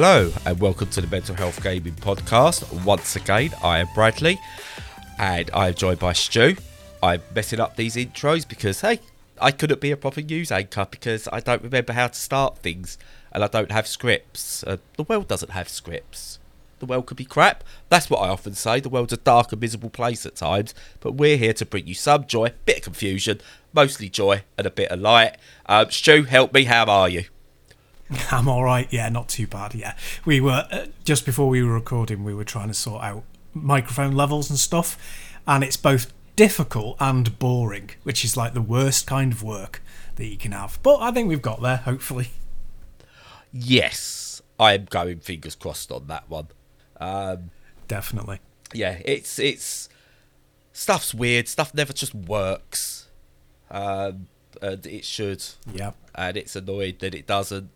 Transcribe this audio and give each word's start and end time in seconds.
Hello, 0.00 0.32
and 0.46 0.60
welcome 0.60 0.88
to 0.90 1.00
the 1.00 1.08
Mental 1.08 1.34
Health 1.34 1.60
Gaming 1.60 1.94
Podcast. 1.94 2.84
Once 2.84 3.16
again, 3.16 3.50
I 3.64 3.80
am 3.80 3.88
Bradley, 3.96 4.38
and 5.18 5.50
I 5.52 5.66
am 5.66 5.74
joined 5.74 5.98
by 5.98 6.12
Stu. 6.12 6.54
I'm 7.02 7.20
messing 7.34 7.58
up 7.58 7.74
these 7.74 7.96
intros 7.96 8.46
because, 8.46 8.80
hey, 8.82 9.00
I 9.40 9.50
couldn't 9.50 9.80
be 9.80 9.90
a 9.90 9.96
proper 9.96 10.20
news 10.22 10.52
anchor 10.52 10.86
because 10.88 11.26
I 11.32 11.40
don't 11.40 11.64
remember 11.64 11.94
how 11.94 12.06
to 12.06 12.14
start 12.14 12.58
things, 12.58 12.96
and 13.32 13.42
I 13.42 13.48
don't 13.48 13.72
have 13.72 13.88
scripts. 13.88 14.62
Uh, 14.62 14.76
the 14.96 15.02
world 15.02 15.26
doesn't 15.26 15.50
have 15.50 15.68
scripts. 15.68 16.38
The 16.78 16.86
world 16.86 17.06
could 17.06 17.16
be 17.16 17.24
crap. 17.24 17.64
That's 17.88 18.08
what 18.08 18.20
I 18.20 18.28
often 18.28 18.54
say. 18.54 18.78
The 18.78 18.88
world's 18.88 19.14
a 19.14 19.16
dark 19.16 19.50
and 19.50 19.60
miserable 19.60 19.90
place 19.90 20.24
at 20.24 20.36
times, 20.36 20.76
but 21.00 21.14
we're 21.14 21.38
here 21.38 21.54
to 21.54 21.66
bring 21.66 21.88
you 21.88 21.94
some 21.94 22.24
joy, 22.24 22.52
bit 22.66 22.76
of 22.76 22.84
confusion, 22.84 23.40
mostly 23.72 24.08
joy, 24.08 24.44
and 24.56 24.64
a 24.64 24.70
bit 24.70 24.92
of 24.92 25.00
light. 25.00 25.38
Um, 25.66 25.90
Stu, 25.90 26.22
help 26.22 26.54
me. 26.54 26.66
How 26.66 26.84
are 26.84 27.08
you? 27.08 27.24
I'm 28.30 28.48
all 28.48 28.64
right. 28.64 28.88
Yeah, 28.90 29.08
not 29.08 29.28
too 29.28 29.46
bad. 29.46 29.74
Yeah, 29.74 29.94
we 30.24 30.40
were 30.40 30.66
uh, 30.70 30.86
just 31.04 31.24
before 31.26 31.48
we 31.48 31.62
were 31.62 31.74
recording. 31.74 32.24
We 32.24 32.34
were 32.34 32.44
trying 32.44 32.68
to 32.68 32.74
sort 32.74 33.02
out 33.02 33.22
microphone 33.54 34.12
levels 34.12 34.50
and 34.50 34.58
stuff, 34.58 34.96
and 35.46 35.62
it's 35.62 35.76
both 35.76 36.12
difficult 36.36 36.96
and 37.00 37.38
boring, 37.38 37.90
which 38.04 38.24
is 38.24 38.36
like 38.36 38.54
the 38.54 38.62
worst 38.62 39.06
kind 39.06 39.32
of 39.32 39.42
work 39.42 39.82
that 40.16 40.26
you 40.26 40.36
can 40.36 40.52
have. 40.52 40.78
But 40.82 41.00
I 41.00 41.10
think 41.10 41.28
we've 41.28 41.42
got 41.42 41.60
there. 41.62 41.78
Hopefully. 41.78 42.30
Yes, 43.52 44.42
I 44.58 44.74
am 44.74 44.84
going 44.84 45.20
fingers 45.20 45.54
crossed 45.54 45.90
on 45.90 46.06
that 46.08 46.28
one. 46.28 46.48
Um, 47.00 47.50
Definitely. 47.86 48.40
yeah, 48.74 48.98
it's 49.04 49.38
it's 49.38 49.88
stuff's 50.72 51.14
weird. 51.14 51.48
Stuff 51.48 51.74
never 51.74 51.92
just 51.92 52.14
works, 52.14 53.08
um, 53.70 54.28
and 54.60 54.86
it 54.86 55.04
should. 55.04 55.44
Yeah. 55.72 55.92
And 56.14 56.36
it's 56.36 56.56
annoyed 56.56 56.98
that 56.98 57.14
it 57.14 57.26
doesn't. 57.26 57.70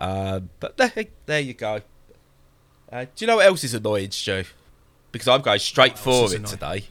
Um, 0.00 0.50
but 0.60 0.76
there, 0.76 0.92
there 1.26 1.40
you 1.40 1.54
go. 1.54 1.80
Uh, 2.90 3.04
do 3.04 3.08
you 3.18 3.26
know 3.26 3.36
what 3.36 3.46
else 3.46 3.64
is 3.64 3.74
annoying, 3.74 4.10
Stu? 4.10 4.44
Because 5.12 5.28
I'm 5.28 5.42
going 5.42 5.58
straight 5.58 5.98
for 5.98 6.24
it 6.24 6.32
annoying? 6.32 6.44
today. 6.44 6.84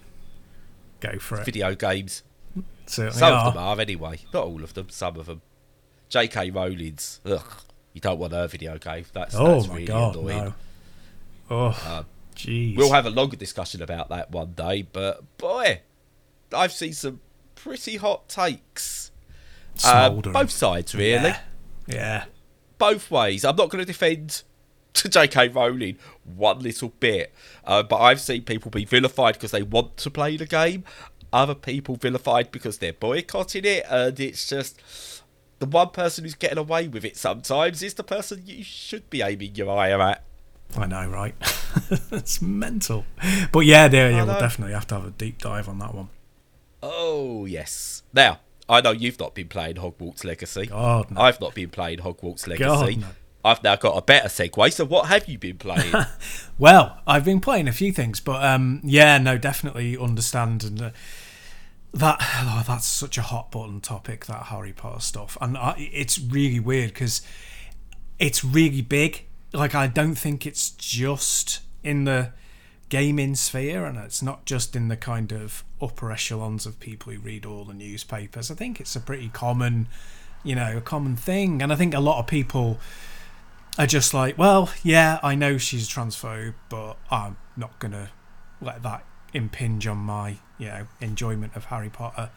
Go 0.99 1.17
for 1.19 1.39
it. 1.39 1.45
Video 1.45 1.75
games. 1.75 2.23
Certainly 2.85 3.19
Some 3.19 3.33
are. 3.33 3.47
of 3.47 3.53
them 3.53 3.63
are 3.63 3.79
anyway. 3.79 4.19
Not 4.33 4.45
all 4.45 4.63
of 4.63 4.73
them. 4.73 4.89
Some 4.89 5.17
of 5.17 5.25
them. 5.27 5.41
J.K. 6.09 6.51
Rowling's. 6.51 7.19
Ugh. 7.25 7.41
You 7.93 8.01
don't 8.01 8.19
want 8.19 8.33
her 8.33 8.47
video 8.47 8.77
game. 8.77 9.05
That's, 9.13 9.35
Oh 9.35 9.53
that's 9.55 9.67
my 9.67 9.73
really 9.75 9.85
god, 9.88 10.16
annoying. 10.16 10.38
no. 10.38 10.53
Oh, 11.51 12.05
jeez. 12.35 12.75
We'll 12.77 12.91
have 12.94 13.05
a 13.05 13.09
longer 13.09 13.35
discussion 13.35 13.81
about 13.81 14.09
that 14.09 14.31
one 14.31 14.53
day, 14.53 14.83
but 14.83 15.38
boy, 15.38 15.81
I've 16.53 16.71
seen 16.71 16.94
some 16.94 17.19
pretty 17.55 17.97
hot 17.97 18.29
takes. 18.29 19.11
Uh, 19.83 20.09
both 20.11 20.51
sides, 20.51 20.94
really. 20.94 21.29
Yeah. 21.29 21.39
yeah. 21.88 22.25
Both 22.80 23.11
ways. 23.11 23.45
I'm 23.45 23.55
not 23.55 23.69
going 23.69 23.81
to 23.81 23.85
defend 23.85 24.41
to 24.94 25.08
J.K. 25.09 25.49
Rowling 25.49 25.97
one 26.23 26.59
little 26.59 26.89
bit, 26.99 27.31
uh, 27.66 27.83
but 27.83 27.97
I've 27.97 28.19
seen 28.19 28.41
people 28.44 28.72
be 28.72 28.85
vilified 28.85 29.35
because 29.35 29.52
they 29.52 29.61
want 29.61 29.97
to 29.97 30.09
play 30.09 30.35
the 30.35 30.47
game. 30.47 30.83
Other 31.31 31.53
people 31.53 31.95
vilified 31.95 32.52
because 32.52 32.80
they're 32.80 32.94
boycotting 32.94 33.66
it, 33.66 33.85
and 33.88 34.19
it's 34.19 34.50
just 34.50 34.81
the 35.59 35.67
one 35.67 35.89
person 35.89 36.23
who's 36.23 36.33
getting 36.33 36.57
away 36.57 36.88
with 36.88 37.05
it 37.05 37.17
sometimes 37.17 37.83
is 37.83 37.94
the 37.94 38.03
person 38.03 38.41
you 38.45 38.63
should 38.63 39.09
be 39.09 39.22
aiming 39.22 39.55
your 39.55 39.69
eye 39.69 39.91
at. 39.91 40.23
I 40.75 40.85
know, 40.88 41.07
right? 41.07 41.35
That's 42.09 42.41
mental. 42.41 43.05
But 43.52 43.61
yeah, 43.61 43.88
there, 43.88 44.09
yeah, 44.09 44.23
we'll 44.23 44.39
definitely 44.39 44.73
have 44.73 44.88
to 44.88 44.95
have 44.95 45.05
a 45.05 45.11
deep 45.11 45.39
dive 45.39 45.67
on 45.67 45.80
that 45.80 45.94
one. 45.94 46.09
Oh 46.81 47.45
yes. 47.45 48.03
Now 48.13 48.39
I 48.70 48.81
know 48.81 48.92
you've 48.92 49.20
not 49.20 49.34
been 49.34 49.48
playing 49.48 49.75
Hogwarts 49.75 50.23
Legacy. 50.23 50.67
God, 50.67 51.12
no. 51.12 51.22
I've 51.22 51.42
not 51.42 51.56
been 51.56 51.70
playing 51.70 52.00
Hogwarts 52.00 52.47
Legacy. 52.47 52.96
God, 52.96 53.02
no. 53.02 53.07
I've 53.44 53.63
now 53.63 53.75
got 53.75 53.97
a 53.97 54.02
better 54.02 54.28
segue. 54.28 54.72
So 54.74 54.85
what 54.85 55.07
have 55.07 55.28
you 55.28 55.38
been 55.38 55.57
playing? 55.57 55.94
Well, 56.57 57.00
I've 57.08 57.24
been 57.24 57.40
playing 57.40 57.69
a 57.69 57.72
few 57.72 57.94
things, 57.94 58.19
but 58.19 58.44
um, 58.44 58.81
yeah, 58.84 59.18
no, 59.18 59.38
definitely 59.38 59.97
understand 59.97 60.66
and 60.66 60.81
uh, 60.81 60.90
that 61.94 62.18
oh, 62.22 62.63
that's 62.68 62.85
such 62.85 63.18
a 63.18 63.22
hot 63.22 63.50
button 63.52 63.79
topic 63.79 64.25
that 64.25 64.47
Harry 64.47 64.74
Potter 64.74 65.00
stuff, 65.00 65.38
and 65.40 65.58
I, 65.58 65.90
it's 65.94 66.19
really 66.19 66.59
weird 66.59 66.90
because 66.90 67.22
it's 68.19 68.44
really 68.44 68.81
big. 68.81 69.25
Like 69.53 69.74
I 69.74 69.88
don't 69.88 70.16
think 70.16 70.46
it's 70.46 70.69
just 70.69 71.62
in 71.81 72.03
the 72.03 72.34
gaming 72.89 73.35
sphere, 73.35 73.85
and 73.85 73.97
it's 73.97 74.22
not 74.22 74.45
just 74.45 74.75
in 74.75 74.88
the 74.88 74.97
kind 74.97 75.31
of 75.31 75.63
upper 75.81 76.11
echelons 76.11 76.66
of 76.66 76.79
people 76.79 77.13
who 77.13 77.19
read 77.19 77.45
all 77.45 77.63
the 77.66 77.73
newspapers. 77.73 78.51
I 78.51 78.55
think 78.55 78.79
it's 78.79 78.95
a 78.95 79.00
pretty 79.00 79.29
common, 79.29 79.88
you 80.44 80.55
know, 80.55 80.77
a 80.77 80.81
common 80.81 81.16
thing, 81.16 81.61
and 81.61 81.72
I 81.72 81.75
think 81.75 81.94
a 81.94 81.99
lot 81.99 82.19
of 82.19 82.28
people 82.28 82.79
are 83.78 83.88
just 83.88 84.13
like, 84.13 84.38
well, 84.38 84.69
yeah, 84.83 85.19
I 85.23 85.35
know 85.35 85.57
she's 85.57 85.88
transphobe, 85.88 86.55
but 86.67 86.97
I'm 87.09 87.38
not 87.55 87.79
gonna 87.79 88.09
let 88.61 88.83
that 88.83 89.05
impinge 89.33 89.88
on 89.88 89.97
my, 89.97 90.38
you 90.57 90.67
know, 90.67 90.88
enjoyment 90.99 91.55
of 91.55 91.66
Harry 91.66 91.89
Potter. 91.89 92.29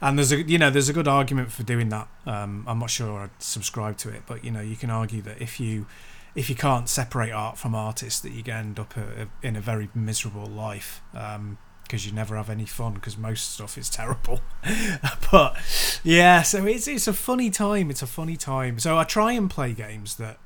And 0.00 0.16
there's 0.16 0.30
a, 0.30 0.42
you 0.42 0.58
know, 0.58 0.70
there's 0.70 0.88
a 0.88 0.92
good 0.92 1.08
argument 1.08 1.50
for 1.50 1.64
doing 1.64 1.88
that. 1.88 2.08
Um, 2.24 2.64
I'm 2.68 2.78
not 2.78 2.90
sure 2.90 3.20
I'd 3.20 3.42
subscribe 3.42 3.96
to 3.98 4.10
it, 4.10 4.22
but 4.26 4.44
you 4.44 4.50
know, 4.50 4.60
you 4.60 4.76
can 4.76 4.90
argue 4.90 5.22
that 5.22 5.42
if 5.42 5.58
you, 5.58 5.86
if 6.34 6.48
you 6.48 6.56
can't 6.56 6.88
separate 6.88 7.32
art 7.32 7.58
from 7.58 7.74
artists, 7.74 8.20
that 8.20 8.30
you 8.32 8.42
end 8.52 8.78
up 8.78 8.96
a, 8.96 9.22
a- 9.22 9.46
in 9.46 9.56
a 9.56 9.60
very 9.60 9.88
miserable 9.94 10.46
life. 10.46 11.00
Um, 11.14 11.58
because 11.84 12.04
you 12.04 12.12
never 12.12 12.36
have 12.36 12.50
any 12.50 12.66
fun 12.66 12.92
because 12.92 13.16
most 13.16 13.54
stuff 13.54 13.78
is 13.78 13.88
terrible. 13.88 14.40
but 15.32 15.56
yeah, 16.04 16.42
so 16.42 16.66
it's 16.66 16.86
it's 16.86 17.08
a 17.08 17.14
funny 17.14 17.48
time. 17.48 17.88
It's 17.88 18.02
a 18.02 18.06
funny 18.06 18.36
time. 18.36 18.78
So 18.78 18.98
I 18.98 19.04
try 19.04 19.32
and 19.32 19.48
play 19.48 19.72
games 19.72 20.16
that 20.16 20.38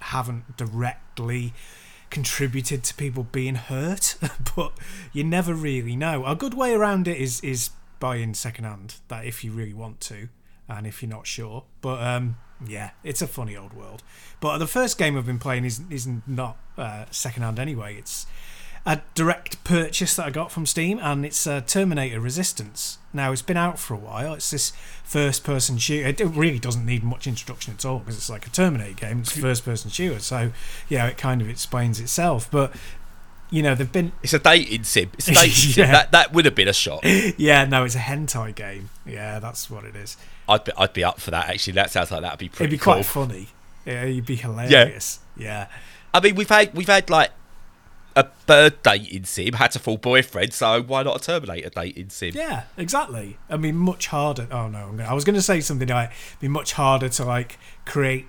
haven't 0.00 0.56
directly 0.56 1.52
contributed 2.08 2.82
to 2.84 2.94
people 2.94 3.24
being 3.24 3.56
hurt, 3.56 4.16
but 4.56 4.72
you 5.12 5.22
never 5.22 5.52
really 5.52 5.96
know. 5.96 6.24
A 6.24 6.34
good 6.34 6.54
way 6.54 6.72
around 6.72 7.06
it 7.08 7.18
is 7.18 7.40
is 7.42 7.70
buying 8.00 8.32
secondhand. 8.32 8.94
That 9.08 9.26
if 9.26 9.44
you 9.44 9.52
really 9.52 9.74
want 9.74 10.00
to, 10.02 10.30
and 10.66 10.86
if 10.86 11.02
you're 11.02 11.10
not 11.10 11.26
sure. 11.26 11.64
But 11.82 12.00
um, 12.02 12.36
yeah, 12.64 12.90
it's 13.02 13.22
a 13.22 13.26
funny 13.26 13.56
old 13.56 13.72
world. 13.72 14.02
But 14.40 14.58
the 14.58 14.66
first 14.66 14.98
game 14.98 15.16
I've 15.16 15.26
been 15.26 15.38
playing 15.38 15.64
is 15.64 15.80
is 15.90 16.08
not 16.26 16.56
uh, 16.78 17.06
secondhand 17.10 17.58
anyway. 17.58 17.96
It's 17.96 18.26
a 18.86 19.02
direct 19.14 19.64
purchase 19.64 20.14
that 20.14 20.26
I 20.26 20.30
got 20.30 20.52
from 20.52 20.64
Steam, 20.64 21.00
and 21.02 21.26
it's 21.26 21.46
uh, 21.46 21.60
Terminator 21.60 22.20
Resistance. 22.20 22.98
Now 23.12 23.32
it's 23.32 23.42
been 23.42 23.56
out 23.56 23.80
for 23.80 23.94
a 23.94 23.98
while. 23.98 24.34
It's 24.34 24.50
this 24.50 24.72
first-person 25.02 25.78
shooter. 25.78 26.08
It 26.08 26.20
really 26.20 26.60
doesn't 26.60 26.86
need 26.86 27.02
much 27.02 27.26
introduction 27.26 27.74
at 27.74 27.84
all 27.84 27.98
because 27.98 28.16
it's 28.16 28.30
like 28.30 28.46
a 28.46 28.50
Terminator 28.50 28.94
game. 28.94 29.20
It's 29.20 29.36
a 29.36 29.40
first-person 29.40 29.90
shooter, 29.90 30.20
so 30.20 30.52
yeah, 30.88 31.06
it 31.08 31.18
kind 31.18 31.42
of 31.42 31.48
explains 31.48 31.98
itself. 31.98 32.48
But 32.48 32.72
you 33.50 33.62
know, 33.62 33.74
they've 33.74 33.90
been 33.90 34.12
it's 34.22 34.32
a 34.32 34.38
dating 34.38 34.84
sim. 34.84 35.10
It's 35.14 35.28
a 35.28 35.34
dating 35.34 35.50
sim. 35.52 35.86
That 35.90 36.12
that 36.12 36.32
would 36.32 36.44
have 36.44 36.54
been 36.54 36.68
a 36.68 36.72
shot. 36.72 37.04
yeah, 37.38 37.64
no, 37.64 37.84
it's 37.84 37.94
a 37.94 37.98
hentai 38.00 38.54
game. 38.54 38.90
Yeah, 39.04 39.38
that's 39.38 39.70
what 39.70 39.84
it 39.84 39.94
is. 39.96 40.16
I'd 40.48 40.64
be 40.64 40.72
I'd 40.76 40.92
be 40.92 41.04
up 41.04 41.20
for 41.20 41.30
that. 41.30 41.48
Actually, 41.48 41.74
that 41.74 41.90
sounds 41.90 42.10
like 42.10 42.22
that'd 42.22 42.38
be 42.38 42.48
pretty 42.48 42.64
It'd 42.64 42.70
be 42.80 42.82
cool. 42.82 42.94
quite 42.94 43.04
funny. 43.06 43.48
Yeah, 43.84 44.04
you'd 44.04 44.26
be 44.26 44.36
hilarious. 44.36 45.20
Yeah. 45.36 45.68
I 46.12 46.20
mean, 46.20 46.34
we've 46.34 46.48
had 46.48 46.74
we've 46.74 46.86
had 46.88 47.08
like 47.10 47.30
a 48.16 48.26
bird 48.46 48.82
dating 48.82 49.24
sim, 49.24 49.52
had 49.52 49.70
to 49.72 49.78
full 49.78 49.98
boyfriend. 49.98 50.52
So 50.54 50.82
why 50.82 51.02
not 51.02 51.20
a 51.20 51.24
Terminator 51.24 51.68
dating 51.68 52.08
sim? 52.08 52.32
Yeah, 52.34 52.64
exactly. 52.76 53.36
I 53.50 53.56
mean, 53.58 53.76
much 53.76 54.06
harder. 54.06 54.48
Oh 54.50 54.68
no, 54.68 54.78
I'm 54.88 54.96
gonna, 54.96 55.08
I 55.08 55.12
was 55.12 55.24
going 55.24 55.34
to 55.36 55.42
say 55.42 55.60
something 55.60 55.86
like 55.88 56.10
be 56.40 56.48
much 56.48 56.72
harder 56.72 57.08
to 57.10 57.24
like 57.24 57.58
create 57.84 58.26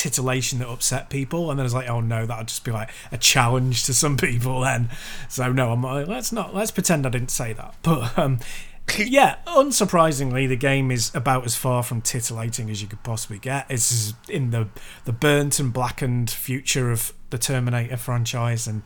titillation 0.00 0.60
that 0.60 0.68
upset 0.68 1.10
people, 1.10 1.50
and 1.50 1.58
then 1.58 1.64
I 1.64 1.66
was 1.66 1.74
like, 1.74 1.88
oh 1.88 2.00
no, 2.00 2.24
that'd 2.24 2.48
just 2.48 2.64
be 2.64 2.70
like 2.70 2.90
a 3.12 3.18
challenge 3.18 3.84
to 3.84 3.94
some 3.94 4.16
people. 4.28 4.62
Then, 4.62 4.88
so 5.28 5.52
no, 5.52 5.72
I'm 5.72 5.82
like, 5.82 6.08
let's 6.08 6.32
not 6.32 6.54
let's 6.54 6.70
pretend 6.70 7.06
I 7.06 7.10
didn't 7.10 7.30
say 7.30 7.52
that. 7.52 7.74
But 7.82 8.18
um, 8.18 8.38
yeah, 8.98 9.36
unsurprisingly, 9.46 10.48
the 10.48 10.56
game 10.56 10.90
is 10.90 11.14
about 11.14 11.44
as 11.44 11.54
far 11.54 11.82
from 11.82 12.00
titillating 12.00 12.70
as 12.70 12.80
you 12.80 12.88
could 12.88 13.02
possibly 13.02 13.38
get. 13.38 13.66
It's 13.68 14.14
in 14.28 14.50
the 14.50 14.68
the 15.04 15.12
burnt 15.12 15.60
and 15.60 15.70
blackened 15.70 16.30
future 16.30 16.90
of 16.90 17.12
the 17.28 17.38
Terminator 17.38 17.98
franchise, 17.98 18.66
and 18.66 18.82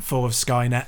full 0.00 0.24
of 0.24 0.32
Skynet 0.32 0.86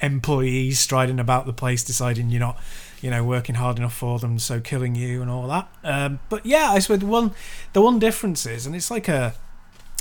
employees 0.00 0.78
striding 0.78 1.18
about 1.18 1.46
the 1.46 1.52
place, 1.52 1.82
deciding 1.82 2.30
you're 2.30 2.40
not, 2.40 2.60
you 3.02 3.10
know, 3.10 3.22
working 3.22 3.56
hard 3.56 3.76
enough 3.76 3.94
for 3.94 4.18
them, 4.18 4.38
so 4.38 4.60
killing 4.60 4.94
you 4.94 5.20
and 5.20 5.30
all 5.30 5.46
that. 5.48 5.68
Um, 5.84 6.20
but 6.30 6.46
yeah, 6.46 6.70
I 6.70 6.78
suppose 6.78 7.00
the 7.00 7.06
one 7.06 7.32
the 7.74 7.82
one 7.82 7.98
difference 7.98 8.46
is, 8.46 8.64
and 8.64 8.74
it's 8.74 8.90
like 8.90 9.08
a 9.08 9.34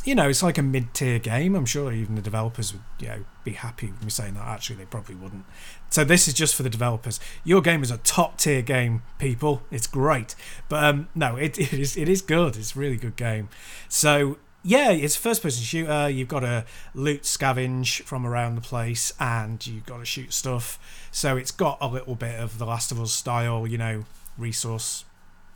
you 0.03 0.15
know, 0.15 0.29
it's 0.29 0.41
like 0.41 0.57
a 0.57 0.63
mid-tier 0.63 1.19
game. 1.19 1.55
I'm 1.55 1.65
sure 1.65 1.91
even 1.91 2.15
the 2.15 2.21
developers 2.21 2.73
would, 2.73 2.81
you 2.99 3.07
know, 3.07 3.25
be 3.43 3.51
happy 3.51 3.87
with 3.87 4.03
me 4.03 4.09
saying 4.09 4.33
that. 4.33 4.47
Actually, 4.47 4.77
they 4.77 4.85
probably 4.85 5.15
wouldn't. 5.15 5.45
So 5.89 6.03
this 6.03 6.27
is 6.27 6.33
just 6.33 6.55
for 6.55 6.63
the 6.63 6.69
developers. 6.69 7.19
Your 7.43 7.61
game 7.61 7.83
is 7.83 7.91
a 7.91 7.97
top-tier 7.97 8.61
game, 8.61 9.03
people. 9.19 9.61
It's 9.69 9.87
great, 9.87 10.35
but 10.69 10.83
um, 10.83 11.09
no, 11.13 11.35
it, 11.35 11.59
it 11.59 11.73
is 11.73 11.97
it 11.97 12.09
is 12.09 12.21
good. 12.21 12.57
It's 12.57 12.75
a 12.75 12.79
really 12.79 12.97
good 12.97 13.15
game. 13.15 13.49
So 13.89 14.37
yeah, 14.63 14.91
it's 14.91 15.15
a 15.15 15.19
first-person 15.19 15.63
shooter. 15.63 16.09
You've 16.09 16.27
got 16.27 16.41
to 16.41 16.65
loot, 16.93 17.23
scavenge 17.23 18.03
from 18.03 18.25
around 18.25 18.55
the 18.55 18.61
place, 18.61 19.13
and 19.19 19.65
you've 19.65 19.85
got 19.85 19.97
to 19.97 20.05
shoot 20.05 20.33
stuff. 20.33 20.79
So 21.11 21.37
it's 21.37 21.51
got 21.51 21.77
a 21.81 21.87
little 21.87 22.15
bit 22.15 22.39
of 22.39 22.57
The 22.57 22.65
Last 22.65 22.91
of 22.91 22.99
Us 22.99 23.11
style, 23.11 23.67
you 23.67 23.77
know, 23.77 24.05
resource 24.37 25.05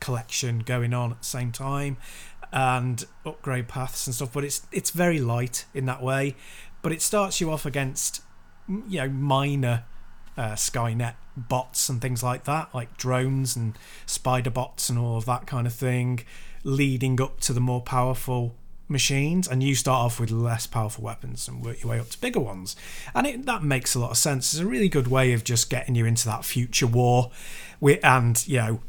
collection 0.00 0.58
going 0.60 0.92
on 0.92 1.12
at 1.12 1.20
the 1.20 1.26
same 1.26 1.50
time. 1.50 1.96
and 2.52 3.04
upgrade 3.24 3.68
paths 3.68 4.06
and 4.06 4.14
stuff, 4.14 4.32
but 4.32 4.44
it's 4.44 4.66
it's 4.70 4.90
very 4.90 5.18
light 5.20 5.64
in 5.74 5.86
that 5.86 6.02
way. 6.02 6.36
But 6.82 6.92
it 6.92 7.02
starts 7.02 7.40
you 7.40 7.50
off 7.50 7.66
against 7.66 8.22
you 8.68 9.00
know 9.00 9.08
minor 9.08 9.84
uh, 10.36 10.52
Skynet 10.52 11.14
bots 11.36 11.88
and 11.88 12.00
things 12.00 12.22
like 12.22 12.44
that, 12.44 12.74
like 12.74 12.96
drones 12.96 13.56
and 13.56 13.76
spider 14.06 14.50
bots 14.50 14.88
and 14.88 14.98
all 14.98 15.16
of 15.16 15.24
that 15.26 15.46
kind 15.46 15.66
of 15.66 15.72
thing, 15.74 16.24
leading 16.64 17.20
up 17.20 17.40
to 17.40 17.52
the 17.52 17.60
more 17.60 17.80
powerful 17.82 18.54
machines. 18.88 19.48
And 19.48 19.62
you 19.62 19.74
start 19.74 20.04
off 20.04 20.20
with 20.20 20.30
less 20.30 20.66
powerful 20.66 21.04
weapons 21.04 21.48
and 21.48 21.64
work 21.64 21.82
your 21.82 21.90
way 21.90 22.00
up 22.00 22.10
to 22.10 22.20
bigger 22.20 22.40
ones. 22.40 22.76
And 23.14 23.26
it, 23.26 23.46
that 23.46 23.62
makes 23.62 23.94
a 23.94 23.98
lot 23.98 24.10
of 24.10 24.16
sense. 24.16 24.52
It's 24.52 24.62
a 24.62 24.66
really 24.66 24.88
good 24.88 25.08
way 25.08 25.32
of 25.32 25.44
just 25.44 25.70
getting 25.70 25.94
you 25.94 26.06
into 26.06 26.26
that 26.26 26.44
future 26.44 26.86
war, 26.86 27.30
and 28.02 28.46
you 28.46 28.58
know, 28.58 28.80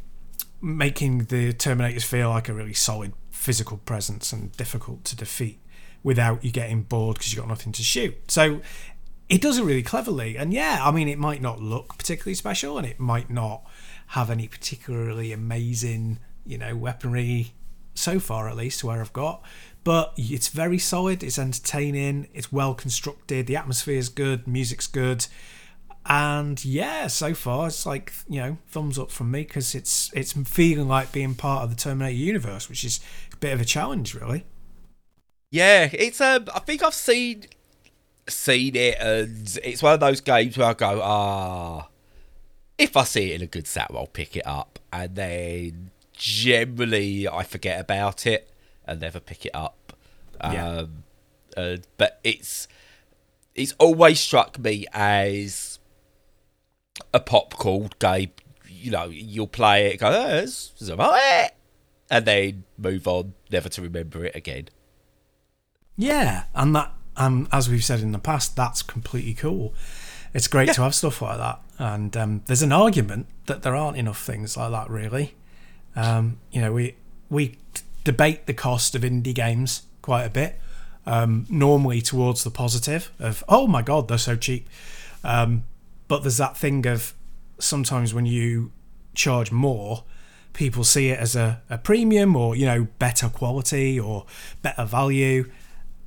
making 0.61 1.25
the 1.25 1.53
Terminators 1.53 2.03
feel 2.03 2.29
like 2.29 2.49
a 2.49 2.53
really 2.53 2.73
solid 2.73 3.13
physical 3.29 3.77
presence 3.77 4.33
and 4.33 4.51
difficult 4.57 5.03
to 5.05 5.15
defeat 5.15 5.59
without 6.03 6.43
you 6.43 6.51
getting 6.51 6.83
bored 6.83 7.17
because 7.17 7.33
you've 7.33 7.41
got 7.41 7.49
nothing 7.49 7.71
to 7.73 7.83
shoot. 7.83 8.31
So 8.31 8.61
it 9.29 9.41
does 9.41 9.57
it 9.57 9.63
really 9.63 9.83
cleverly. 9.83 10.37
And 10.37 10.53
yeah, 10.53 10.79
I 10.81 10.91
mean, 10.91 11.07
it 11.07 11.19
might 11.19 11.41
not 11.41 11.61
look 11.61 11.97
particularly 11.97 12.35
special 12.35 12.77
and 12.77 12.87
it 12.87 12.99
might 12.99 13.29
not 13.29 13.63
have 14.07 14.29
any 14.29 14.47
particularly 14.47 15.31
amazing, 15.31 16.19
you 16.45 16.57
know, 16.57 16.75
weaponry 16.75 17.53
so 17.93 18.19
far, 18.19 18.47
at 18.47 18.55
least, 18.55 18.83
where 18.83 19.01
I've 19.01 19.13
got. 19.13 19.43
But 19.87 20.11
it's 20.17 20.49
very 20.49 20.79
solid, 20.79 21.23
it's 21.23 21.39
entertaining, 21.39 22.27
it's 22.33 22.51
well 22.51 22.73
constructed, 22.73 23.47
the 23.47 23.55
atmosphere 23.55 23.97
is 23.97 24.09
good, 24.09 24.45
music's 24.45 24.85
good. 24.85 25.27
And 26.05 26.63
yeah, 26.65 27.07
so 27.07 27.33
far 27.33 27.67
it's 27.67 27.85
like 27.85 28.11
you 28.27 28.41
know 28.41 28.57
thumbs 28.67 28.99
up 28.99 29.11
from 29.11 29.31
me 29.31 29.43
because 29.43 29.73
it's 29.73 30.11
it's 30.13 30.33
feeling 30.33 30.89
like 30.89 31.13
being 31.13 31.35
part 31.35 31.63
of 31.63 31.69
the 31.69 31.77
Terminator 31.77 32.17
universe, 32.17 32.67
which 32.67 32.83
is 32.83 32.99
a 33.31 33.37
bit 33.37 33.53
of 33.53 33.61
a 33.61 33.63
challenge, 33.63 34.13
really. 34.13 34.43
Yeah, 35.51 35.87
it's 35.93 36.19
um. 36.19 36.49
I 36.53 36.59
think 36.59 36.83
I've 36.83 36.93
seen 36.93 37.45
seen 38.27 38.75
it, 38.75 38.97
and 38.99 39.57
it's 39.63 39.81
one 39.81 39.93
of 39.93 40.01
those 40.01 40.19
games 40.19 40.57
where 40.57 40.67
I 40.67 40.73
go, 40.73 40.99
ah, 41.01 41.87
if 42.77 42.97
I 42.97 43.05
see 43.05 43.31
it 43.31 43.35
in 43.35 43.41
a 43.41 43.47
good 43.47 43.67
set, 43.67 43.87
I'll 43.95 44.07
pick 44.07 44.35
it 44.35 44.45
up, 44.45 44.79
and 44.91 45.15
then 45.15 45.91
generally 46.11 47.25
I 47.25 47.43
forget 47.43 47.79
about 47.79 48.27
it 48.27 48.51
and 48.85 48.99
never 48.99 49.21
pick 49.21 49.45
it 49.45 49.55
up. 49.55 49.76
Yeah. 50.41 50.67
Um, 50.67 51.03
uh, 51.55 51.77
but 51.97 52.19
it's 52.23 52.67
it's 53.55 53.73
always 53.79 54.19
struck 54.19 54.59
me 54.59 54.85
as 54.93 55.79
a 57.13 57.19
pop 57.19 57.55
called 57.55 57.97
game. 57.99 58.31
You 58.67 58.91
know, 58.91 59.05
you'll 59.05 59.47
play 59.47 59.87
it, 59.87 59.99
go, 59.99 60.07
oh, 60.07 60.27
this 60.41 60.71
is 60.77 60.89
about 60.89 61.17
it, 61.17 61.55
and 62.11 62.25
then 62.25 62.63
move 62.77 63.07
on, 63.07 63.33
never 63.51 63.69
to 63.69 63.81
remember 63.81 64.23
it 64.23 64.35
again. 64.35 64.69
Yeah, 65.97 66.43
and 66.53 66.75
that 66.75 66.93
um, 67.17 67.47
as 67.51 67.67
we've 67.67 67.83
said 67.83 68.01
in 68.01 68.11
the 68.11 68.19
past, 68.19 68.55
that's 68.55 68.83
completely 68.83 69.33
cool. 69.33 69.73
It's 70.33 70.47
great 70.47 70.67
yeah. 70.67 70.73
to 70.73 70.81
have 70.83 70.93
stuff 70.93 71.21
like 71.21 71.39
that, 71.39 71.59
and 71.79 72.15
um, 72.15 72.43
there's 72.45 72.61
an 72.61 72.71
argument 72.71 73.25
that 73.47 73.63
there 73.63 73.75
aren't 73.75 73.97
enough 73.97 74.23
things 74.23 74.55
like 74.55 74.71
that. 74.71 74.89
Really, 74.89 75.33
um, 75.95 76.39
you 76.51 76.61
know, 76.61 76.71
we 76.71 76.95
we 77.29 77.57
debate 78.03 78.45
the 78.45 78.53
cost 78.53 78.93
of 78.93 79.01
indie 79.01 79.33
games 79.33 79.83
quite 80.07 80.23
a 80.23 80.29
bit. 80.29 80.57
Um, 81.05 81.45
normally 81.49 82.01
towards 82.01 82.43
the 82.43 82.51
positive 82.51 83.11
of 83.17 83.41
oh 83.47 83.65
my 83.65 83.81
god 83.81 84.07
they're 84.07 84.17
so 84.17 84.35
cheap, 84.35 84.67
um, 85.23 85.63
but 86.07 86.21
there's 86.23 86.37
that 86.37 86.57
thing 86.57 86.85
of 86.87 87.13
sometimes 87.59 88.13
when 88.13 88.25
you 88.25 88.71
charge 89.13 89.51
more, 89.51 90.03
people 90.53 90.83
see 90.85 91.09
it 91.09 91.19
as 91.19 91.35
a, 91.35 91.61
a 91.69 91.77
premium 91.77 92.35
or 92.37 92.55
you 92.55 92.65
know 92.65 92.87
better 92.99 93.29
quality 93.29 93.99
or 93.99 94.25
better 94.61 94.85
value 94.85 95.49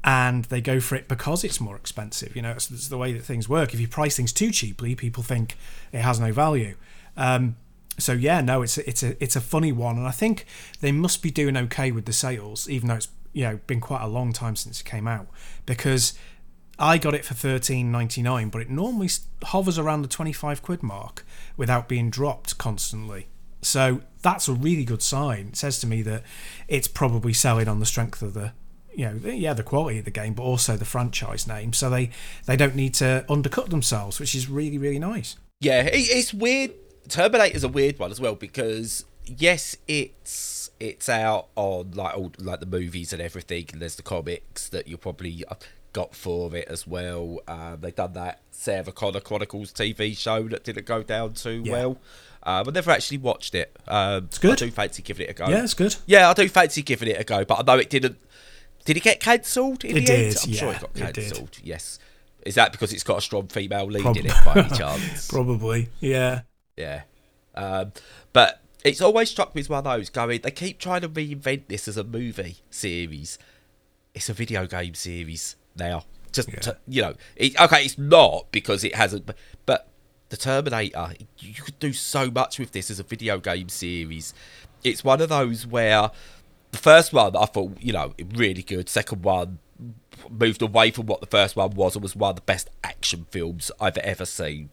and 0.02 0.44
they 0.46 0.62
go 0.62 0.80
for 0.80 0.96
it 0.96 1.08
because 1.08 1.44
it's 1.44 1.60
more 1.60 1.76
expensive. 1.76 2.34
You 2.34 2.40
know, 2.40 2.52
it's, 2.52 2.70
it's, 2.70 2.88
the 2.88 2.96
way 2.96 3.12
that 3.12 3.22
things 3.22 3.50
work. 3.50 3.74
If 3.74 3.80
you 3.80 3.88
price 3.88 4.16
things 4.16 4.32
too 4.32 4.50
cheaply, 4.50 4.94
people 4.94 5.22
think 5.22 5.58
it 5.92 6.00
has 6.00 6.18
no 6.18 6.32
value. 6.32 6.74
Um, 7.18 7.56
so 7.98 8.12
yeah, 8.12 8.40
no, 8.40 8.62
it's 8.62 8.78
it's 8.78 9.02
a 9.02 9.22
it's 9.22 9.36
a 9.36 9.40
funny 9.42 9.72
one, 9.72 9.98
and 9.98 10.06
I 10.06 10.10
think 10.10 10.46
they 10.80 10.92
must 10.92 11.22
be 11.22 11.30
doing 11.30 11.56
okay 11.56 11.90
with 11.92 12.06
the 12.06 12.14
sales, 12.14 12.68
even 12.68 12.88
though 12.88 12.94
it's 12.96 13.08
you 13.32 13.44
know 13.44 13.60
been 13.66 13.80
quite 13.80 14.02
a 14.02 14.08
long 14.08 14.32
time 14.32 14.56
since 14.56 14.80
it 14.80 14.84
came 14.84 15.06
out. 15.06 15.28
Because 15.66 16.14
I 16.78 16.98
got 16.98 17.14
it 17.14 17.24
for 17.24 17.34
thirteen 17.34 17.92
ninety 17.92 18.22
nine, 18.22 18.48
but 18.48 18.62
it 18.62 18.70
normally 18.70 19.10
hovers 19.44 19.78
around 19.78 20.02
the 20.02 20.08
twenty 20.08 20.32
five 20.32 20.62
quid 20.62 20.82
mark 20.82 21.24
without 21.56 21.88
being 21.88 22.10
dropped 22.10 22.58
constantly. 22.58 23.28
So 23.62 24.00
that's 24.22 24.48
a 24.48 24.54
really 24.54 24.84
good 24.84 25.02
sign. 25.02 25.48
It 25.48 25.56
says 25.56 25.78
to 25.80 25.86
me 25.86 26.02
that 26.02 26.22
it's 26.68 26.88
probably 26.88 27.34
selling 27.34 27.68
on 27.68 27.80
the 27.80 27.86
strength 27.86 28.22
of 28.22 28.34
the 28.34 28.52
you 28.94 29.04
know, 29.06 29.30
yeah, 29.30 29.52
the 29.52 29.62
quality 29.62 29.98
of 29.98 30.04
the 30.04 30.10
game, 30.10 30.34
but 30.34 30.42
also 30.42 30.76
the 30.76 30.84
franchise 30.84 31.46
name. 31.46 31.72
So 31.72 31.90
they 31.90 32.10
they 32.46 32.56
don't 32.56 32.74
need 32.74 32.94
to 32.94 33.24
undercut 33.28 33.70
themselves, 33.70 34.18
which 34.18 34.34
is 34.34 34.48
really 34.48 34.78
really 34.78 34.98
nice. 34.98 35.36
Yeah, 35.60 35.88
it's 35.92 36.32
weird. 36.32 36.72
Terminator's 37.08 37.64
a 37.64 37.68
weird 37.68 37.98
one 37.98 38.10
as 38.10 38.20
well 38.20 38.34
because 38.34 39.04
yes, 39.38 39.76
it's 39.88 40.70
it's 40.78 41.08
out 41.08 41.48
on 41.56 41.92
like 41.92 42.16
all 42.16 42.32
like 42.38 42.60
the 42.60 42.66
movies 42.66 43.12
and 43.12 43.20
everything, 43.22 43.66
and 43.72 43.82
there's 43.82 43.96
the 43.96 44.02
comics 44.02 44.68
that 44.68 44.88
you 44.88 44.96
probably 44.96 45.44
uh, 45.48 45.54
got 45.92 46.14
for 46.14 46.54
it 46.54 46.68
as 46.68 46.86
well. 46.86 47.40
Um, 47.48 47.78
they've 47.80 47.94
done 47.94 48.12
that 48.14 48.40
Sarah 48.50 48.92
Connor 48.92 49.20
Chronicles 49.20 49.72
TV 49.72 50.16
show 50.16 50.48
that 50.48 50.64
didn't 50.64 50.86
go 50.86 51.02
down 51.02 51.34
too 51.34 51.62
yeah. 51.64 51.72
well. 51.72 51.90
Um, 52.42 52.68
I've 52.68 52.74
never 52.74 52.90
actually 52.90 53.18
watched 53.18 53.54
it. 53.54 53.76
Um, 53.86 54.24
it's 54.24 54.38
good. 54.38 54.52
I 54.62 54.66
do 54.66 54.70
fancy 54.70 55.02
giving 55.02 55.26
it 55.26 55.30
a 55.30 55.34
go. 55.34 55.48
Yeah, 55.48 55.62
it's 55.62 55.74
good. 55.74 55.96
Yeah, 56.06 56.30
I 56.30 56.34
do 56.34 56.48
fancy 56.48 56.82
giving 56.82 57.08
it 57.08 57.20
a 57.20 57.24
go, 57.24 57.44
but 57.44 57.60
I 57.60 57.62
know 57.62 57.78
it 57.78 57.90
didn't 57.90 58.18
did 58.84 58.96
it 58.96 59.02
get 59.02 59.20
cancelled 59.20 59.84
in 59.84 59.96
it 59.96 60.00
the 60.00 60.06
did, 60.06 60.26
end? 60.26 60.36
I'm 60.42 60.50
yeah, 60.50 60.58
sure 60.58 60.72
it 60.72 60.80
got 60.80 60.94
cancelled. 60.94 61.58
Yes. 61.62 61.98
Is 62.46 62.54
that 62.54 62.72
because 62.72 62.92
it's 62.92 63.02
got 63.02 63.18
a 63.18 63.20
strong 63.20 63.48
female 63.48 63.86
lead 63.86 64.02
Prob- 64.02 64.16
in 64.16 64.26
it 64.26 64.32
by 64.44 64.54
any 64.54 64.68
chance? 64.76 65.28
Probably, 65.28 65.90
yeah. 66.00 66.42
Yeah. 66.76 67.02
Um, 67.54 67.92
but 68.32 68.62
it's 68.84 69.00
always 69.00 69.30
struck 69.30 69.54
me 69.54 69.60
as 69.60 69.68
one 69.68 69.78
of 69.78 69.84
those 69.84 70.10
going, 70.10 70.40
they 70.42 70.50
keep 70.50 70.78
trying 70.78 71.02
to 71.02 71.08
reinvent 71.08 71.68
this 71.68 71.88
as 71.88 71.96
a 71.96 72.04
movie 72.04 72.58
series. 72.70 73.38
It's 74.14 74.28
a 74.28 74.32
video 74.32 74.66
game 74.66 74.94
series 74.94 75.56
now. 75.76 76.04
Just, 76.32 76.48
yeah. 76.48 76.60
to, 76.60 76.76
you 76.86 77.02
know, 77.02 77.14
it, 77.36 77.60
okay, 77.60 77.84
it's 77.84 77.98
not 77.98 78.50
because 78.52 78.84
it 78.84 78.94
hasn't, 78.94 79.26
but, 79.26 79.36
but 79.66 79.88
the 80.28 80.36
Terminator, 80.36 81.14
you 81.38 81.54
could 81.54 81.78
do 81.78 81.92
so 81.92 82.30
much 82.30 82.58
with 82.58 82.72
this 82.72 82.90
as 82.90 83.00
a 83.00 83.02
video 83.02 83.38
game 83.38 83.68
series. 83.68 84.32
It's 84.84 85.04
one 85.04 85.20
of 85.20 85.28
those 85.28 85.66
where 85.66 86.10
the 86.70 86.78
first 86.78 87.12
one 87.12 87.36
I 87.36 87.46
thought, 87.46 87.76
you 87.80 87.92
know, 87.92 88.14
really 88.34 88.62
good. 88.62 88.88
Second 88.88 89.22
one 89.24 89.58
moved 90.30 90.62
away 90.62 90.90
from 90.90 91.06
what 91.06 91.20
the 91.20 91.26
first 91.26 91.56
one 91.56 91.70
was 91.74 91.96
and 91.96 92.02
was 92.02 92.14
one 92.14 92.30
of 92.30 92.36
the 92.36 92.42
best 92.42 92.70
action 92.84 93.26
films 93.30 93.70
I've 93.80 93.98
ever 93.98 94.24
seen. 94.24 94.70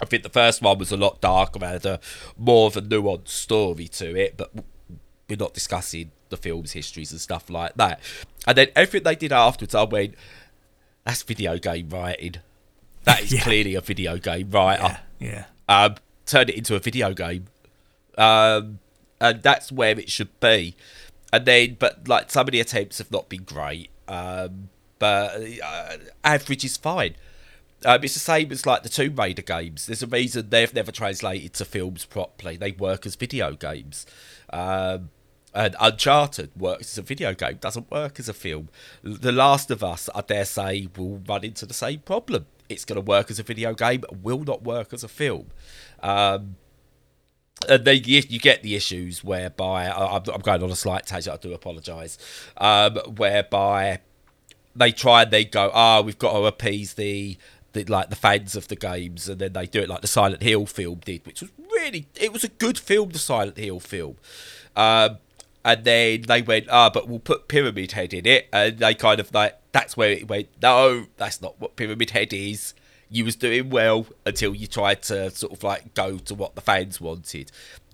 I 0.00 0.04
think 0.04 0.22
the 0.22 0.28
first 0.28 0.62
one 0.62 0.78
was 0.78 0.92
a 0.92 0.96
lot 0.96 1.20
darker 1.20 1.58
and 1.62 1.64
had 1.64 1.86
a 1.86 2.00
more 2.36 2.66
of 2.66 2.76
a 2.76 2.82
nuanced 2.82 3.28
story 3.28 3.88
to 3.88 4.16
it, 4.16 4.36
but 4.36 4.52
we're 5.28 5.36
not 5.36 5.54
discussing 5.54 6.12
the 6.28 6.36
film's 6.36 6.72
histories 6.72 7.10
and 7.10 7.20
stuff 7.20 7.50
like 7.50 7.74
that. 7.74 8.00
And 8.46 8.56
then 8.56 8.68
everything 8.76 9.04
they 9.04 9.16
did 9.16 9.32
afterwards, 9.32 9.74
I 9.74 9.84
went, 9.84 10.14
that's 11.04 11.22
video 11.22 11.58
game 11.58 11.88
writing. 11.88 12.36
That 13.04 13.22
is 13.22 13.32
yeah. 13.34 13.42
clearly 13.42 13.74
a 13.74 13.80
video 13.80 14.18
game 14.18 14.50
writer. 14.50 14.98
Yeah. 15.18 15.44
yeah. 15.68 15.84
Um, 15.84 15.96
turn 16.26 16.48
it 16.48 16.54
into 16.54 16.74
a 16.74 16.78
video 16.78 17.12
game. 17.12 17.46
Um, 18.16 18.78
and 19.20 19.42
that's 19.42 19.72
where 19.72 19.98
it 19.98 20.10
should 20.10 20.38
be 20.40 20.76
and 21.32 21.44
then 21.44 21.76
but 21.78 22.08
like 22.08 22.30
some 22.30 22.46
of 22.46 22.52
the 22.52 22.60
attempts 22.60 22.98
have 22.98 23.10
not 23.10 23.28
been 23.28 23.42
great 23.42 23.90
um, 24.06 24.68
but 24.98 25.40
uh, 25.62 25.96
average 26.24 26.64
is 26.64 26.76
fine 26.76 27.14
um, 27.84 28.02
it's 28.02 28.14
the 28.14 28.20
same 28.20 28.50
as 28.50 28.66
like 28.66 28.82
the 28.82 28.88
Tomb 28.88 29.14
Raider 29.16 29.42
games. 29.42 29.86
There's 29.86 30.02
a 30.02 30.06
reason 30.06 30.50
they've 30.50 30.74
never 30.74 30.90
translated 30.90 31.54
to 31.54 31.64
films 31.64 32.04
properly. 32.04 32.56
They 32.56 32.72
work 32.72 33.06
as 33.06 33.14
video 33.14 33.52
games. 33.52 34.06
Um, 34.50 35.10
and 35.54 35.74
Uncharted 35.80 36.50
works 36.56 36.92
as 36.92 36.98
a 36.98 37.02
video 37.02 37.34
game, 37.34 37.56
doesn't 37.60 37.90
work 37.90 38.20
as 38.20 38.28
a 38.28 38.34
film. 38.34 38.68
The 39.02 39.32
Last 39.32 39.70
of 39.70 39.82
Us, 39.82 40.08
I 40.14 40.20
dare 40.20 40.44
say, 40.44 40.88
will 40.96 41.22
run 41.26 41.44
into 41.44 41.66
the 41.66 41.74
same 41.74 42.00
problem. 42.00 42.46
It's 42.68 42.84
going 42.84 42.96
to 42.96 43.04
work 43.04 43.30
as 43.30 43.38
a 43.38 43.42
video 43.42 43.74
game, 43.74 44.04
will 44.22 44.44
not 44.44 44.62
work 44.62 44.92
as 44.92 45.02
a 45.02 45.08
film. 45.08 45.48
Um, 46.02 46.56
and 47.68 47.84
then 47.84 48.02
you, 48.04 48.22
get 48.38 48.62
the 48.62 48.76
issues 48.76 49.24
whereby 49.24 49.88
I'm, 49.88 50.22
I'm 50.32 50.40
going 50.42 50.62
on 50.62 50.70
a 50.70 50.76
slight 50.76 51.06
tangent. 51.06 51.34
I 51.34 51.38
do 51.38 51.52
apologise. 51.54 52.18
Um, 52.56 52.96
whereby 53.16 54.00
they 54.76 54.92
try 54.92 55.22
and 55.22 55.30
they 55.30 55.44
go, 55.44 55.70
ah, 55.74 55.98
oh, 55.98 56.02
we've 56.02 56.18
got 56.18 56.34
to 56.34 56.44
appease 56.44 56.94
the, 56.94 57.36
the 57.72 57.84
like 57.84 58.10
the 58.10 58.16
fans 58.16 58.56
of 58.56 58.68
the 58.68 58.76
games, 58.76 59.28
and 59.28 59.40
then 59.40 59.52
they 59.52 59.66
do 59.66 59.80
it 59.80 59.88
like 59.88 60.00
the 60.00 60.08
Silent 60.08 60.42
Hill 60.42 60.66
film 60.66 61.00
did, 61.04 61.26
which 61.26 61.40
was 61.40 61.50
really 61.72 62.06
it 62.20 62.32
was 62.32 62.44
a 62.44 62.48
good 62.48 62.78
film, 62.78 63.10
the 63.10 63.18
Silent 63.18 63.58
Hill 63.58 63.80
film. 63.80 64.16
Um, 64.76 65.18
and 65.64 65.84
then 65.84 66.22
they 66.22 66.40
went, 66.40 66.66
ah, 66.70 66.86
oh, 66.86 66.90
but 66.90 67.08
we'll 67.08 67.18
put 67.18 67.48
Pyramid 67.48 67.92
Head 67.92 68.14
in 68.14 68.26
it, 68.26 68.48
and 68.52 68.78
they 68.78 68.94
kind 68.94 69.20
of 69.20 69.32
like 69.34 69.58
that's 69.72 69.96
where 69.96 70.10
it 70.10 70.28
went. 70.28 70.48
No, 70.62 71.06
that's 71.16 71.42
not 71.42 71.60
what 71.60 71.76
Pyramid 71.76 72.10
Head 72.10 72.32
is 72.32 72.74
you 73.10 73.24
was 73.24 73.36
doing 73.36 73.70
well 73.70 74.06
until 74.26 74.54
you 74.54 74.66
tried 74.66 75.02
to 75.02 75.30
sort 75.30 75.52
of 75.52 75.62
like 75.62 75.94
go 75.94 76.18
to 76.18 76.34
what 76.34 76.54
the 76.54 76.60
fans 76.60 77.00
wanted. 77.00 77.50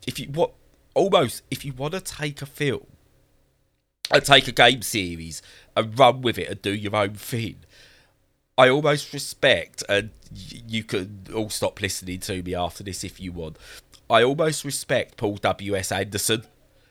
If 0.07 0.19
you 0.19 0.26
what 0.28 0.52
almost 0.95 1.43
if 1.50 1.64
you 1.64 1.73
want 1.73 1.95
to 1.95 2.00
take 2.00 2.43
a 2.43 2.47
film 2.47 2.87
and 4.11 4.25
take 4.25 4.49
a 4.49 4.52
game 4.52 4.83
series 4.83 5.43
and 5.76 5.99
run 5.99 6.23
with 6.23 6.38
it 6.38 6.49
and 6.49 6.62
do 6.62 6.75
your 6.75 6.95
own 6.95 7.14
thing. 7.14 7.57
I 8.56 8.68
almost 8.68 9.12
respect, 9.12 9.82
and 9.88 10.11
you 10.32 10.84
can 10.84 11.25
all 11.34 11.50
stop 11.50 11.80
listening 11.80 12.20
to 12.20 12.42
me 12.42 12.54
after 12.54 12.84
this 12.84 13.02
if 13.04 13.20
you 13.20 13.32
want. 13.32 13.56
I 14.08 14.23
almost 14.23 14.64
respect 14.64 15.16
Paul 15.16 15.37
W.S. 15.37 15.90
Anderson 15.90 16.44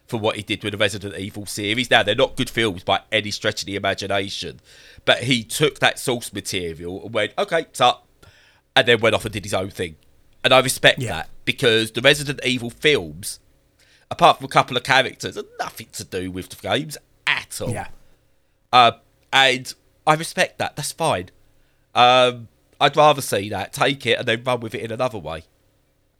for 0.07 0.17
what 0.19 0.35
he 0.35 0.41
did 0.41 0.63
with 0.63 0.73
the 0.73 0.77
Resident 0.77 1.15
Evil 1.17 1.45
series. 1.45 1.89
Now, 1.89 2.03
they're 2.03 2.15
not 2.15 2.35
good 2.35 2.49
films 2.49 2.83
by 2.83 3.01
any 3.11 3.31
stretch 3.31 3.61
of 3.61 3.65
the 3.67 3.75
imagination, 3.77 4.59
but 5.05 5.19
he 5.23 5.43
took 5.43 5.79
that 5.79 5.99
source 5.99 6.33
material 6.33 7.03
and 7.05 7.13
went, 7.13 7.31
okay, 7.37 7.61
it's 7.61 7.79
up, 7.79 8.07
and 8.75 8.85
then 8.87 8.99
went 8.99 9.15
off 9.15 9.23
and 9.23 9.33
did 9.33 9.45
his 9.45 9.53
own 9.53 9.69
thing. 9.69 9.95
And 10.43 10.53
I 10.53 10.59
respect 10.59 10.99
Yeah. 10.99 11.13
that 11.13 11.29
because 11.45 11.91
the 11.91 12.01
Resident 12.01 12.41
Evil 12.43 12.69
films, 12.69 13.39
apart 14.11 14.37
from 14.37 14.45
a 14.45 14.49
couple 14.49 14.75
of 14.75 14.83
characters, 14.83 15.37
are 15.37 15.45
nothing 15.59 15.87
to 15.93 16.03
do 16.03 16.29
with 16.29 16.49
the 16.49 16.57
games 16.67 16.97
at 17.25 17.61
all. 17.61 17.69
Yeah. 17.71 17.87
Uh, 18.73 18.93
and 19.31 19.73
I 20.05 20.15
respect 20.15 20.57
that. 20.57 20.75
That's 20.75 20.91
fine. 20.91 21.29
Um, 21.95 22.47
I'd 22.79 22.97
rather 22.97 23.21
see 23.21 23.49
that. 23.49 23.73
Take 23.73 24.05
it 24.05 24.19
and 24.19 24.27
then 24.27 24.43
run 24.43 24.59
with 24.59 24.75
it 24.75 24.81
in 24.81 24.91
another 24.91 25.17
way. 25.17 25.43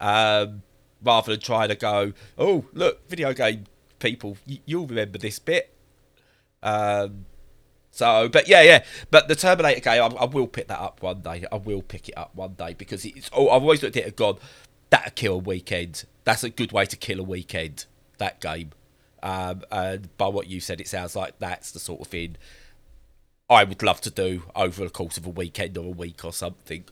Um, 0.00 0.62
rather 1.02 1.32
than 1.32 1.40
trying 1.40 1.68
to 1.68 1.74
go, 1.74 2.12
oh, 2.38 2.64
look, 2.72 3.08
video 3.08 3.32
game 3.32 3.64
people, 3.98 4.36
y- 4.48 4.60
you'll 4.64 4.86
remember 4.86 5.18
this 5.18 5.38
bit. 5.38 5.74
Um, 6.62 7.26
so, 7.90 8.28
but 8.28 8.48
yeah, 8.48 8.62
yeah. 8.62 8.84
But 9.10 9.28
the 9.28 9.36
Terminator 9.36 9.80
game, 9.80 10.02
I, 10.02 10.06
I 10.06 10.24
will 10.24 10.46
pick 10.46 10.68
that 10.68 10.80
up 10.80 11.02
one 11.02 11.20
day. 11.20 11.44
I 11.50 11.56
will 11.56 11.82
pick 11.82 12.08
it 12.08 12.16
up 12.16 12.34
one 12.34 12.54
day 12.54 12.74
because 12.74 13.04
it's. 13.04 13.30
Oh, 13.32 13.50
I've 13.50 13.62
always 13.62 13.82
looked 13.82 13.96
at 13.96 14.02
it 14.02 14.06
and 14.06 14.16
gone, 14.16 14.38
that'll 14.90 15.12
kill 15.12 15.34
a 15.34 15.38
weekend. 15.38 16.04
That's 16.24 16.42
a 16.42 16.50
good 16.50 16.72
way 16.72 16.86
to 16.86 16.96
kill 16.96 17.20
a 17.20 17.22
weekend. 17.22 17.86
That 18.18 18.40
game. 18.40 18.70
Um, 19.22 19.62
and 19.70 20.16
by 20.16 20.28
what 20.28 20.48
you 20.48 20.60
said, 20.60 20.80
it 20.80 20.88
sounds 20.88 21.14
like 21.16 21.38
that's 21.38 21.70
the 21.70 21.78
sort 21.78 22.00
of 22.00 22.06
thing 22.08 22.36
I 23.54 23.64
would 23.64 23.82
love 23.82 24.00
to 24.02 24.10
do 24.10 24.42
over 24.54 24.84
the 24.84 24.90
course 24.90 25.16
of 25.16 25.26
a 25.26 25.30
weekend 25.30 25.78
or 25.78 25.86
a 25.86 25.96
week 25.96 26.24
or 26.24 26.32
something. 26.32 26.84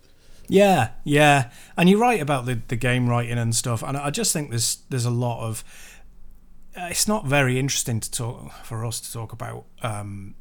Yeah, 0.49 0.91
yeah, 1.05 1.51
and 1.77 1.89
you're 1.89 2.01
right 2.01 2.21
about 2.21 2.47
the, 2.47 2.61
the 2.69 2.77
game 2.77 3.09
writing 3.09 3.39
and 3.39 3.55
stuff. 3.55 3.83
And 3.83 3.97
I 3.97 4.11
just 4.11 4.33
think 4.33 4.51
there's 4.51 4.79
there's 4.91 5.05
a 5.07 5.11
lot 5.11 5.47
of. 5.47 5.65
uh, 6.77 6.89
It's 6.91 7.07
not 7.09 7.27
very 7.27 7.59
interesting 7.59 8.01
to 8.01 8.11
talk 8.11 8.53
for 8.65 8.85
us 8.85 9.01
to 9.01 9.13
talk 9.13 9.33
about. 9.33 9.65
Um, 9.83 10.35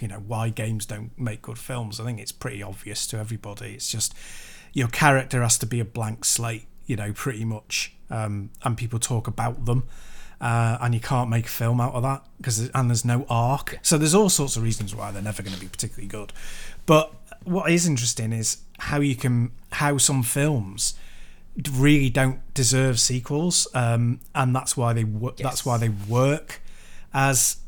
you 0.00 0.08
know 0.08 0.22
why 0.26 0.48
games 0.48 0.86
don't 0.86 1.10
make 1.18 1.42
good 1.42 1.58
films. 1.58 2.00
I 2.00 2.04
think 2.04 2.20
it's 2.20 2.32
pretty 2.32 2.62
obvious 2.62 3.06
to 3.08 3.18
everybody. 3.18 3.74
It's 3.74 3.90
just 3.90 4.14
your 4.72 4.88
character 4.88 5.42
has 5.42 5.58
to 5.58 5.66
be 5.66 5.80
a 5.80 5.84
blank 5.84 6.24
slate. 6.24 6.66
You 6.86 6.96
know, 6.96 7.12
pretty 7.12 7.44
much, 7.44 7.94
um, 8.10 8.50
and 8.62 8.76
people 8.76 8.98
talk 8.98 9.26
about 9.28 9.64
them. 9.66 9.84
Uh, 10.42 10.76
and 10.80 10.92
you 10.92 10.98
can't 10.98 11.30
make 11.30 11.46
a 11.46 11.48
film 11.48 11.80
out 11.80 11.94
of 11.94 12.02
that 12.02 12.24
because 12.38 12.68
and 12.70 12.90
there's 12.90 13.04
no 13.04 13.24
arc. 13.30 13.78
So 13.82 13.96
there's 13.96 14.14
all 14.14 14.28
sorts 14.28 14.56
of 14.56 14.64
reasons 14.64 14.92
why 14.92 15.12
they're 15.12 15.22
never 15.22 15.40
going 15.40 15.54
to 15.54 15.60
be 15.60 15.68
particularly 15.68 16.08
good. 16.08 16.32
But 16.84 17.14
what 17.44 17.70
is 17.70 17.86
interesting 17.86 18.32
is 18.32 18.58
how 18.80 18.98
you 18.98 19.14
can 19.14 19.52
how 19.70 19.98
some 19.98 20.24
films 20.24 20.94
really 21.70 22.10
don't 22.10 22.40
deserve 22.54 22.98
sequels, 22.98 23.68
um, 23.72 24.18
and 24.34 24.54
that's 24.54 24.76
why 24.76 24.92
they 24.92 25.04
wo- 25.04 25.34
that's 25.38 25.64
why 25.64 25.78
they 25.78 25.90
work 25.90 26.60
as 27.14 27.58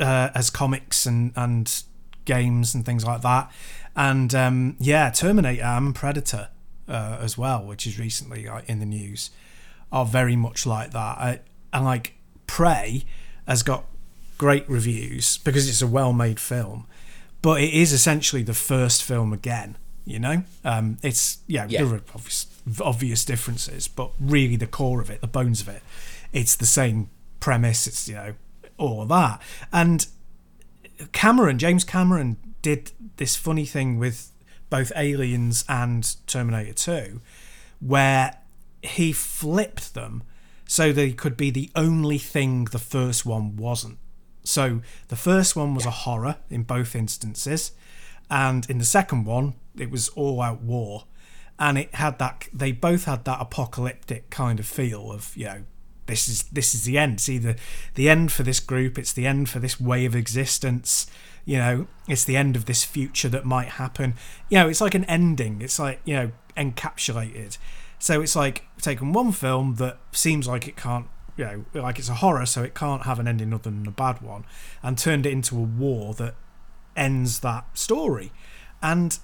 uh, 0.00 0.30
as 0.34 0.50
comics 0.50 1.06
and 1.06 1.32
and 1.36 1.84
games 2.24 2.74
and 2.74 2.84
things 2.84 3.04
like 3.04 3.22
that. 3.22 3.52
And 3.94 4.34
um, 4.34 4.76
yeah, 4.80 5.10
Terminator 5.10 5.62
and 5.62 5.94
Predator 5.94 6.48
uh, 6.88 7.18
as 7.20 7.38
well, 7.38 7.64
which 7.64 7.86
is 7.86 8.00
recently 8.00 8.48
in 8.66 8.80
the 8.80 8.86
news, 8.86 9.30
are 9.92 10.04
very 10.04 10.34
much 10.34 10.66
like 10.66 10.90
that. 10.90 11.18
I, 11.18 11.40
and 11.72 11.84
like 11.84 12.14
Prey 12.46 13.04
has 13.46 13.62
got 13.62 13.84
great 14.38 14.68
reviews 14.68 15.38
because 15.38 15.68
it's 15.68 15.82
a 15.82 15.86
well-made 15.86 16.38
film, 16.40 16.86
but 17.42 17.60
it 17.60 17.72
is 17.72 17.92
essentially 17.92 18.42
the 18.42 18.54
first 18.54 19.02
film 19.02 19.32
again. 19.32 19.76
You 20.04 20.20
know, 20.20 20.42
um, 20.64 20.98
it's 21.02 21.38
yeah, 21.48 21.66
Yeah. 21.68 21.82
there 21.84 21.94
are 21.96 22.00
obvious, 22.14 22.46
obvious 22.80 23.24
differences, 23.24 23.88
but 23.88 24.12
really 24.20 24.54
the 24.56 24.66
core 24.68 25.00
of 25.00 25.10
it, 25.10 25.20
the 25.20 25.26
bones 25.26 25.60
of 25.60 25.68
it, 25.68 25.82
it's 26.32 26.54
the 26.54 26.66
same 26.66 27.10
premise. 27.40 27.86
It's 27.88 28.08
you 28.08 28.14
know 28.14 28.34
all 28.78 29.02
of 29.02 29.08
that, 29.08 29.42
and 29.72 30.06
Cameron, 31.12 31.58
James 31.58 31.82
Cameron, 31.84 32.36
did 32.62 32.92
this 33.16 33.36
funny 33.36 33.64
thing 33.66 33.98
with 33.98 34.30
both 34.70 34.92
Aliens 34.96 35.64
and 35.68 36.14
Terminator 36.26 36.72
2, 36.72 37.20
where 37.80 38.36
he 38.82 39.12
flipped 39.12 39.94
them 39.94 40.22
so 40.66 40.92
they 40.92 41.12
could 41.12 41.36
be 41.36 41.50
the 41.50 41.70
only 41.74 42.18
thing 42.18 42.64
the 42.66 42.78
first 42.78 43.24
one 43.24 43.56
wasn't. 43.56 43.98
So 44.44 44.80
the 45.08 45.16
first 45.16 45.56
one 45.56 45.74
was 45.74 45.86
a 45.86 45.90
horror 45.90 46.36
in 46.50 46.62
both 46.62 46.94
instances, 46.94 47.72
and 48.30 48.68
in 48.70 48.78
the 48.78 48.84
second 48.84 49.24
one, 49.24 49.54
it 49.76 49.90
was 49.90 50.08
all 50.10 50.40
out 50.40 50.62
war. 50.62 51.04
And 51.58 51.78
it 51.78 51.94
had 51.94 52.18
that 52.18 52.48
they 52.52 52.72
both 52.72 53.04
had 53.04 53.24
that 53.24 53.40
apocalyptic 53.40 54.28
kind 54.28 54.60
of 54.60 54.66
feel 54.66 55.10
of, 55.10 55.34
you 55.36 55.46
know, 55.46 55.64
this 56.04 56.28
is 56.28 56.42
this 56.44 56.74
is 56.74 56.84
the 56.84 56.98
end. 56.98 57.14
It's 57.14 57.28
either 57.28 57.56
the 57.94 58.08
end 58.08 58.30
for 58.30 58.42
this 58.42 58.60
group, 58.60 58.98
it's 58.98 59.12
the 59.12 59.26
end 59.26 59.48
for 59.48 59.58
this 59.58 59.80
way 59.80 60.04
of 60.04 60.14
existence, 60.14 61.06
you 61.46 61.56
know, 61.58 61.86
it's 62.08 62.24
the 62.24 62.36
end 62.36 62.56
of 62.56 62.66
this 62.66 62.84
future 62.84 63.28
that 63.28 63.44
might 63.44 63.68
happen. 63.68 64.14
You 64.50 64.58
know, 64.58 64.68
it's 64.68 64.80
like 64.80 64.94
an 64.94 65.04
ending. 65.04 65.62
It's 65.62 65.78
like, 65.78 66.00
you 66.04 66.14
know, 66.14 66.32
encapsulated. 66.56 67.56
So 67.98 68.20
it's 68.20 68.36
like 68.36 68.64
taking 68.80 69.12
one 69.12 69.32
film 69.32 69.76
that 69.76 69.98
seems 70.12 70.46
like 70.46 70.68
it 70.68 70.76
can't 70.76 71.06
you 71.36 71.44
know, 71.44 71.64
like 71.74 71.98
it's 71.98 72.08
a 72.08 72.14
horror, 72.14 72.46
so 72.46 72.62
it 72.62 72.74
can't 72.74 73.02
have 73.02 73.18
an 73.18 73.28
ending 73.28 73.52
other 73.52 73.70
than 73.70 73.86
a 73.86 73.90
bad 73.90 74.22
one, 74.22 74.44
and 74.82 74.96
turned 74.96 75.26
it 75.26 75.32
into 75.32 75.56
a 75.56 75.62
war 75.62 76.14
that 76.14 76.34
ends 76.96 77.40
that 77.40 77.66
story. 77.76 78.32
And 78.82 79.18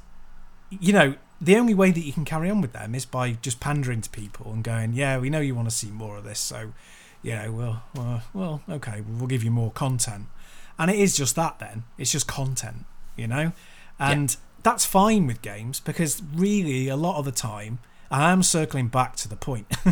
you 0.71 0.93
know, 0.93 1.15
the 1.41 1.57
only 1.57 1.75
way 1.75 1.91
that 1.91 2.01
you 2.01 2.13
can 2.13 2.25
carry 2.25 2.51
on 2.51 2.61
with 2.61 2.73
them 2.73 2.95
is 2.95 3.05
by 3.05 3.33
just 3.33 3.61
pandering 3.61 4.01
to 4.03 4.11
people 4.11 4.53
and 4.53 4.63
going, 4.63 4.93
"Yeah, 4.93 5.19
we 5.19 5.31
know 5.31 5.41
you 5.41 5.55
want 5.55 5.69
to 5.71 5.75
see 5.75 5.91
more 5.91 6.19
of 6.19 6.25
this, 6.25 6.39
so 6.39 6.73
you 7.23 7.35
know, 7.35 7.53
well, 7.53 7.83
well, 7.95 8.23
well 8.35 8.63
okay, 8.69 9.01
we'll 9.01 9.27
give 9.27 9.43
you 9.43 9.51
more 9.51 9.71
content." 9.71 10.27
And 10.79 10.91
it 10.91 10.99
is 10.99 11.17
just 11.17 11.35
that. 11.37 11.59
Then 11.59 11.85
it's 11.97 12.13
just 12.13 12.27
content, 12.27 12.85
you 13.17 13.27
know, 13.27 13.53
and 13.99 14.37
that's 14.63 14.85
fine 14.85 15.27
with 15.27 15.41
games 15.43 15.81
because 15.81 16.23
really, 16.35 16.89
a 16.89 16.97
lot 16.97 17.19
of 17.19 17.25
the 17.25 17.33
time, 17.33 17.79
I 18.13 18.31
am 18.31 18.43
circling 18.43 18.89
back 18.89 19.17
to 19.17 19.29
the 19.29 19.37
point 19.37 19.69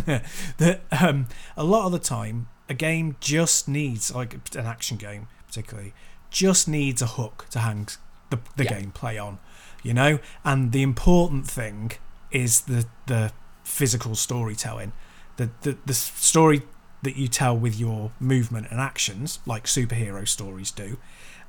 that 0.58 0.80
um, 0.92 1.26
a 1.56 1.64
lot 1.64 1.86
of 1.86 1.92
the 1.92 1.98
time, 1.98 2.48
a 2.68 2.74
game 2.74 3.16
just 3.20 3.66
needs, 3.68 4.14
like 4.14 4.34
an 4.54 4.66
action 4.66 4.96
game 4.96 5.28
particularly, 5.46 5.92
just 6.30 6.68
needs 6.68 7.02
a 7.02 7.06
hook 7.06 7.46
to 7.50 7.58
hang 7.60 7.88
the, 8.30 8.38
the 8.56 8.64
Yeah. 8.64 8.80
gameplay 8.80 9.20
on, 9.24 9.38
you 9.82 9.94
know? 9.94 10.18
And 10.44 10.70
the 10.72 10.82
important 10.82 11.48
thing 11.48 11.92
is 12.30 12.62
the, 12.62 12.86
the 13.06 13.32
physical 13.64 14.14
storytelling, 14.14 14.92
the, 15.36 15.50
the, 15.62 15.76
the 15.86 15.94
story 15.94 16.62
that 17.02 17.16
you 17.16 17.26
tell 17.28 17.56
with 17.56 17.80
your 17.80 18.12
movement 18.20 18.66
and 18.70 18.78
actions, 18.78 19.38
like 19.46 19.64
superhero 19.64 20.28
stories 20.28 20.70
do, 20.70 20.98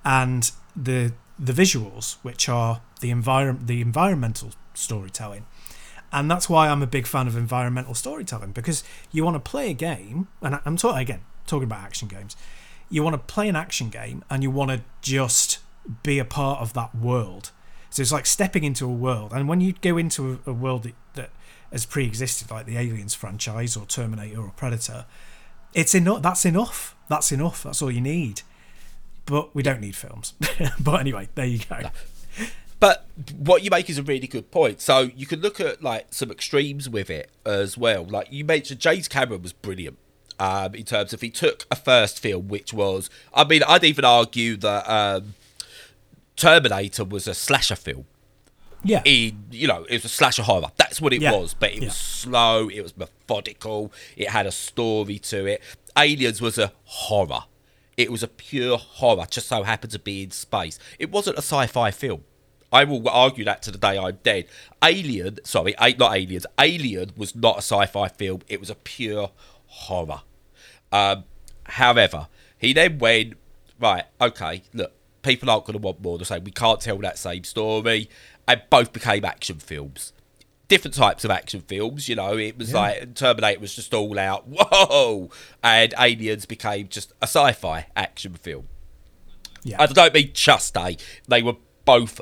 and 0.05 0.51
the 0.75 1.13
the 1.37 1.53
visuals, 1.53 2.17
which 2.21 2.47
are 2.47 2.81
the 2.99 3.09
environment, 3.09 3.65
the 3.67 3.81
environmental 3.81 4.51
storytelling 4.75 5.45
and 6.11 6.29
that's 6.29 6.49
why 6.49 6.67
I'm 6.67 6.81
a 6.81 6.87
big 6.87 7.07
fan 7.07 7.27
of 7.27 7.35
environmental 7.35 7.93
storytelling 7.93 8.51
because 8.51 8.83
you 9.11 9.23
want 9.23 9.35
to 9.35 9.39
play 9.39 9.69
a 9.69 9.73
game, 9.73 10.27
and 10.41 10.59
I'm 10.65 10.77
talking 10.77 11.01
again 11.01 11.21
talking 11.47 11.65
about 11.65 11.83
action 11.83 12.07
games. 12.07 12.35
You 12.89 13.03
want 13.03 13.13
to 13.13 13.33
play 13.33 13.47
an 13.47 13.55
action 13.55 13.89
game, 13.89 14.23
and 14.29 14.43
you 14.43 14.51
want 14.51 14.71
to 14.71 14.81
just 15.01 15.59
be 16.03 16.19
a 16.19 16.25
part 16.25 16.61
of 16.61 16.73
that 16.73 16.93
world. 16.95 17.51
So 17.89 18.01
it's 18.01 18.11
like 18.11 18.25
stepping 18.25 18.63
into 18.63 18.85
a 18.85 18.93
world, 18.93 19.33
and 19.33 19.47
when 19.47 19.61
you 19.61 19.73
go 19.81 19.97
into 19.97 20.39
a, 20.45 20.51
a 20.51 20.53
world 20.53 20.83
that, 20.83 20.95
that 21.15 21.29
has 21.71 21.85
pre-existed, 21.85 22.51
like 22.51 22.65
the 22.65 22.77
Aliens 22.77 23.13
franchise 23.13 23.75
or 23.77 23.85
Terminator 23.85 24.41
or 24.41 24.53
Predator, 24.55 25.05
it's 25.73 25.95
enough. 25.95 26.21
That's 26.21 26.45
enough. 26.45 26.95
That's 27.09 27.31
enough. 27.31 27.63
That's 27.63 27.81
all 27.81 27.91
you 27.91 28.01
need. 28.01 28.41
But 29.25 29.55
we 29.55 29.63
don't 29.63 29.79
need 29.79 29.95
films. 29.95 30.33
but 30.79 30.99
anyway, 30.99 31.29
there 31.35 31.45
you 31.45 31.59
go. 31.69 31.89
But 32.81 33.05
what 33.37 33.63
you 33.63 33.69
make 33.69 33.89
is 33.91 33.97
a 33.99 34.03
really 34.03 34.25
good 34.27 34.49
point. 34.51 34.81
So 34.81 35.01
you 35.15 35.25
can 35.27 35.39
look 35.39 35.61
at 35.61 35.81
like 35.83 36.07
some 36.09 36.31
extremes 36.31 36.89
with 36.89 37.09
it 37.11 37.29
as 37.45 37.77
well. 37.77 38.03
Like 38.03 38.27
you 38.33 38.43
mentioned, 38.43 38.79
James 38.81 39.07
Cameron 39.07 39.43
was 39.43 39.53
brilliant 39.53 39.99
um, 40.39 40.73
in 40.73 40.83
terms 40.83 41.13
of 41.13 41.21
he 41.21 41.29
took 41.29 41.65
a 41.69 41.75
first 41.75 42.19
film, 42.19 42.47
which 42.47 42.73
was, 42.73 43.09
I 43.35 43.43
mean, 43.43 43.61
I'd 43.67 43.83
even 43.83 44.03
argue 44.03 44.57
that 44.57 44.89
um, 44.89 45.35
Terminator 46.35 47.03
was 47.05 47.27
a 47.27 47.33
slasher 47.33 47.75
film. 47.75 48.05
Yeah. 48.83 49.03
He, 49.05 49.35
you 49.51 49.67
know 49.67 49.83
it 49.83 49.93
was 49.93 50.05
a 50.05 50.09
slasher 50.09 50.41
horror 50.41 50.71
that's 50.75 50.99
what 50.99 51.13
it 51.13 51.21
Yeah. 51.21 51.33
was 51.33 51.53
but 51.53 51.69
it 51.71 51.83
Yeah. 51.83 51.89
was 51.89 51.95
slow 51.95 52.67
it 52.67 52.81
was 52.81 52.97
methodical 52.97 53.93
it 54.17 54.29
had 54.31 54.47
a 54.47 54.51
story 54.51 55.19
to 55.19 55.45
it 55.45 55.61
aliens 55.95 56.41
was 56.41 56.57
a 56.57 56.71
horror 56.85 57.43
it 57.95 58.11
was 58.11 58.23
a 58.23 58.27
pure 58.27 58.79
horror 58.79 59.27
just 59.29 59.47
so 59.49 59.61
happened 59.61 59.91
to 59.91 59.99
be 59.99 60.23
in 60.23 60.31
space 60.31 60.79
it 60.97 61.11
wasn't 61.11 61.35
a 61.35 61.43
sci-fi 61.43 61.91
film 61.91 62.23
i 62.71 62.83
will 62.83 63.07
argue 63.09 63.43
that 63.45 63.61
to 63.61 63.71
the 63.71 63.77
day 63.77 63.97
i'm 63.97 64.17
dead 64.23 64.45
alien 64.83 65.37
sorry 65.43 65.73
not 65.97 66.15
aliens 66.15 66.45
alien 66.59 67.11
was 67.15 67.35
not 67.35 67.55
a 67.55 67.61
sci-fi 67.61 68.07
film 68.07 68.41
it 68.47 68.59
was 68.59 68.69
a 68.69 68.75
pure 68.75 69.31
horror 69.67 70.21
um, 70.91 71.23
however 71.65 72.27
he 72.57 72.73
then 72.73 72.99
went 72.99 73.33
right, 73.79 74.03
okay, 74.21 74.61
look, 74.73 74.91
people 75.23 75.49
aren't 75.49 75.65
going 75.65 75.73
to 75.73 75.81
want 75.83 75.99
more. 76.03 76.17
They're 76.19 76.25
saying 76.25 76.43
we 76.43 76.51
can't 76.51 76.79
tell 76.79 76.97
that 76.99 77.17
same 77.17 77.43
story, 77.43 78.07
and 78.47 78.61
both 78.69 78.93
became 78.93 79.25
action 79.25 79.57
films. 79.57 80.13
Different 80.67 80.93
types 80.93 81.25
of 81.25 81.31
action 81.31 81.61
films, 81.61 82.07
you 82.07 82.15
know. 82.15 82.37
It 82.37 82.55
was 82.59 82.71
Yeah. 82.71 82.77
like 82.79 83.15
Terminator 83.15 83.59
was 83.59 83.73
just 83.75 83.95
all 83.95 84.19
out, 84.19 84.43
whoa, 84.47 85.31
and 85.63 85.93
Aliens 85.99 86.45
became 86.45 86.87
just 86.87 87.13
a 87.21 87.23
sci-fi 87.25 87.87
action 87.95 88.35
film. 88.35 88.67
Yeah. 89.63 89.81
I 89.81 89.87
don't 89.87 90.13
mean 90.13 90.29
just 90.33 90.77
a. 90.77 90.95
They 91.27 91.41
were 91.41 91.55
both 91.83 92.21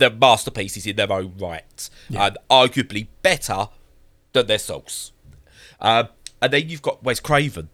the 0.00 0.10
masterpieces 0.10 0.86
in 0.86 0.96
their 0.96 1.12
own 1.12 1.34
right, 1.38 1.88
Yeah. 2.08 2.26
and 2.26 2.38
arguably 2.50 3.06
better 3.22 3.68
than 4.32 4.46
their 4.48 4.58
source. 4.58 5.12
Um, 5.80 6.08
and 6.42 6.52
then 6.52 6.68
you've 6.68 6.82
got 6.82 7.02
Wes 7.04 7.20
Craven, 7.20 7.68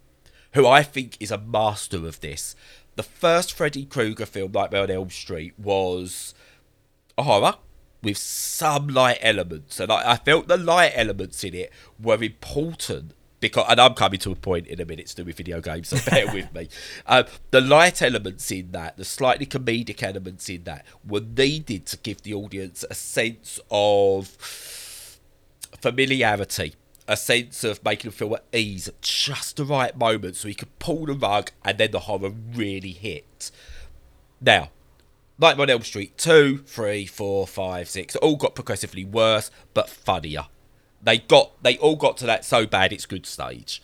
who 0.53 0.67
I 0.67 0.83
think 0.83 1.17
is 1.21 1.31
a 1.31 1.39
master 1.39 2.07
of 2.07 2.21
this. 2.21 2.55
The 2.97 3.03
first 3.03 3.53
Freddy 3.53 3.85
Krueger 3.85 4.27
film, 4.27 4.53
Nightmare 4.53 4.83
on 4.83 4.91
Elm 4.91 5.11
Street, 5.11 5.55
was 5.59 6.35
a 7.19 7.23
horror 7.23 7.55
with 8.03 8.17
some 8.19 8.89
light 8.89 9.19
elements, 9.21 9.81
and 9.81 9.91
I, 9.91 10.13
I 10.13 10.17
felt 10.17 10.49
the 10.49 10.57
light 10.57 10.93
elements 10.95 11.43
in 11.45 11.55
it 11.55 11.73
were 12.01 12.23
important 12.23 13.13
because, 13.41 13.67
and 13.69 13.81
I'm 13.81 13.95
coming 13.95 14.19
to 14.21 14.33
a 14.33 14.35
point 14.35 14.67
in 14.67 14.81
a 14.81 14.85
minute 14.85 15.07
to 15.09 15.17
do 15.17 15.25
with 15.25 15.37
video 15.37 15.61
games, 15.61 15.89
so 15.89 16.11
bear 16.11 16.33
with 16.33 16.53
me. 16.55 16.69
Um, 17.09 17.25
the 17.51 17.61
light 17.61 18.03
elements 18.03 18.51
in 18.51 18.73
that, 18.73 18.97
the 18.97 19.05
slightly 19.05 19.47
comedic 19.47 20.03
elements 20.03 20.49
in 20.49 20.65
that, 20.65 20.85
were 21.07 21.21
needed 21.21 21.87
to 21.87 21.97
give 21.99 22.23
the 22.23 22.35
audience 22.35 22.85
a 22.91 22.95
sense 22.95 23.61
of 23.71 24.29
familiarity, 25.81 26.75
a 27.07 27.17
sense 27.17 27.63
of 27.63 27.85
making 27.85 28.11
them 28.11 28.17
feel 28.17 28.35
at 28.35 28.45
ease 28.53 28.89
at 28.89 29.01
just 29.03 29.57
the 29.57 29.65
right 29.65 29.97
moment, 29.97 30.37
so 30.37 30.49
you 30.49 30.55
could 30.55 30.79
pull 30.79 31.07
the 31.07 31.15
rug 31.15 31.51
and 31.65 31.79
then 31.79 31.93
the 31.93 32.01
horror 32.01 32.33
really 32.55 32.93
hit. 32.93 33.51
Now, 34.41 34.71
Nightmare 35.39 35.65
on 35.65 35.71
Elm 35.71 35.83
Street 35.83 36.17
2, 36.19 36.59
3, 36.67 37.07
4, 37.07 37.47
5, 37.47 37.89
6, 37.89 38.17
all 38.17 38.37
got 38.37 38.55
progressively 38.55 39.05
worse, 39.05 39.51
but 39.75 39.89
funnier. 39.89 40.47
They 41.07 41.19
got 41.19 41.63
they 41.63 41.79
all 41.79 41.95
got 41.95 42.17
to 42.19 42.27
that 42.27 42.45
so 42.45 42.67
bad 42.67 42.93
it's 42.93 43.07
good 43.07 43.27
stage. 43.27 43.81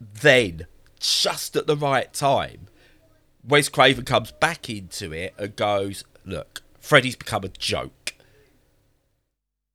Then, 0.00 0.66
just 0.98 1.54
at 1.56 1.66
the 1.66 1.76
right 1.76 2.12
time, 2.12 2.68
Wes 3.46 3.68
Craven 3.68 4.06
comes 4.06 4.32
back 4.32 4.70
into 4.70 5.12
it 5.12 5.34
and 5.36 5.54
goes, 5.54 6.04
Look, 6.24 6.62
Freddy's 6.80 7.16
become 7.16 7.44
a 7.44 7.48
joke. 7.48 8.14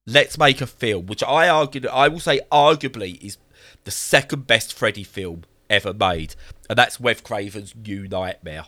Let's 0.07 0.37
make 0.37 0.61
a 0.61 0.67
film, 0.67 1.05
which 1.05 1.23
I 1.23 1.47
argue 1.47 1.87
I 1.87 2.07
will 2.07 2.19
say 2.19 2.41
arguably 2.51 3.23
is 3.23 3.37
the 3.83 3.91
second 3.91 4.47
best 4.47 4.73
Freddy 4.73 5.03
film 5.03 5.43
ever 5.69 5.93
made. 5.93 6.33
And 6.69 6.77
that's 6.77 6.99
Wes 6.99 7.21
Craven's 7.21 7.75
New 7.75 8.07
Nightmare 8.07 8.65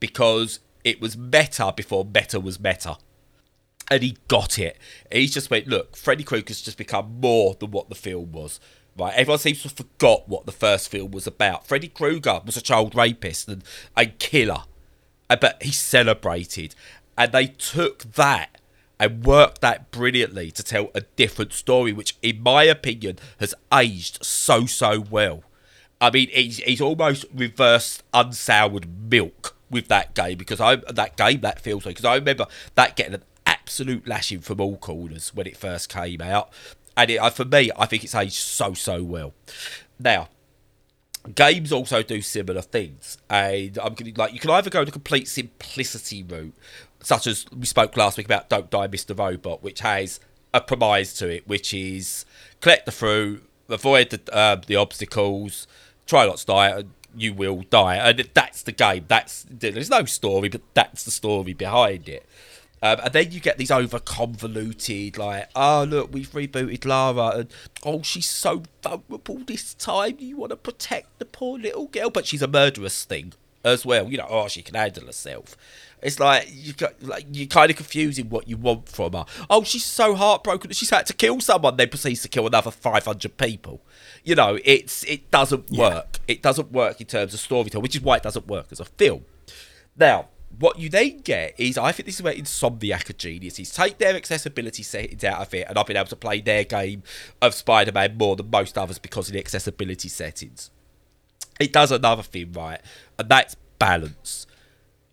because 0.00 0.60
it 0.84 1.00
was 1.00 1.16
meta 1.16 1.72
before 1.74 2.04
meta 2.04 2.38
was 2.38 2.60
meta. 2.60 2.98
And 3.90 4.02
he 4.02 4.16
got 4.28 4.58
it. 4.58 4.78
He 5.10 5.26
just 5.26 5.50
went, 5.50 5.66
look, 5.66 5.96
Freddy 5.96 6.24
Krueger's 6.24 6.62
just 6.62 6.78
become 6.78 7.20
more 7.20 7.54
than 7.58 7.70
what 7.70 7.88
the 7.88 7.94
film 7.94 8.32
was. 8.32 8.60
Right? 8.96 9.14
Everyone 9.14 9.38
seems 9.38 9.62
to 9.62 9.68
have 9.68 9.76
forgot 9.76 10.28
what 10.28 10.46
the 10.46 10.52
first 10.52 10.90
film 10.90 11.10
was 11.10 11.26
about. 11.26 11.66
Freddy 11.66 11.88
Krueger 11.88 12.40
was 12.44 12.56
a 12.56 12.62
child 12.62 12.94
rapist 12.94 13.48
and 13.48 13.64
a 13.96 14.06
killer. 14.06 14.62
But 15.28 15.62
he 15.62 15.72
celebrated. 15.72 16.74
And 17.16 17.32
they 17.32 17.46
took 17.46 18.02
that 18.14 18.58
and 19.00 19.24
worked 19.24 19.60
that 19.62 19.90
brilliantly 19.90 20.50
to 20.52 20.62
tell 20.62 20.90
a 20.94 21.00
different 21.00 21.52
story, 21.52 21.92
which, 21.92 22.16
in 22.22 22.42
my 22.42 22.64
opinion, 22.64 23.18
has 23.40 23.54
aged 23.74 24.24
so, 24.24 24.66
so 24.66 25.00
well. 25.00 25.42
I 26.00 26.10
mean, 26.10 26.28
he's, 26.30 26.58
he's 26.58 26.80
almost 26.80 27.24
reversed 27.34 28.02
unsoured 28.12 29.10
milk 29.10 29.56
with 29.70 29.88
that 29.88 30.14
game 30.14 30.36
because 30.36 30.60
I 30.60 30.76
that 30.76 31.16
game 31.16 31.40
that 31.40 31.58
feels 31.58 31.86
like 31.86 31.96
because 31.96 32.04
I 32.04 32.16
remember 32.16 32.46
that 32.74 32.94
getting 32.94 33.14
an 33.14 33.22
absolute 33.62 34.06
lashing 34.08 34.40
from 34.40 34.60
all 34.60 34.76
corners 34.76 35.32
when 35.34 35.46
it 35.46 35.56
first 35.56 35.88
came 35.88 36.20
out, 36.20 36.50
and 36.96 37.10
it, 37.10 37.16
uh, 37.16 37.30
for 37.30 37.44
me, 37.44 37.70
I 37.76 37.86
think 37.86 38.04
it's 38.04 38.14
aged 38.14 38.34
so 38.34 38.74
so 38.74 39.02
well. 39.02 39.32
Now, 39.98 40.28
games 41.34 41.72
also 41.72 42.02
do 42.02 42.20
similar 42.20 42.62
things, 42.62 43.18
and 43.30 43.78
I'm 43.78 43.94
gonna 43.94 44.12
like 44.16 44.32
you 44.32 44.40
can 44.40 44.50
either 44.50 44.70
go 44.70 44.84
the 44.84 44.90
complete 44.90 45.28
simplicity 45.28 46.22
route, 46.22 46.54
such 47.02 47.26
as 47.26 47.46
we 47.56 47.66
spoke 47.66 47.96
last 47.96 48.16
week 48.16 48.26
about 48.26 48.48
Don't 48.48 48.70
Die, 48.70 48.88
Mr. 48.88 49.16
Robot, 49.16 49.62
which 49.62 49.80
has 49.80 50.20
a 50.52 50.60
premise 50.60 51.14
to 51.14 51.28
it, 51.28 51.46
which 51.46 51.72
is 51.72 52.26
collect 52.60 52.84
the 52.86 52.92
fruit, 52.92 53.48
avoid 53.68 54.10
the 54.10 54.34
uh, 54.34 54.56
the 54.66 54.76
obstacles, 54.76 55.66
try 56.06 56.26
not 56.26 56.38
to 56.38 56.46
die, 56.46 56.68
and 56.68 56.90
you 57.16 57.32
will 57.32 57.62
die, 57.70 57.96
and 57.96 58.28
that's 58.34 58.62
the 58.62 58.72
game. 58.72 59.04
That's 59.06 59.46
there's 59.48 59.90
no 59.90 60.04
story, 60.04 60.48
but 60.48 60.62
that's 60.74 61.04
the 61.04 61.12
story 61.12 61.52
behind 61.52 62.08
it. 62.08 62.26
Um, 62.82 62.98
and 63.04 63.12
then 63.12 63.30
you 63.30 63.38
get 63.38 63.58
these 63.58 63.70
over 63.70 64.00
convoluted, 64.00 65.16
like, 65.16 65.48
oh, 65.54 65.86
look, 65.88 66.12
we've 66.12 66.30
rebooted 66.30 66.84
Lara, 66.84 67.38
and 67.38 67.48
oh, 67.84 68.02
she's 68.02 68.28
so 68.28 68.64
vulnerable 68.82 69.38
this 69.46 69.74
time. 69.74 70.16
You 70.18 70.36
want 70.36 70.50
to 70.50 70.56
protect 70.56 71.20
the 71.20 71.24
poor 71.24 71.58
little 71.58 71.86
girl, 71.86 72.10
but 72.10 72.26
she's 72.26 72.42
a 72.42 72.48
murderous 72.48 73.04
thing 73.04 73.34
as 73.64 73.86
well. 73.86 74.10
You 74.10 74.18
know, 74.18 74.26
oh, 74.28 74.48
she 74.48 74.62
can 74.62 74.74
handle 74.74 75.06
herself. 75.06 75.56
It's 76.02 76.18
like 76.18 76.48
you 76.50 76.72
got, 76.72 77.00
like 77.00 77.26
you're 77.30 77.46
kind 77.46 77.70
of 77.70 77.76
confusing 77.76 78.28
what 78.28 78.48
you 78.48 78.56
want 78.56 78.88
from 78.88 79.12
her. 79.12 79.24
Oh, 79.48 79.62
she's 79.62 79.84
so 79.84 80.16
heartbroken 80.16 80.68
that 80.68 80.74
she's 80.74 80.90
had 80.90 81.06
to 81.06 81.12
kill 81.12 81.40
someone, 81.40 81.76
then 81.76 81.88
proceeds 81.88 82.22
to 82.22 82.28
kill 82.28 82.48
another 82.48 82.72
500 82.72 83.36
people. 83.36 83.80
You 84.24 84.34
know, 84.34 84.58
it's 84.64 85.04
it 85.04 85.30
doesn't 85.30 85.70
work. 85.70 86.18
It 86.26 86.42
doesn't 86.42 86.72
work 86.72 87.00
in 87.00 87.06
terms 87.06 87.32
of 87.32 87.38
storytelling, 87.38 87.82
which 87.84 87.94
is 87.94 88.02
why 88.02 88.16
it 88.16 88.24
doesn't 88.24 88.48
work 88.48 88.66
as 88.72 88.80
a 88.80 88.84
film. 88.84 89.24
Now, 89.96 90.28
what 90.58 90.78
you 90.78 90.88
then 90.88 91.20
get 91.20 91.58
is, 91.58 91.78
I 91.78 91.92
think 91.92 92.06
this 92.06 92.16
is 92.16 92.22
where 92.22 92.34
Insomniac 92.34 93.10
are 93.10 93.14
geniuses. 93.14 93.72
Take 93.72 93.98
their 93.98 94.14
accessibility 94.14 94.82
settings 94.82 95.24
out 95.24 95.40
of 95.40 95.52
it, 95.54 95.66
and 95.68 95.78
I've 95.78 95.86
been 95.86 95.96
able 95.96 96.08
to 96.08 96.16
play 96.16 96.40
their 96.40 96.64
game 96.64 97.02
of 97.40 97.54
Spider-Man 97.54 98.16
more 98.18 98.36
than 98.36 98.50
most 98.50 98.76
others 98.76 98.98
because 98.98 99.28
of 99.28 99.32
the 99.34 99.38
accessibility 99.38 100.08
settings. 100.08 100.70
It 101.58 101.72
does 101.72 101.90
another 101.90 102.22
thing 102.22 102.52
right, 102.52 102.80
and 103.18 103.28
that's 103.28 103.56
balance. 103.78 104.46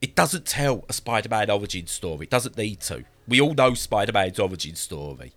It 0.02 0.15
doesn't 0.15 0.45
tell 0.45 0.86
a 0.88 0.93
Spider-Man 0.93 1.49
origin 1.49 1.88
story. 1.88 2.25
It 2.25 2.30
doesn't 2.30 2.58
need 2.58 2.80
to. 2.82 3.06
We 3.28 3.41
all 3.41 3.54
know 3.54 3.73
Spider-Man's 3.73 4.39
origin 4.39 4.75
story. 4.75 5.34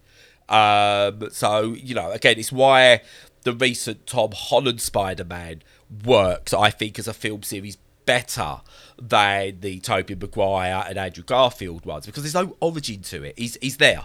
Um, 0.49 1.31
so 1.31 1.75
you 1.75 1.95
know, 1.95 2.11
again, 2.11 2.39
it's 2.39 2.53
why 2.53 3.03
the 3.43 3.53
recent 3.53 4.07
Tom 4.07 4.31
Holland 4.35 4.81
Spider-Man 4.81 5.63
works. 6.05 6.53
I 6.53 6.71
think 6.71 6.99
as 6.99 7.09
a 7.09 7.15
film 7.15 7.43
series 7.43 7.79
better 8.05 8.61
than 9.01 9.61
the 9.61 9.81
Tobey 9.81 10.15
Maguire 10.15 10.85
and 10.89 10.99
Andrew 10.99 11.25
Garfield 11.25 11.85
ones 11.87 12.07
because 12.07 12.23
there's 12.23 12.35
no 12.35 12.57
origin 12.61 13.03
to 13.03 13.23
it. 13.25 13.39
He's 13.39 13.57
he's 13.61 13.77
there. 13.77 14.05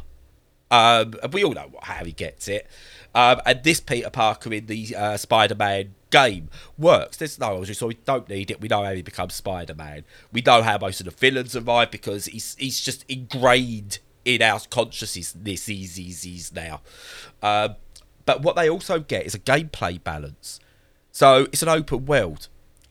Um, 0.69 1.13
and 1.23 1.33
we 1.33 1.43
all 1.43 1.53
know 1.53 1.67
what, 1.71 1.85
how 1.85 2.03
he 2.03 2.11
gets 2.11 2.47
it. 2.47 2.67
Um, 3.15 3.41
and 3.45 3.63
this 3.63 3.79
Peter 3.79 4.09
Parker 4.09 4.53
in 4.53 4.65
the 4.65 4.95
uh, 4.95 5.17
Spider-Man 5.17 5.95
game 6.09 6.49
works. 6.77 7.17
There's 7.17 7.39
no 7.39 7.57
origin 7.57 7.73
so 7.73 7.87
We 7.87 7.95
don't 8.05 8.27
need 8.27 8.51
it. 8.51 8.59
We 8.59 8.67
know 8.67 8.83
how 8.83 8.93
he 8.93 9.01
becomes 9.01 9.33
Spider-Man. 9.33 10.03
We 10.31 10.41
know 10.41 10.61
how 10.61 10.77
most 10.77 10.99
of 10.99 11.05
the 11.05 11.11
villains 11.11 11.55
arrive 11.55 11.91
because 11.91 12.25
he's 12.25 12.55
he's 12.59 12.81
just 12.81 13.05
ingrained 13.09 13.99
in 14.25 14.41
our 14.41 14.59
consciousness. 14.69 15.31
This 15.31 15.69
is 15.69 15.95
he's 15.95 16.53
now. 16.53 16.81
Um, 17.41 17.75
but 18.25 18.41
what 18.41 18.57
they 18.57 18.69
also 18.69 18.99
get 18.99 19.25
is 19.25 19.33
a 19.33 19.39
gameplay 19.39 20.03
balance. 20.03 20.59
So 21.11 21.43
it's 21.45 21.63
an 21.63 21.69
open 21.69 22.05
world, 22.05 22.49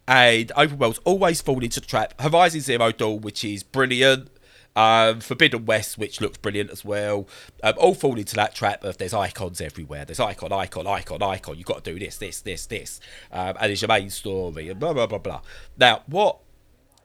and 0.08 0.52
open 0.56 0.78
worlds 0.78 1.00
always 1.04 1.40
fall 1.40 1.62
into 1.62 1.80
the 1.80 1.86
trap. 1.86 2.20
Horizon 2.20 2.60
Zero 2.60 2.92
Dawn, 2.92 3.20
which 3.20 3.44
is 3.44 3.62
brilliant. 3.62 4.30
Um, 4.76 5.20
Forbidden 5.20 5.64
West, 5.64 5.96
which 5.96 6.20
looks 6.20 6.36
brilliant 6.36 6.70
as 6.70 6.84
well, 6.84 7.26
um, 7.62 7.72
all 7.78 7.94
fall 7.94 8.18
into 8.18 8.34
that 8.34 8.54
trap 8.54 8.84
of 8.84 8.98
there's 8.98 9.14
icons 9.14 9.62
everywhere. 9.62 10.04
There's 10.04 10.20
icon, 10.20 10.52
icon, 10.52 10.86
icon, 10.86 11.22
icon. 11.22 11.56
You've 11.56 11.66
got 11.66 11.82
to 11.82 11.92
do 11.94 11.98
this, 11.98 12.18
this, 12.18 12.42
this, 12.42 12.66
this, 12.66 13.00
um, 13.32 13.56
and 13.58 13.72
it's 13.72 13.80
your 13.80 13.88
main 13.88 14.10
story, 14.10 14.68
and 14.68 14.78
blah 14.78 14.92
blah 14.92 15.06
blah 15.06 15.16
blah. 15.16 15.40
Now, 15.78 16.02
what 16.04 16.40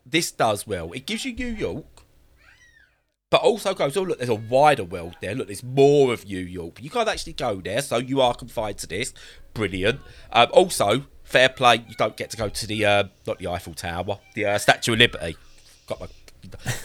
this 0.05 0.33
does 0.33 0.67
well, 0.67 0.91
it 0.91 1.05
gives 1.05 1.23
you 1.23 1.31
New 1.33 1.47
York, 1.47 1.85
but 3.29 3.39
also 3.39 3.73
goes, 3.73 3.95
oh 3.95 4.03
look, 4.03 4.17
there's 4.17 4.29
a 4.29 4.35
wider 4.35 4.83
world 4.83 5.15
there. 5.21 5.33
Look, 5.33 5.47
there's 5.47 5.63
more 5.63 6.11
of 6.11 6.25
New 6.25 6.39
York. 6.39 6.83
You 6.83 6.89
can't 6.89 7.07
actually 7.07 7.33
go 7.33 7.61
there, 7.61 7.81
so 7.81 7.99
you 7.99 8.19
are 8.19 8.33
confined 8.33 8.79
to 8.79 8.87
this. 8.87 9.13
Brilliant. 9.53 10.01
Um, 10.33 10.49
also, 10.51 11.05
fair 11.31 11.49
play. 11.49 11.83
You 11.87 11.95
don't 11.97 12.15
get 12.17 12.29
to 12.31 12.37
go 12.37 12.49
to 12.49 12.67
the 12.67 12.85
uh, 12.85 13.03
not 13.25 13.39
the 13.39 13.47
Eiffel 13.47 13.73
Tower, 13.73 14.19
the 14.35 14.45
uh, 14.45 14.57
Statue 14.57 14.93
of 14.93 14.99
Liberty. 14.99 15.35
Got 15.87 15.99
my. 16.01 16.07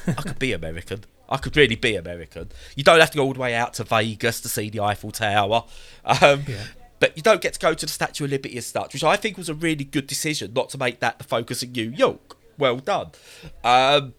I 0.07 0.23
could 0.23 0.39
be 0.39 0.53
American. 0.53 1.05
I 1.29 1.39
could 1.39 1.57
really 1.57 1.77
be 1.77 1.97
American. 1.97 2.51
You 2.77 2.85
don't 2.85 3.01
have 3.01 3.11
to 3.11 3.17
go 3.17 3.25
all 3.25 3.33
the 3.33 3.41
way 3.41 3.55
out 3.55 3.75
to 3.75 3.85
Vegas 3.85 4.41
to 4.43 4.49
see 4.49 4.71
the 4.71 4.81
Eiffel 4.81 5.11
Tower. 5.11 5.65
Um, 6.05 6.45
But 6.99 7.17
you 7.17 7.23
don't 7.23 7.43
get 7.43 7.53
to 7.53 7.59
go 7.59 7.75
to 7.75 7.85
the 7.85 7.93
Statue 7.93 8.25
of 8.25 8.31
Liberty 8.31 8.57
as 8.57 8.67
such, 8.67 8.95
which 8.95 9.05
I 9.05 9.17
think 9.17 9.37
was 9.37 9.51
a 9.51 9.55
really 9.55 9.85
good 9.85 10.07
decision 10.07 10.53
not 10.55 10.71
to 10.71 10.79
make 10.79 11.01
that 11.01 11.19
the 11.19 11.25
focus 11.25 11.63
of 11.63 11.71
New 11.73 11.91
York. 11.91 12.37
Well 12.57 12.79
done. 12.79 13.11
Um, 13.63 14.15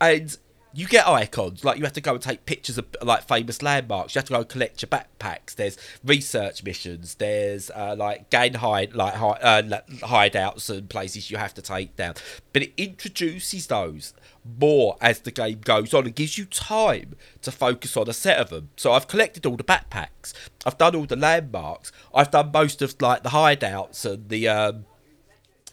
and 0.00 0.36
you 0.74 0.86
get 0.86 1.06
icons 1.06 1.64
like 1.64 1.78
you 1.78 1.84
have 1.84 1.92
to 1.92 2.00
go 2.00 2.14
and 2.14 2.22
take 2.22 2.46
pictures 2.46 2.78
of 2.78 2.86
like 3.02 3.22
famous 3.26 3.62
landmarks. 3.62 4.14
You 4.14 4.18
have 4.18 4.26
to 4.26 4.32
go 4.32 4.38
and 4.40 4.48
collect 4.48 4.82
your 4.82 4.88
backpacks. 4.88 5.54
There's 5.54 5.78
research 6.04 6.64
missions. 6.64 7.14
There's 7.14 7.70
uh, 7.70 7.94
like 7.96 8.30
gain 8.30 8.54
hide 8.54 8.94
like 8.94 9.14
uh, 9.14 9.62
hideouts 9.62 10.70
and 10.70 10.90
places 10.90 11.30
you 11.30 11.36
have 11.36 11.54
to 11.54 11.62
take 11.62 11.94
down. 11.96 12.14
But 12.52 12.62
it 12.62 12.72
introduces 12.76 13.68
those 13.68 14.14
more 14.58 14.96
as 15.00 15.20
the 15.20 15.30
game 15.30 15.60
goes 15.60 15.94
on 15.94 16.06
and 16.06 16.14
gives 16.14 16.36
you 16.36 16.44
time 16.44 17.14
to 17.42 17.52
focus 17.52 17.96
on 17.96 18.08
a 18.08 18.12
set 18.12 18.38
of 18.38 18.50
them. 18.50 18.70
So 18.76 18.92
I've 18.92 19.08
collected 19.08 19.46
all 19.46 19.56
the 19.56 19.64
backpacks. 19.64 20.32
I've 20.66 20.78
done 20.78 20.96
all 20.96 21.06
the 21.06 21.16
landmarks. 21.16 21.92
I've 22.12 22.30
done 22.30 22.50
most 22.52 22.82
of 22.82 23.00
like 23.00 23.22
the 23.22 23.30
hideouts 23.30 24.04
and 24.04 24.28
the. 24.28 24.48
Um, 24.48 24.86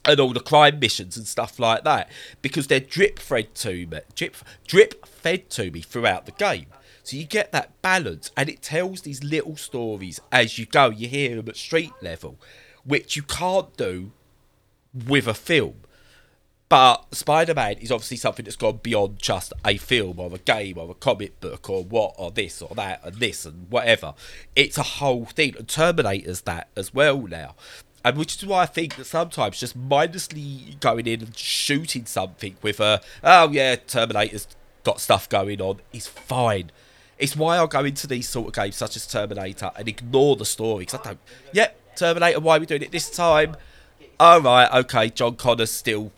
and 0.05 0.19
all 0.19 0.33
the 0.33 0.39
crime 0.39 0.79
missions 0.79 1.17
and 1.17 1.27
stuff 1.27 1.59
like 1.59 1.83
that 1.83 2.09
because 2.41 2.67
they're 2.67 2.79
drip 2.79 3.19
fed 3.19 3.53
to 3.55 3.87
me, 3.87 3.99
drip, 4.15 4.35
drip 4.67 5.05
fed 5.05 5.49
to 5.51 5.71
me 5.71 5.81
throughout 5.81 6.25
the 6.25 6.31
game. 6.31 6.67
So 7.03 7.17
you 7.17 7.25
get 7.25 7.51
that 7.51 7.81
balance, 7.81 8.31
and 8.37 8.47
it 8.47 8.61
tells 8.61 9.01
these 9.01 9.23
little 9.23 9.57
stories 9.57 10.19
as 10.31 10.59
you 10.59 10.65
go. 10.65 10.89
You 10.89 11.07
hear 11.07 11.35
them 11.35 11.49
at 11.49 11.57
street 11.57 11.93
level, 12.01 12.37
which 12.85 13.15
you 13.15 13.23
can't 13.23 13.75
do 13.75 14.11
with 15.07 15.27
a 15.27 15.33
film. 15.33 15.81
But 16.69 17.13
Spider 17.13 17.53
Man 17.53 17.73
is 17.79 17.91
obviously 17.91 18.17
something 18.17 18.45
that's 18.45 18.55
gone 18.55 18.79
beyond 18.81 19.19
just 19.19 19.51
a 19.65 19.75
film 19.75 20.19
or 20.19 20.33
a 20.33 20.37
game 20.37 20.77
or 20.77 20.89
a 20.89 20.93
comic 20.93 21.41
book 21.41 21.69
or 21.69 21.83
what 21.83 22.15
or 22.17 22.31
this 22.31 22.61
or 22.61 22.73
that 22.75 23.01
and 23.03 23.15
this 23.15 23.45
and 23.45 23.69
whatever. 23.69 24.13
It's 24.55 24.77
a 24.77 24.83
whole 24.83 25.25
thing. 25.25 25.55
And 25.57 25.67
Terminator's 25.67 26.41
that 26.41 26.69
as 26.77 26.93
well 26.93 27.23
now 27.23 27.55
and 28.03 28.17
which 28.17 28.35
is 28.35 28.45
why 28.45 28.63
I 28.63 28.65
think 28.65 28.95
that 28.95 29.05
sometimes 29.05 29.59
just 29.59 29.75
mindlessly 29.75 30.77
going 30.79 31.07
in 31.07 31.21
and 31.21 31.37
shooting 31.37 32.05
something 32.05 32.55
with 32.61 32.79
a 32.79 33.01
oh 33.23 33.51
yeah 33.51 33.75
Terminator's 33.75 34.47
got 34.83 34.99
stuff 34.99 35.29
going 35.29 35.61
on 35.61 35.79
is 35.93 36.07
fine. 36.07 36.71
It's 37.17 37.35
why 37.35 37.59
I 37.59 37.65
go 37.67 37.85
into 37.85 38.07
these 38.07 38.27
sort 38.27 38.47
of 38.47 38.53
games 38.53 38.75
such 38.75 38.95
as 38.95 39.05
Terminator 39.05 39.71
and 39.75 39.87
ignore 39.87 40.35
the 40.35 40.45
story 40.45 40.85
because 40.85 40.99
I 40.99 41.03
don't. 41.03 41.19
Yep, 41.53 41.95
Terminator. 41.95 42.39
Why 42.39 42.57
are 42.57 42.59
we 42.59 42.65
doing 42.65 42.81
it 42.81 42.91
this 42.91 43.09
time? 43.11 43.55
All 44.19 44.41
right, 44.41 44.71
okay. 44.81 45.09
John 45.09 45.35
Connor's 45.35 45.71
still 45.71 46.11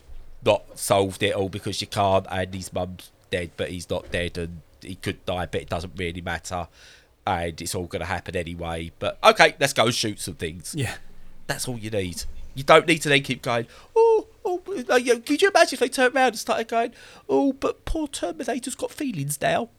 not 0.44 0.78
solved 0.78 1.22
it 1.22 1.34
all 1.34 1.48
because 1.48 1.80
you 1.80 1.86
can't, 1.86 2.26
and 2.30 2.54
his 2.54 2.72
mum's 2.72 3.10
dead, 3.30 3.50
but 3.56 3.70
he's 3.70 3.88
not 3.90 4.10
dead, 4.10 4.38
and 4.38 4.62
he 4.80 4.94
could 4.94 5.24
die, 5.26 5.46
but 5.46 5.62
it 5.62 5.68
doesn't 5.68 5.92
really 5.96 6.20
matter, 6.20 6.68
and 7.26 7.60
it's 7.60 7.74
all 7.74 7.84
going 7.84 8.00
to 8.00 8.06
happen 8.06 8.34
anyway. 8.34 8.90
But 8.98 9.18
okay, 9.22 9.56
let's 9.60 9.72
go 9.74 9.90
shoot 9.90 10.20
some 10.20 10.34
things. 10.34 10.74
Yeah. 10.76 10.94
That's 11.46 11.68
all 11.68 11.78
you 11.78 11.90
need. 11.90 12.24
You 12.54 12.62
don't 12.62 12.86
need 12.86 12.98
to 12.98 13.08
then 13.08 13.22
keep 13.22 13.42
going, 13.42 13.66
oh, 13.96 14.28
oh, 14.44 14.62
like, 14.88 15.04
you 15.04 15.14
know, 15.14 15.20
could 15.20 15.42
you 15.42 15.48
imagine 15.48 15.74
if 15.74 15.80
they 15.80 15.88
turned 15.88 16.14
around 16.14 16.28
and 16.28 16.38
started 16.38 16.68
going, 16.68 16.92
oh, 17.28 17.52
but 17.52 17.84
poor 17.84 18.06
Terminator's 18.06 18.76
got 18.76 18.92
feelings 18.92 19.40
now. 19.40 19.70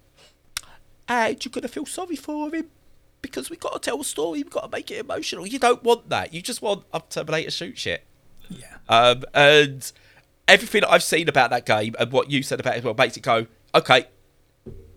And 1.08 1.44
you're 1.44 1.52
going 1.52 1.62
to 1.62 1.68
feel 1.68 1.86
sorry 1.86 2.16
for 2.16 2.54
him 2.54 2.70
because 3.22 3.50
we've 3.50 3.60
got 3.60 3.74
to 3.74 3.80
tell 3.80 4.02
a 4.02 4.04
story, 4.04 4.44
we've 4.44 4.50
got 4.50 4.64
to 4.64 4.70
make 4.70 4.92
it 4.92 5.00
emotional. 5.00 5.48
You 5.48 5.60
don't 5.60 5.84
want 5.84 6.10
that. 6.10 6.34
You 6.34 6.42
just 6.42 6.62
want 6.62 6.84
a 6.94 7.02
Terminator 7.10 7.52
shoot 7.52 7.78
shit. 7.78 8.04
Yeah. 8.50 8.78
Um, 8.90 9.24
and 9.34 9.92
everything 10.48 10.84
I've 10.84 11.04
seen 11.04 11.30
about 11.30 11.50
that 11.52 11.66
game 11.66 11.96
and 11.98 12.12
what 12.12 12.30
you 12.30 12.44
said 12.44 12.60
about 12.60 12.76
it 12.76 12.80
as 12.80 12.84
well 12.84 12.94
makes 12.96 13.18
it 13.18 13.24
go, 13.24 13.48
okay, 13.74 14.08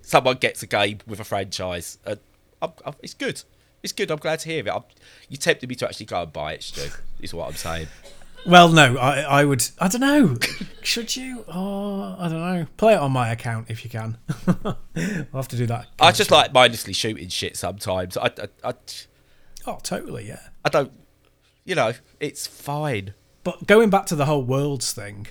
someone 0.02 0.36
gets 0.36 0.62
a 0.62 0.66
game 0.66 0.98
with 1.06 1.20
a 1.20 1.24
franchise. 1.24 1.98
And 2.04 2.18
I'm, 2.60 2.72
I'm, 2.84 2.94
it's 3.02 3.14
good. 3.14 3.42
It's 3.82 3.92
good. 3.92 4.10
I'm 4.10 4.18
glad 4.18 4.40
to 4.40 4.48
hear 4.48 4.66
it. 4.66 4.70
I'm, 4.70 4.82
you 5.28 5.36
tempted 5.36 5.68
me 5.68 5.74
to 5.76 5.86
actually 5.86 6.06
go 6.06 6.22
and 6.22 6.32
buy 6.32 6.54
it, 6.54 6.62
Stu. 6.62 6.90
Is 7.20 7.32
what 7.32 7.48
I'm 7.48 7.54
saying. 7.54 7.88
Well, 8.46 8.68
no, 8.68 8.96
I, 8.96 9.20
I 9.20 9.44
would. 9.44 9.66
I 9.78 9.88
don't 9.88 10.00
know. 10.00 10.38
Should 10.82 11.16
you? 11.16 11.44
Oh, 11.48 12.16
I 12.18 12.28
don't 12.28 12.40
know. 12.40 12.66
Play 12.76 12.94
it 12.94 12.98
on 12.98 13.12
my 13.12 13.30
account 13.30 13.66
if 13.68 13.84
you 13.84 13.90
can. 13.90 14.18
I'll 14.64 14.76
have 15.34 15.48
to 15.48 15.56
do 15.56 15.66
that. 15.66 15.86
I 16.00 16.12
just 16.12 16.30
like 16.30 16.52
mindlessly 16.52 16.92
shooting 16.92 17.28
shit 17.28 17.56
sometimes. 17.56 18.16
I, 18.16 18.26
I, 18.26 18.48
I, 18.64 18.74
oh, 19.66 19.78
totally, 19.82 20.28
yeah. 20.28 20.40
I 20.64 20.68
don't. 20.68 20.92
You 21.64 21.74
know, 21.74 21.92
it's 22.20 22.46
fine. 22.46 23.14
But 23.44 23.66
going 23.66 23.90
back 23.90 24.06
to 24.06 24.16
the 24.16 24.24
whole 24.24 24.42
worlds 24.42 24.92
thing. 24.92 25.26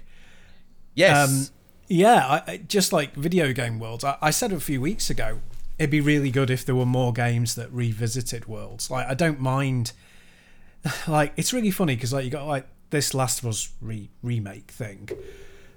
Yes. 0.93 1.29
Um, 1.29 1.55
yeah, 1.87 2.43
I, 2.47 2.57
just 2.57 2.91
like 2.91 3.13
video 3.15 3.53
game 3.53 3.79
worlds. 3.79 4.03
I, 4.03 4.17
I 4.21 4.29
said 4.29 4.51
a 4.51 4.59
few 4.59 4.81
weeks 4.81 5.09
ago 5.09 5.39
it'd 5.79 5.91
be 5.91 6.01
really 6.01 6.31
good 6.31 6.49
if 6.49 6.65
there 6.65 6.75
were 6.75 6.85
more 6.85 7.13
games 7.13 7.55
that 7.55 7.71
revisited 7.71 8.47
worlds. 8.47 8.89
Like 8.89 9.07
I 9.07 9.13
don't 9.13 9.39
mind. 9.39 9.93
Like 11.07 11.33
it's 11.35 11.51
really 11.51 11.71
funny 11.71 11.95
because 11.95 12.13
like 12.13 12.23
you 12.23 12.31
got 12.31 12.47
like 12.47 12.65
this 12.91 13.13
Last 13.13 13.39
of 13.39 13.47
Us 13.47 13.73
re- 13.81 14.09
remake 14.23 14.71
thing, 14.71 15.09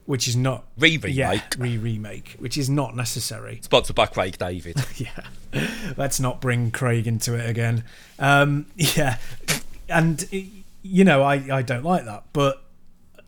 which 0.06 0.28
is 0.28 0.36
not 0.36 0.66
re 0.78 0.98
remake, 0.98 1.16
yeah, 1.16 1.40
re 1.58 1.78
remake, 1.78 2.36
which 2.38 2.56
is 2.56 2.70
not 2.70 2.94
necessary. 2.94 3.58
Sponsored 3.62 3.96
by 3.96 4.06
Craig 4.06 4.38
David. 4.38 4.76
yeah, 4.96 5.26
let's 5.96 6.20
not 6.20 6.40
bring 6.40 6.70
Craig 6.70 7.08
into 7.08 7.34
it 7.34 7.48
again. 7.48 7.82
Um, 8.20 8.66
yeah, 8.76 9.18
and 9.88 10.28
you 10.82 11.02
know 11.02 11.22
I 11.22 11.34
I 11.50 11.62
don't 11.62 11.84
like 11.84 12.04
that, 12.04 12.24
but 12.32 12.62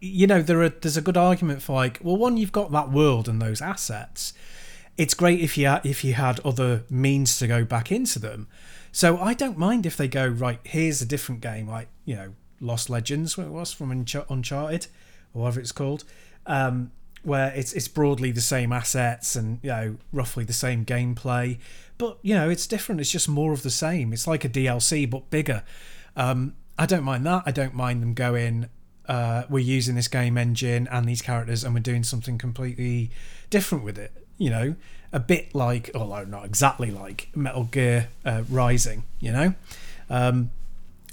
you 0.01 0.29
know 0.29 0.41
there 0.41 0.63
are 0.63 0.69
there's 0.69 0.97
a 0.97 1.03
good 1.03 1.17
argument 1.17 1.63
for 1.63 1.73
like 1.73 1.99
well 2.03 2.17
one 2.17 2.37
you've 2.37 2.53
got 2.53 2.71
that 2.71 2.93
world 2.93 3.29
and 3.29 3.43
those 3.43 3.61
assets 3.61 4.35
it's 4.97 5.15
great 5.15 5.41
if 5.41 5.57
you 5.57 5.75
if 5.85 6.05
you 6.05 6.15
had 6.15 6.41
other 6.41 6.85
means 6.91 7.39
to 7.39 7.47
go 7.47 7.65
back 7.65 7.91
into 7.91 8.19
them. 8.19 8.49
So 8.91 9.19
I 9.19 9.35
don't 9.35 9.57
mind 9.57 9.87
if 9.87 9.97
they 9.97 10.09
go 10.09 10.27
right. 10.27 10.61
Here's 10.65 11.01
a 11.01 11.07
different 11.07 11.41
game, 11.41 11.69
like 11.69 11.89
you 12.05 12.15
know, 12.15 12.35
Lost 12.61 12.91
Legends, 12.91 13.37
what 13.39 13.47
it 13.47 13.51
was 13.51 13.73
from 13.73 13.91
Uncharted, 13.91 14.87
or 15.33 15.43
whatever 15.43 15.61
it's 15.61 15.73
called, 15.73 16.05
um, 16.47 16.93
where 17.23 17.53
it's 17.55 17.73
it's 17.73 17.89
broadly 17.89 18.33
the 18.33 18.43
same 18.43 18.73
assets 18.73 19.35
and 19.35 19.61
you 19.63 19.71
know 19.71 19.97
roughly 20.13 20.45
the 20.45 20.53
same 20.53 20.85
gameplay, 20.85 21.59
but 21.97 22.19
you 22.23 22.35
know 22.35 22.51
it's 22.51 22.67
different. 22.67 23.01
It's 23.01 23.11
just 23.11 23.29
more 23.29 23.53
of 23.53 23.63
the 23.63 23.71
same. 23.71 24.13
It's 24.13 24.27
like 24.27 24.45
a 24.45 24.49
DLC 24.49 25.09
but 25.09 25.31
bigger. 25.31 25.63
Um, 26.17 26.55
I 26.79 26.85
don't 26.85 27.05
mind 27.05 27.25
that. 27.27 27.45
I 27.47 27.51
don't 27.51 27.75
mind 27.75 28.03
them 28.03 28.13
going. 28.13 28.69
Uh, 29.09 29.45
we're 29.49 29.59
using 29.59 29.95
this 29.97 30.07
game 30.07 30.39
engine 30.39 30.87
and 30.89 31.07
these 31.07 31.23
characters, 31.23 31.65
and 31.65 31.75
we're 31.75 31.81
doing 31.81 32.05
something 32.05 32.37
completely 32.37 33.11
different 33.51 33.85
with 33.85 33.99
it 33.99 34.22
you 34.43 34.51
know, 34.51 34.75
a 35.13 35.21
bit 35.21 35.55
like, 35.55 35.91
although 35.95 36.25
not 36.25 36.45
exactly 36.45 36.91
like 36.91 37.29
Metal 37.35 37.65
Gear 37.65 38.09
uh, 38.25 38.43
Rising, 38.49 39.05
you 39.21 39.33
know. 39.33 39.55
Um, 40.11 40.51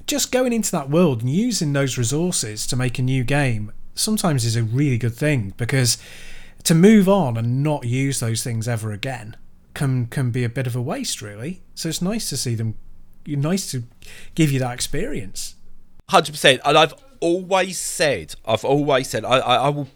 just 0.08 0.32
going 0.32 0.54
into 0.54 0.72
that 0.72 0.90
world 0.90 1.22
and 1.22 1.30
using 1.30 1.72
those 1.74 1.98
resources 1.98 2.66
to 2.68 2.76
make 2.76 2.98
a 2.98 3.04
new 3.04 3.24
game 3.24 3.72
sometimes 3.94 4.44
is 4.44 4.56
a 4.56 4.64
really 4.64 4.98
good 4.98 5.14
thing 5.14 5.54
because 5.58 5.98
to 6.64 6.74
move 6.74 7.08
on 7.08 7.38
and 7.38 7.62
not 7.62 7.86
use 7.86 8.20
those 8.20 8.44
things 8.44 8.68
ever 8.68 8.92
again 8.92 9.38
can 9.74 10.08
can 10.08 10.32
be 10.32 10.44
a 10.44 10.50
bit 10.50 10.66
of 10.66 10.76
a 10.76 10.82
waste, 10.82 11.22
really. 11.22 11.62
So 11.76 11.90
it's 11.90 12.02
nice 12.02 12.30
to 12.30 12.38
see 12.38 12.56
them. 12.56 12.76
Nice 13.28 13.70
to 13.72 13.84
give 14.34 14.52
you 14.52 14.60
that 14.60 14.74
experience. 14.74 15.56
Hundred 16.10 16.32
percent, 16.32 16.62
and 16.66 16.76
I've 16.78 16.96
always 17.20 17.78
said, 17.78 18.34
I've 18.46 18.66
always 18.66 19.10
said, 19.10 19.24
I, 19.24 19.38
I, 19.38 19.56
I 19.56 19.70
will 19.70 19.88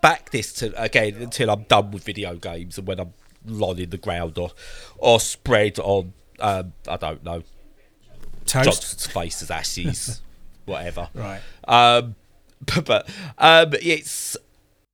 back 0.00 0.30
this 0.30 0.52
to 0.54 0.82
again 0.82 1.14
until 1.16 1.50
I'm 1.50 1.64
done 1.64 1.90
with 1.90 2.04
video 2.04 2.36
games 2.36 2.78
and 2.78 2.86
when 2.86 3.00
I'm 3.00 3.12
lying 3.46 3.78
in 3.78 3.90
the 3.90 3.98
ground 3.98 4.38
or 4.38 4.50
or 4.98 5.20
spread 5.20 5.78
on 5.78 6.12
um, 6.40 6.72
I 6.88 6.96
don't 6.96 7.22
know 7.24 7.42
toast 8.46 8.64
Johnson's 8.64 9.06
face 9.06 9.42
as 9.42 9.50
ashes, 9.50 10.22
whatever. 10.64 11.08
Right. 11.14 11.40
Um, 11.66 12.16
but, 12.66 12.84
but 12.84 13.10
um, 13.38 13.72
it's 13.80 14.36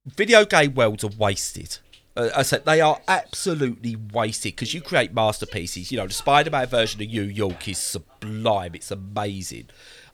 video 0.04 0.44
game 0.44 0.74
worlds 0.74 1.04
are 1.04 1.10
wasted. 1.18 1.78
Uh, 2.16 2.30
I 2.34 2.42
said 2.42 2.64
they 2.64 2.80
are 2.80 3.00
absolutely 3.08 3.96
wasted 3.96 4.54
because 4.54 4.72
you 4.72 4.80
create 4.80 5.12
masterpieces. 5.12 5.90
You 5.90 5.98
know, 5.98 6.06
the 6.06 6.14
Spider-Man 6.14 6.66
version 6.68 7.02
of 7.02 7.08
New 7.08 7.22
York 7.22 7.68
is 7.68 7.78
sublime. 7.78 8.74
It's 8.74 8.90
amazing. 8.90 9.68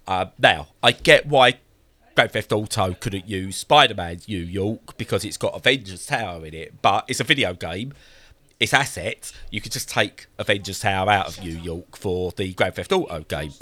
Uh, 0.07 0.27
now 0.39 0.69
I 0.83 0.93
get 0.93 1.27
why 1.27 1.59
Grand 2.15 2.31
Theft 2.31 2.53
Auto 2.53 2.95
couldn't 2.95 3.29
use 3.29 3.57
Spider 3.57 3.95
Man's 3.95 4.29
New 4.29 4.43
York 4.43 4.97
because 4.99 5.25
it's 5.25 5.37
got 5.37 5.55
Avengers 5.55 6.07
Tower 6.07 6.45
in 6.47 6.55
it, 6.55 6.83
but 6.83 7.05
it's 7.09 7.21
a 7.21 7.25
video 7.25 7.55
game. 7.55 7.95
It's 8.61 8.75
assets. 8.75 9.33
You 9.51 9.61
could 9.61 9.73
just 9.73 9.89
take 9.89 10.27
Avengers 10.39 10.81
Tower 10.81 11.11
out 11.11 11.27
of 11.29 11.43
New 11.43 11.57
York 11.57 11.97
for 11.97 12.33
the 12.33 12.53
Grand 12.53 12.75
Theft 12.75 12.93
Auto 12.93 13.21
game. 13.21 13.53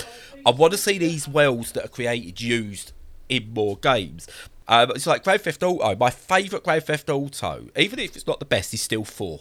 I 0.44 0.50
want 0.50 0.72
to 0.72 0.78
see 0.78 0.98
these 0.98 1.28
worlds 1.28 1.72
that 1.72 1.84
are 1.84 1.88
created 1.88 2.40
used 2.40 2.92
in 3.28 3.54
more 3.54 3.76
games. 3.76 4.28
Um, 4.66 4.90
it's 4.90 5.06
like 5.06 5.24
Grand 5.24 5.40
Theft 5.42 5.62
Auto. 5.62 5.96
My 5.96 6.10
favourite 6.10 6.64
Grand 6.64 6.84
Theft 6.84 7.08
Auto, 7.08 7.68
even 7.76 7.98
if 7.98 8.16
it's 8.16 8.26
not 8.26 8.40
the 8.40 8.44
best, 8.44 8.74
is 8.74 8.82
still 8.82 9.04
four 9.04 9.40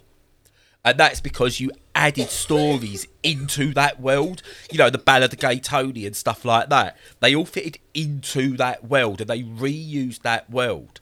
and 0.86 0.98
that's 0.98 1.20
because 1.20 1.60
you 1.60 1.72
added 2.00 2.30
stories 2.30 3.06
into 3.24 3.74
that 3.74 4.00
world. 4.00 4.42
You 4.72 4.78
know, 4.78 4.90
the 4.90 4.98
Ballad 4.98 5.34
of 5.34 5.40
Gay 5.40 5.60
Tony 5.60 6.06
and 6.06 6.16
stuff 6.16 6.46
like 6.46 6.70
that. 6.70 6.98
They 7.20 7.36
all 7.36 7.46
fitted 7.46 7.78
into 7.94 8.56
that 8.56 8.86
world, 8.86 9.20
and 9.20 9.30
they 9.30 9.44
reused 9.44 10.22
that 10.22 10.50
world. 10.50 11.02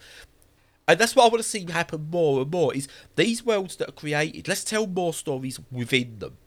And 0.87 0.97
that's 0.97 1.15
what 1.15 1.25
I 1.25 1.27
want 1.27 1.43
to 1.43 1.47
see 1.47 1.69
happen 1.69 2.09
more 2.09 2.41
and 2.41 2.49
more. 2.49 2.73
Is 2.73 2.87
these 3.15 3.45
worlds 3.45 3.75
that 3.75 3.89
are 3.89 3.93
created? 3.93 4.47
Let's 4.47 4.63
tell 4.63 4.87
more 4.87 5.13
stories 5.13 5.59
within 5.71 6.17
them, 6.17 6.37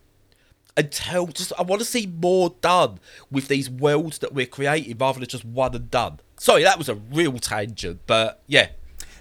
and 0.76 0.90
tell. 0.90 1.28
Just 1.28 1.52
I 1.56 1.62
want 1.62 1.80
to 1.80 1.86
see 1.86 2.06
more 2.06 2.56
done 2.60 2.98
with 3.30 3.46
these 3.46 3.70
worlds 3.70 4.18
that 4.18 4.34
we're 4.34 4.46
creating, 4.46 4.98
rather 4.98 5.20
than 5.20 5.28
just 5.28 5.44
one 5.44 5.76
and 5.76 5.90
done. 5.92 6.18
Sorry, 6.38 6.64
that 6.64 6.78
was 6.78 6.88
a 6.88 6.96
real 6.96 7.38
tangent, 7.38 8.00
but 8.06 8.42
yeah. 8.48 8.70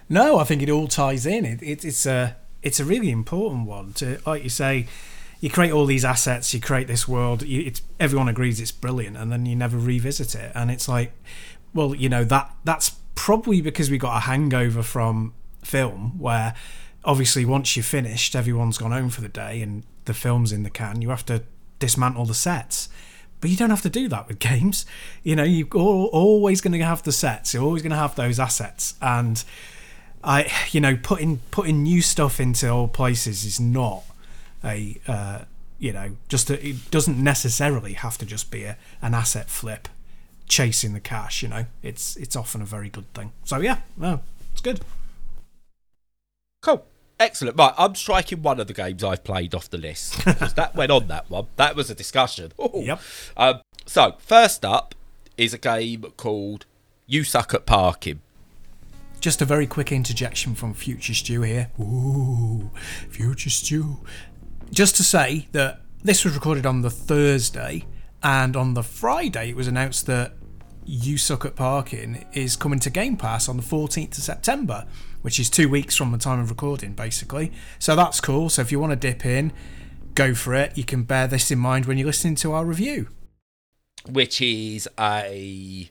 No, 0.08 0.40
I 0.40 0.44
think 0.44 0.60
it 0.60 0.70
all 0.70 0.88
ties 0.88 1.24
in. 1.24 1.44
It, 1.44 1.62
it, 1.62 1.84
it's 1.84 2.04
a 2.04 2.36
it's 2.62 2.80
a 2.80 2.84
really 2.84 3.10
important 3.10 3.66
one 3.66 3.92
to, 3.94 4.18
like 4.26 4.42
you 4.42 4.50
say, 4.50 4.86
you 5.40 5.48
create 5.48 5.72
all 5.72 5.86
these 5.86 6.04
assets, 6.04 6.52
you 6.52 6.60
create 6.60 6.86
this 6.86 7.08
world. 7.08 7.42
You, 7.42 7.72
everyone 7.98 8.28
agrees 8.28 8.60
it's 8.60 8.72
brilliant, 8.72 9.16
and 9.16 9.32
then 9.32 9.46
you 9.46 9.56
never 9.56 9.78
revisit 9.78 10.34
it. 10.34 10.52
And 10.54 10.70
it's 10.70 10.86
like, 10.86 11.12
well, 11.74 11.94
you 11.94 12.08
know 12.08 12.24
that 12.24 12.54
that's 12.64 12.90
probably 13.14 13.60
because 13.60 13.90
we 13.90 13.98
got 13.98 14.16
a 14.16 14.20
hangover 14.20 14.82
from 14.82 15.34
film 15.62 16.18
where 16.18 16.54
obviously 17.04 17.44
once 17.44 17.76
you're 17.76 17.82
finished, 17.82 18.36
everyone's 18.36 18.78
gone 18.78 18.92
home 18.92 19.08
for 19.08 19.20
the 19.22 19.28
day 19.28 19.62
and 19.62 19.84
the 20.04 20.14
film's 20.14 20.52
in 20.52 20.62
the 20.62 20.70
can. 20.70 21.00
You 21.00 21.10
have 21.10 21.24
to 21.26 21.42
dismantle 21.78 22.26
the 22.26 22.34
sets. 22.34 22.88
But 23.40 23.48
you 23.48 23.56
don't 23.56 23.70
have 23.70 23.82
to 23.82 23.90
do 23.90 24.08
that 24.08 24.28
with 24.28 24.38
games. 24.50 24.84
You 25.22 25.36
know, 25.36 25.44
you're 25.44 25.66
always 25.74 26.60
going 26.60 26.78
to 26.78 26.84
have 26.84 27.02
the 27.02 27.12
sets. 27.12 27.54
You're 27.54 27.62
always 27.62 27.82
going 27.82 27.90
to 27.90 27.96
have 27.96 28.14
those 28.14 28.38
assets, 28.38 28.94
and 29.00 29.42
I, 30.22 30.52
you 30.72 30.80
know, 30.82 30.98
putting 31.02 31.38
putting 31.50 31.82
new 31.82 32.02
stuff 32.02 32.40
into 32.40 32.68
old 32.68 32.92
places 32.92 33.44
is 33.44 33.58
not 33.58 34.04
a, 34.64 35.00
uh, 35.06 35.40
you 35.78 35.92
know, 35.92 36.16
just 36.28 36.50
a, 36.50 36.66
it 36.66 36.90
doesn't 36.90 37.22
necessarily 37.22 37.94
have 37.94 38.18
to 38.18 38.26
just 38.26 38.50
be 38.50 38.64
a, 38.64 38.76
an 39.02 39.14
asset 39.14 39.48
flip, 39.48 39.88
chasing 40.48 40.92
the 40.92 41.00
cash. 41.00 41.42
You 41.42 41.48
know, 41.48 41.66
it's 41.82 42.16
it's 42.16 42.36
often 42.36 42.62
a 42.62 42.66
very 42.66 42.88
good 42.88 43.12
thing. 43.14 43.32
So 43.44 43.58
yeah, 43.58 43.78
no, 43.96 44.20
it's 44.52 44.60
good. 44.60 44.80
Cool. 46.62 46.84
Excellent. 47.18 47.58
Right, 47.58 47.74
I'm 47.76 47.94
striking 47.94 48.42
one 48.42 48.58
of 48.60 48.66
the 48.66 48.72
games 48.72 49.04
I've 49.04 49.24
played 49.24 49.54
off 49.54 49.68
the 49.68 49.76
list 49.76 50.16
because 50.24 50.54
that 50.54 50.74
went 50.74 50.90
on 50.90 51.06
that 51.08 51.30
one. 51.30 51.46
That 51.56 51.76
was 51.76 51.90
a 51.90 51.94
discussion. 51.94 52.52
Ooh. 52.60 52.82
Yep. 52.82 53.00
Um, 53.36 53.60
so 53.84 54.14
first 54.18 54.64
up 54.64 54.94
is 55.36 55.52
a 55.52 55.58
game 55.58 56.02
called 56.16 56.64
You 57.06 57.24
Suck 57.24 57.52
at 57.52 57.66
Parking. 57.66 58.20
Just 59.20 59.42
a 59.42 59.44
very 59.44 59.66
quick 59.66 59.92
interjection 59.92 60.54
from 60.54 60.72
Future 60.72 61.12
Stu 61.12 61.42
here. 61.42 61.70
Ooh, 61.78 62.70
Future 63.10 63.50
Stu. 63.50 63.98
Just 64.72 64.96
to 64.96 65.04
say 65.04 65.48
that 65.52 65.80
this 66.02 66.24
was 66.24 66.34
recorded 66.34 66.64
on 66.64 66.82
the 66.82 66.90
Thursday, 66.90 67.86
and 68.22 68.56
on 68.56 68.74
the 68.74 68.82
Friday 68.82 69.50
it 69.50 69.56
was 69.56 69.66
announced 69.66 70.06
that 70.06 70.32
You 70.84 71.18
Suck 71.18 71.44
at 71.44 71.56
Parking 71.56 72.24
is 72.32 72.56
coming 72.56 72.78
to 72.80 72.90
Game 72.90 73.16
Pass 73.16 73.48
on 73.48 73.56
the 73.56 73.62
14th 73.62 74.18
of 74.18 74.24
September, 74.24 74.86
which 75.22 75.40
is 75.40 75.50
two 75.50 75.68
weeks 75.68 75.96
from 75.96 76.12
the 76.12 76.18
time 76.18 76.38
of 76.38 76.50
recording, 76.50 76.92
basically. 76.92 77.52
So 77.78 77.96
that's 77.96 78.20
cool. 78.20 78.48
So 78.48 78.62
if 78.62 78.70
you 78.70 78.78
want 78.78 78.92
to 78.92 78.96
dip 78.96 79.26
in, 79.26 79.52
go 80.14 80.34
for 80.34 80.54
it. 80.54 80.78
You 80.78 80.84
can 80.84 81.02
bear 81.02 81.26
this 81.26 81.50
in 81.50 81.58
mind 81.58 81.86
when 81.86 81.98
you're 81.98 82.06
listening 82.06 82.36
to 82.36 82.52
our 82.52 82.64
review. 82.64 83.08
Which 84.08 84.40
is 84.40 84.88
a 84.98 85.90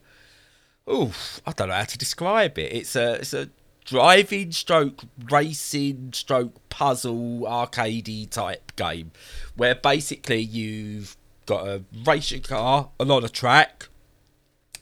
oh, 0.87 1.13
I 1.45 1.51
don't 1.51 1.69
know 1.69 1.75
how 1.75 1.83
to 1.83 1.97
describe 1.97 2.57
it. 2.57 2.73
It's 2.73 2.95
a 2.95 3.13
it's 3.15 3.33
a 3.33 3.49
driving 3.89 4.51
stroke 4.51 5.01
racing 5.31 6.13
stroke 6.13 6.53
puzzle 6.69 7.39
arcadey 7.41 8.29
type 8.29 8.71
game 8.75 9.11
where 9.55 9.73
basically 9.73 10.39
you've 10.39 11.17
got 11.47 11.67
a 11.67 11.81
racing 12.05 12.43
car 12.43 12.89
along 12.99 13.23
a 13.23 13.29
track 13.29 13.87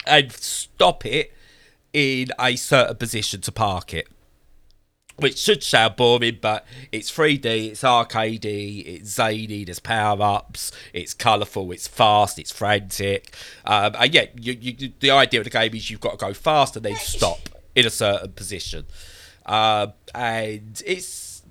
and 0.06 0.30
stop 0.34 1.06
it 1.06 1.34
in 1.94 2.28
a 2.38 2.58
certain 2.58 2.98
position 2.98 3.40
to 3.40 3.50
park 3.50 3.94
it 3.94 4.10
which 5.16 5.40
should 5.40 5.64
sound 5.64 5.96
boring, 5.96 6.38
but 6.40 6.64
it's 6.92 7.10
3D, 7.10 7.72
it's 7.72 7.82
arcadey, 7.82 8.86
it's 8.86 9.10
zany, 9.10 9.64
there's 9.64 9.80
power 9.80 10.22
ups, 10.22 10.72
it's 10.94 11.16
colourful, 11.16 11.72
it's 11.72 11.88
fast, 11.88 12.38
it's 12.38 12.52
frantic. 12.52 13.36
Um, 13.66 13.96
and 13.98 14.14
yeah, 14.14 14.26
you, 14.36 14.54
you, 14.54 14.94
the 15.00 15.10
idea 15.10 15.40
of 15.40 15.46
the 15.46 15.50
game 15.50 15.74
is 15.74 15.90
you've 15.90 16.02
got 16.02 16.20
to 16.20 16.24
go 16.24 16.36
fast 16.36 16.76
and 16.76 16.86
then 16.86 16.98
stop 16.98 17.50
in 17.78 17.86
a 17.86 17.92
certain 17.92 18.32
position. 18.32 18.88
Um, 19.46 19.94
and 20.14 20.82
it's 20.86 21.44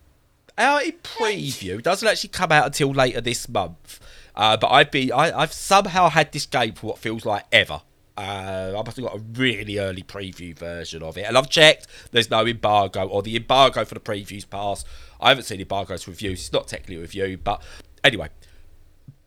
out 0.58 0.84
in 0.84 0.92
preview, 0.92 1.78
it 1.78 1.84
doesn't 1.84 2.06
actually 2.06 2.30
come 2.30 2.50
out 2.50 2.66
until 2.66 2.90
later 2.90 3.20
this 3.20 3.48
month. 3.48 4.00
Uh, 4.34 4.56
but 4.56 4.68
I've 4.68 4.90
been, 4.90 5.12
I, 5.12 5.38
I've 5.38 5.52
somehow 5.52 6.10
had 6.10 6.32
this 6.32 6.44
game 6.44 6.74
for 6.74 6.88
what 6.88 6.98
feels 6.98 7.24
like 7.24 7.44
ever. 7.52 7.80
Uh, 8.18 8.74
I 8.76 8.82
must 8.82 8.96
have 8.96 9.06
got 9.06 9.16
a 9.16 9.18
really 9.18 9.78
early 9.78 10.02
preview 10.02 10.58
version 10.58 11.02
of 11.02 11.16
it, 11.16 11.26
and 11.26 11.38
I've 11.38 11.48
checked. 11.48 11.86
There's 12.10 12.30
no 12.30 12.44
embargo, 12.44 13.06
or 13.06 13.22
the 13.22 13.36
embargo 13.36 13.84
for 13.84 13.94
the 13.94 14.00
previews 14.00 14.48
passed. 14.48 14.86
I 15.20 15.28
haven't 15.28 15.44
seen 15.44 15.60
embargo's 15.60 16.08
reviews. 16.08 16.40
It's 16.40 16.52
not 16.52 16.66
technically 16.66 16.96
a 16.96 17.00
review, 17.00 17.38
but 17.42 17.62
anyway, 18.02 18.30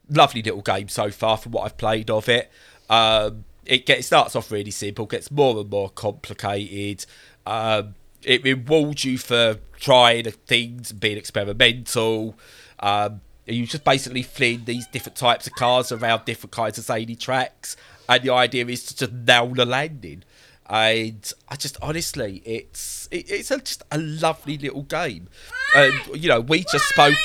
lovely 0.10 0.42
little 0.42 0.62
game 0.62 0.90
so 0.90 1.12
far 1.12 1.38
from 1.38 1.54
what 1.54 1.64
I've 1.64 1.78
played 1.78 2.10
of 2.10 2.28
it. 2.28 2.52
Um, 2.90 3.46
it 3.70 3.86
gets 3.86 4.08
starts 4.08 4.36
off 4.36 4.52
really 4.52 4.72
simple, 4.72 5.06
gets 5.06 5.30
more 5.32 5.60
and 5.60 5.70
more 5.70 5.90
complicated. 5.90 7.06
Um, 7.46 7.96
it 8.24 8.44
rewards 8.44 9.06
you 9.06 9.18
for 9.18 9.60
trying 9.80 10.26
things, 10.26 10.92
being 10.92 11.18
experimental. 11.18 12.36
Um, 12.80 13.22
you 13.46 13.66
just 13.66 13.84
basically 13.84 14.24
fling 14.24 14.66
these 14.66 14.88
different 14.88 15.16
types 15.16 15.48
of 15.48 15.54
cars 15.54 15.92
around 15.92 16.26
different 16.26 16.52
kinds 16.52 16.78
of 16.78 16.84
zany 16.84 17.16
tracks 17.16 17.76
and 18.10 18.24
the 18.24 18.34
idea 18.34 18.66
is 18.66 18.84
to 18.86 18.96
just 18.96 19.14
nail 19.14 19.48
the 19.48 19.66
landing. 19.66 20.24
And 20.68 21.32
I 21.48 21.56
just 21.56 21.78
honestly, 21.82 22.42
it's 22.44 23.08
it, 23.12 23.30
it's 23.30 23.52
a, 23.52 23.60
just 23.60 23.84
a 23.92 23.98
lovely 23.98 24.58
little 24.58 24.84
game. 24.84 25.30
And 25.76 25.94
you 26.16 26.28
know, 26.28 26.42
we 26.42 26.64
just 26.64 26.90
spoke 26.90 27.16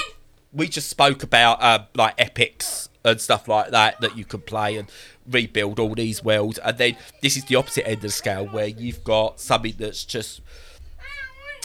we 0.53 0.69
just 0.69 0.89
spoke 0.89 1.23
about 1.23 1.63
uh, 1.63 1.85
like 1.95 2.15
epics 2.19 2.89
and 3.05 3.21
stuff 3.21 3.49
like 3.49 3.71
that 3.71 4.01
that 4.01 4.17
you 4.17 4.25
can 4.25 4.41
play 4.41 4.77
and 4.77 4.91
rebuild 5.31 5.79
all 5.79 5.95
these 5.95 6.23
worlds. 6.23 6.59
And 6.59 6.79
then 6.79 6.97
this 7.23 7.37
is 7.37 7.45
the 7.45 7.57
opposite 7.57 7.87
end 7.87 7.97
of 7.97 8.03
the 8.03 8.11
scale 8.11 8.47
where 8.47 8.67
you've 8.67 9.05
got 9.05 9.41
something 9.41 9.75
that's 9.79 10.05
just 10.05 10.41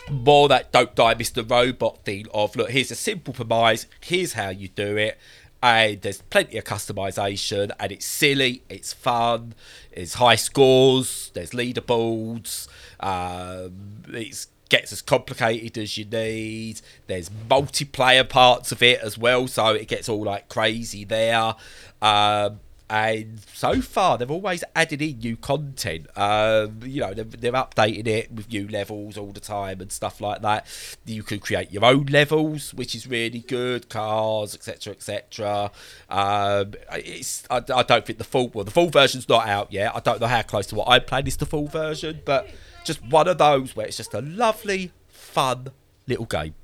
more 0.09 0.47
that 0.47 0.71
don't 0.71 0.95
die 0.95 1.15
Mr. 1.15 1.47
Robot 1.49 2.03
thing 2.03 2.25
of 2.33 2.55
look, 2.55 2.71
here's 2.71 2.91
a 2.91 2.95
simple 2.95 3.33
premise, 3.33 3.85
here's 4.01 4.33
how 4.33 4.49
you 4.49 4.67
do 4.67 4.97
it, 4.97 5.19
and 5.61 6.01
there's 6.01 6.21
plenty 6.21 6.57
of 6.57 6.63
customization 6.63 7.71
and 7.79 7.91
it's 7.91 8.05
silly 8.05 8.63
it's 8.69 8.93
fun 8.93 9.53
it's 9.91 10.15
high 10.15 10.35
scores 10.35 11.31
there's 11.33 11.51
leaderboards 11.51 12.67
um, 13.01 14.03
it 14.13 14.47
gets 14.69 14.93
as 14.93 15.01
complicated 15.01 15.77
as 15.77 15.97
you 15.97 16.05
need 16.05 16.79
there's 17.07 17.29
multiplayer 17.49 18.27
parts 18.27 18.71
of 18.71 18.81
it 18.81 18.99
as 19.01 19.17
well 19.17 19.47
so 19.47 19.73
it 19.73 19.87
gets 19.87 20.07
all 20.07 20.23
like 20.23 20.47
crazy 20.47 21.03
there 21.03 21.55
um, 22.01 22.59
and 22.89 23.39
so 23.53 23.81
far 23.81 24.17
they've 24.17 24.31
always 24.31 24.63
added 24.75 25.01
in 25.01 25.19
new 25.19 25.37
content. 25.37 26.07
Um, 26.17 26.79
you 26.83 27.01
know, 27.01 27.13
they've, 27.13 27.29
they've 27.39 27.53
updated 27.53 28.07
it 28.07 28.31
with 28.31 28.49
new 28.49 28.67
levels 28.67 29.17
all 29.17 29.31
the 29.31 29.39
time 29.39 29.79
and 29.81 29.91
stuff 29.91 30.19
like 30.19 30.41
that. 30.41 30.65
You 31.05 31.21
can 31.21 31.39
create 31.39 31.71
your 31.71 31.85
own 31.85 32.05
levels, 32.05 32.73
which 32.73 32.95
is 32.95 33.05
really 33.05 33.39
good. 33.39 33.89
Cars, 33.89 34.55
etc., 34.55 34.93
etc. 34.93 35.71
Um, 36.09 36.73
it's 36.93 37.43
I, 37.49 37.57
I, 37.57 37.83
don't 37.83 38.05
think 38.05 38.17
the 38.17 38.23
full 38.23 38.49
well 38.49 38.65
the 38.65 38.71
full 38.71 38.89
version's 38.89 39.29
not 39.29 39.47
out 39.47 39.71
yet. 39.71 39.95
I 39.95 39.99
don't 39.99 40.19
know 40.19 40.27
how 40.27 40.41
close 40.41 40.65
to 40.67 40.75
what 40.75 40.87
I 40.87 40.99
played 40.99 41.27
is 41.27 41.37
the 41.37 41.45
full 41.45 41.67
version, 41.67 42.21
but 42.25 42.49
just 42.83 43.03
one 43.05 43.27
of 43.27 43.37
those 43.37 43.75
where 43.75 43.85
it's 43.85 43.97
just 43.97 44.13
a 44.13 44.21
lovely, 44.21 44.91
fun 45.07 45.67
little 46.07 46.25
game. 46.25 46.55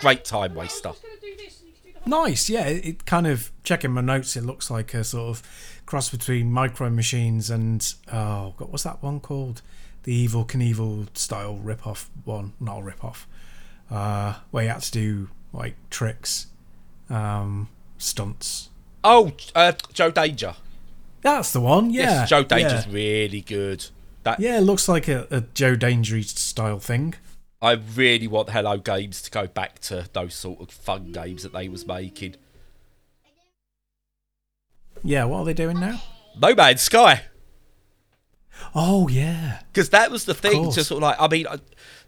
Great 0.00 0.24
time 0.24 0.54
waster. 0.54 0.92
Nice, 2.06 2.50
yeah. 2.50 2.66
It 2.66 3.06
kind 3.06 3.26
of 3.26 3.50
checking 3.62 3.92
my 3.92 4.00
notes. 4.00 4.36
It 4.36 4.44
looks 4.44 4.70
like 4.70 4.92
a 4.94 5.04
sort 5.04 5.30
of 5.38 5.73
cross 5.86 6.10
between 6.10 6.50
Micro 6.50 6.90
Machines 6.90 7.50
and 7.50 7.94
oh 8.12 8.54
god, 8.56 8.70
what's 8.70 8.84
that 8.84 9.02
one 9.02 9.20
called? 9.20 9.62
The 10.04 10.26
Evel 10.26 10.46
Knievel 10.46 11.16
style 11.16 11.56
rip 11.56 11.86
off 11.86 12.10
one, 12.24 12.52
not 12.60 12.80
a 12.80 12.82
rip 12.82 13.04
off. 13.04 13.26
Uh, 13.90 14.34
where 14.50 14.64
you 14.64 14.70
had 14.70 14.82
to 14.82 14.92
do 14.92 15.28
like 15.52 15.76
tricks, 15.90 16.48
um, 17.08 17.68
stunts. 17.98 18.70
Oh, 19.02 19.32
uh, 19.54 19.72
Joe 19.92 20.10
Danger. 20.10 20.54
That's 21.22 21.52
the 21.52 21.60
one. 21.60 21.90
Yeah, 21.90 22.02
yes, 22.02 22.30
Joe 22.30 22.44
Danger's 22.44 22.86
yeah. 22.86 22.92
really 22.92 23.40
good. 23.40 23.86
That 24.24 24.40
yeah, 24.40 24.58
it 24.58 24.62
looks 24.62 24.88
like 24.88 25.08
a, 25.08 25.26
a 25.30 25.42
Joe 25.54 25.74
Danger 25.74 26.22
style 26.22 26.78
thing. 26.78 27.14
I 27.62 27.72
really 27.72 28.26
want 28.26 28.50
Hello 28.50 28.76
Games 28.76 29.22
to 29.22 29.30
go 29.30 29.46
back 29.46 29.78
to 29.80 30.06
those 30.12 30.34
sort 30.34 30.60
of 30.60 30.70
fun 30.70 31.12
games 31.12 31.42
that 31.44 31.52
they 31.54 31.68
was 31.68 31.86
making. 31.86 32.36
Yeah, 35.04 35.24
what 35.24 35.40
are 35.40 35.44
they 35.44 35.52
doing 35.54 35.78
now? 35.78 36.00
No 36.40 36.54
Man's 36.54 36.80
Sky. 36.80 37.24
Oh 38.74 39.06
yeah, 39.08 39.60
because 39.70 39.90
that 39.90 40.10
was 40.10 40.24
the 40.24 40.34
thing. 40.34 40.70
Just 40.72 40.88
sort 40.88 41.02
of 41.02 41.02
like, 41.02 41.20
I 41.20 41.28
mean, 41.28 41.46
I, 41.46 41.58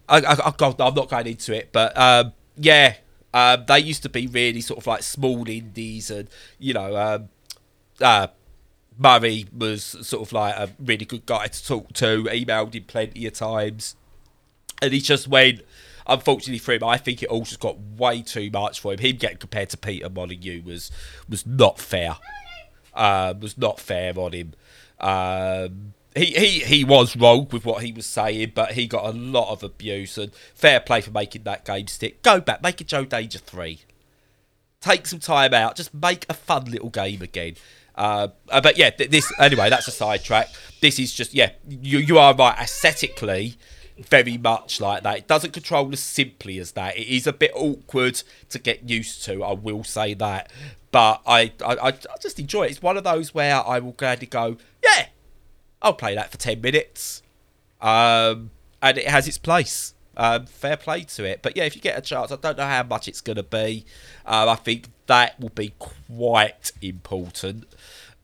I, 0.09 0.19
I, 0.19 0.55
I'm 0.59 0.95
not 0.95 1.11
going 1.11 1.27
into 1.27 1.55
it, 1.55 1.71
but 1.73 1.97
um, 1.97 2.33
yeah, 2.57 2.97
um, 3.35 3.65
they 3.69 3.81
used 3.81 4.03
to 4.05 4.09
be 4.09 4.27
really 4.27 4.63
sort 4.63 4.79
of 4.79 4.87
like 4.87 5.03
small 5.03 5.47
indies, 5.47 6.11
and 6.11 6.29
you 6.59 6.73
know, 6.73 6.97
um, 6.97 7.29
uh, 8.01 8.29
Murray 8.99 9.47
was 9.57 9.85
sort 9.85 10.23
of 10.27 10.33
like 10.33 10.57
a 10.57 10.71
really 10.79 11.05
good 11.05 11.27
guy 11.27 11.49
to 11.49 11.67
talk 11.67 11.93
to. 11.95 12.25
Emailed 12.25 12.75
him 12.75 12.85
plenty 12.85 13.27
of 13.27 13.35
times, 13.35 13.95
and 14.81 14.93
he 14.93 15.01
just 15.01 15.29
went. 15.29 15.61
Unfortunately 16.09 16.59
for 16.59 16.73
him, 16.73 16.85
I 16.85 16.99
think 16.99 17.21
it 17.21 17.29
all 17.29 17.43
just 17.43 17.59
got 17.59 17.81
way 17.81 18.23
too 18.23 18.49
much 18.53 18.79
for 18.79 18.93
him. 18.93 19.01
Him 19.01 19.17
getting 19.17 19.39
compared 19.39 19.71
to 19.71 19.77
Peter 19.77 20.09
Molyneux 20.09 20.63
was 20.63 20.93
was 21.29 21.45
not 21.45 21.81
fair 21.81 22.17
uh, 22.97 23.35
was 23.39 23.57
not 23.57 23.79
fair 23.79 24.13
on 24.19 24.33
him. 24.33 24.55
Um, 24.99 25.95
he, 26.17 26.25
he 26.25 26.49
he 26.61 26.85
was 26.85 27.15
wrong 27.15 27.49
with 27.53 27.65
what 27.65 27.83
he 27.83 27.93
was 27.93 28.07
saying, 28.07 28.53
but 28.55 28.73
he 28.73 28.87
got 28.87 29.05
a 29.05 29.17
lot 29.17 29.53
of 29.53 29.63
abuse 29.63 30.17
and 30.17 30.33
fair 30.55 30.81
play 30.81 31.03
for 31.03 31.11
making 31.11 31.43
that 31.45 31.65
game 31.65 31.87
stick. 31.87 32.23
Go 32.23 32.41
back, 32.41 32.63
make 32.63 32.81
it 32.81 32.87
Joe 32.89 33.05
Danger 33.05 33.39
three. 33.39 33.81
Take 34.81 35.07
some 35.07 35.21
time 35.21 35.53
out, 35.53 35.77
just 35.77 35.93
make 35.93 36.25
a 36.29 36.35
fun 36.35 36.65
little 36.65 36.91
game 36.91 37.21
again. 37.23 37.57
Uh, 37.95 38.29
uh, 38.51 38.61
but 38.61 38.77
yeah, 38.77 38.91
this 38.91 39.33
anyway. 39.39 39.71
That's 39.71 39.89
a 39.89 39.91
sidetrack. 39.93 40.49
This 40.81 40.99
is 40.99 41.13
just 41.13 41.35
yeah. 41.35 41.53
You 41.69 41.99
you 41.99 42.19
are 42.19 42.35
right. 42.35 42.59
Aesthetically, 42.59 43.57
very 43.99 44.37
much 44.37 44.81
like 44.81 45.03
that. 45.03 45.19
It 45.19 45.29
doesn't 45.29 45.53
control 45.53 45.91
as 45.93 46.01
simply 46.01 46.59
as 46.59 46.73
that. 46.73 46.97
It 46.97 47.09
is 47.09 47.27
a 47.27 47.33
bit 47.33 47.53
awkward 47.55 48.23
to 48.51 48.59
get 48.59 48.89
used 48.89 49.25
to. 49.25 49.43
I 49.43 49.53
will 49.53 49.85
say 49.85 50.15
that, 50.15 50.53
but 50.97 51.21
I 51.27 51.53
I, 51.63 51.89
I 51.89 51.93
just 52.23 52.41
enjoy 52.41 52.63
it. 52.63 52.71
It's 52.71 52.81
one 52.81 52.97
of 52.97 53.05
those 53.05 53.35
where 53.35 53.57
I 53.57 53.81
will 53.81 53.93
gladly 53.93 54.27
go. 54.27 54.57
Yeah, 54.83 55.09
I'll 55.83 55.93
play 55.93 56.15
that 56.15 56.31
for 56.31 56.39
10 56.39 56.63
minutes. 56.63 57.23
Um, 57.83 58.51
and 58.81 58.97
it 58.97 59.07
has 59.07 59.29
its 59.29 59.37
place. 59.37 59.93
Um, 60.17 60.47
fair 60.47 60.79
play 60.79 61.03
to 61.03 61.25
it. 61.25 61.43
But 61.43 61.55
yeah, 61.55 61.65
if 61.65 61.77
you 61.77 61.83
get 61.83 61.99
a 61.99 62.01
chance, 62.01 62.33
I 62.33 62.37
don't 62.37 62.57
know 62.57 62.67
how 62.67 62.83
much 62.83 63.09
it's 63.09 63.21
going 63.21 63.37
to 63.37 63.43
be. 63.43 63.85
Um, 64.25 64.49
I 64.49 64.55
think 64.55 64.89
that 65.07 65.39
will 65.39 65.51
be 65.51 65.75
quite 65.79 66.73
important. 66.81 67.67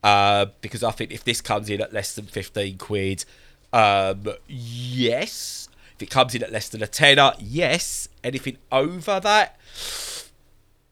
Uh, 0.03 0.47
because 0.63 0.83
I 0.83 0.93
think 0.93 1.13
if 1.13 1.25
this 1.25 1.43
comes 1.43 1.69
in 1.69 1.83
at 1.83 1.93
less 1.93 2.15
than 2.15 2.25
15 2.25 2.79
quid, 2.79 3.27
um, 3.75 4.29
yes. 4.49 5.69
If 5.97 6.05
it 6.05 6.11
comes 6.11 6.35
in 6.35 6.43
at 6.43 6.51
less 6.51 6.71
than 6.71 6.83
a 6.83 6.87
tenner, 6.87 7.35
yes. 7.39 8.09
Anything 8.25 8.57
over 8.73 9.21
that, 9.21 9.61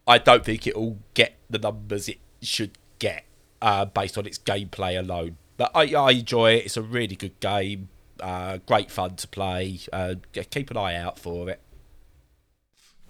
I 0.07 0.19
don't 0.19 0.45
think 0.45 0.67
it 0.67 0.77
will 0.77 0.99
get 1.15 1.37
the 1.49 1.59
numbers 1.59 2.09
it 2.09 2.19
should 2.43 2.73
get 2.99 3.25
uh, 3.63 3.85
based 3.85 4.17
on 4.19 4.27
its 4.27 4.39
gameplay 4.39 4.99
alone. 4.99 5.37
But 5.57 5.71
I, 5.75 5.95
I 5.95 6.11
enjoy 6.13 6.53
it. 6.53 6.67
It's 6.67 6.77
a 6.77 6.83
really 6.83 7.17
good 7.17 7.39
game. 7.41 7.89
Uh, 8.19 8.59
great 8.67 8.91
fun 8.91 9.17
to 9.17 9.29
play. 9.29 9.81
Uh, 9.93 10.17
keep 10.51 10.71
an 10.71 10.77
eye 10.77 10.95
out 10.97 11.19
for 11.19 11.49
it. 11.51 11.61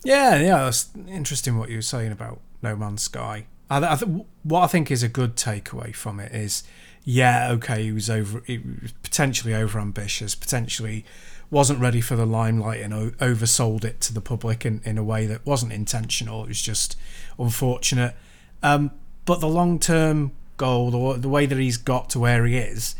Yeah, 0.05 0.41
yeah, 0.41 0.65
that's 0.65 0.91
interesting 1.09 1.59
what 1.59 1.69
you 1.69 1.77
were 1.77 1.83
saying 1.83 2.13
about 2.13 2.41
No 2.63 2.75
Man's 2.75 3.03
Sky. 3.03 3.47
I, 3.69 3.93
I 3.93 3.97
th- 3.97 4.25
what 4.43 4.63
I 4.63 4.67
think 4.67 4.91
is 4.91 5.03
a 5.03 5.09
good 5.09 5.37
takeaway 5.37 5.95
from 5.95 6.21
it 6.21 6.33
is, 6.33 6.63
yeah, 7.05 7.51
okay, 7.53 7.85
he 7.85 7.93
was 7.93 8.11
over, 8.11 8.43
he 8.47 8.59
was 8.59 8.93
potentially 9.03 9.55
over 9.55 9.79
ambitious, 9.79 10.35
potentially 10.35 11.05
wasn't 11.51 11.81
ready 11.81 12.01
for 12.01 12.15
the 12.15 12.27
limelight 12.27 12.81
and 12.81 12.95
o- 12.95 13.11
oversold 13.21 13.85
it 13.85 14.01
to 14.01 14.15
the 14.15 14.21
public 14.21 14.65
in, 14.65 14.81
in 14.85 14.97
a 14.97 15.05
way 15.05 15.27
that 15.27 15.45
wasn't 15.45 15.73
intentional. 15.73 16.45
It 16.45 16.49
was 16.49 16.63
just 16.63 16.97
unfortunate. 17.39 18.15
Um, 18.63 18.93
but 19.25 19.41
the 19.41 19.49
long 19.49 19.79
term 19.79 20.33
goal, 20.57 20.91
the, 20.91 21.21
the 21.21 21.29
way 21.29 21.47
that 21.47 21.59
he's 21.59 21.77
got 21.77 22.11
to 22.11 22.21
where 22.21 22.47
he 22.47 22.57
is, 22.57 22.95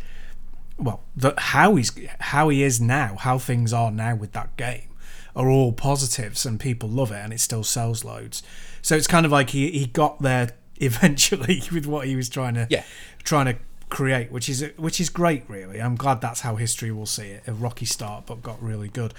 well, 0.77 1.03
the, 1.15 1.33
how 1.37 1.75
he's 1.75 1.91
how 2.19 2.49
he 2.49 2.63
is 2.63 2.81
now, 2.81 3.15
how 3.19 3.37
things 3.37 3.71
are 3.71 3.91
now 3.91 4.15
with 4.15 4.31
that 4.33 4.57
game, 4.57 4.89
are 5.35 5.49
all 5.49 5.71
positives, 5.71 6.45
and 6.45 6.59
people 6.59 6.89
love 6.89 7.11
it, 7.11 7.23
and 7.23 7.31
it 7.31 7.39
still 7.39 7.63
sells 7.63 8.03
loads. 8.03 8.41
So 8.81 8.95
it's 8.95 9.07
kind 9.07 9.25
of 9.25 9.31
like 9.31 9.51
he, 9.51 9.69
he 9.71 9.85
got 9.85 10.21
there 10.21 10.51
eventually 10.77 11.61
with 11.71 11.85
what 11.85 12.07
he 12.07 12.15
was 12.15 12.27
trying 12.27 12.55
to 12.55 12.67
yeah. 12.69 12.83
trying 13.23 13.45
to 13.45 13.55
create, 13.91 14.31
which 14.31 14.49
is 14.49 14.65
which 14.77 14.99
is 14.99 15.09
great. 15.09 15.43
Really, 15.47 15.79
I'm 15.79 15.95
glad 15.95 16.21
that's 16.21 16.41
how 16.41 16.55
history 16.55 16.91
will 16.91 17.05
see 17.05 17.27
it. 17.27 17.43
A 17.45 17.53
rocky 17.53 17.85
start, 17.85 18.25
but 18.25 18.41
got 18.41 18.61
really 18.63 18.87
good. 18.87 19.13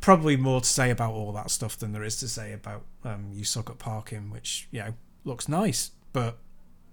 Probably 0.00 0.36
more 0.36 0.60
to 0.60 0.66
say 0.66 0.90
about 0.90 1.12
all 1.12 1.32
that 1.32 1.50
stuff 1.50 1.76
than 1.76 1.92
there 1.92 2.04
is 2.04 2.16
to 2.20 2.28
say 2.28 2.52
about 2.52 2.84
um, 3.04 3.30
you 3.34 3.44
suck 3.44 3.68
at 3.68 3.78
parking, 3.78 4.30
which 4.30 4.68
you 4.70 4.78
know 4.78 4.94
looks 5.24 5.48
nice, 5.48 5.90
but 6.14 6.38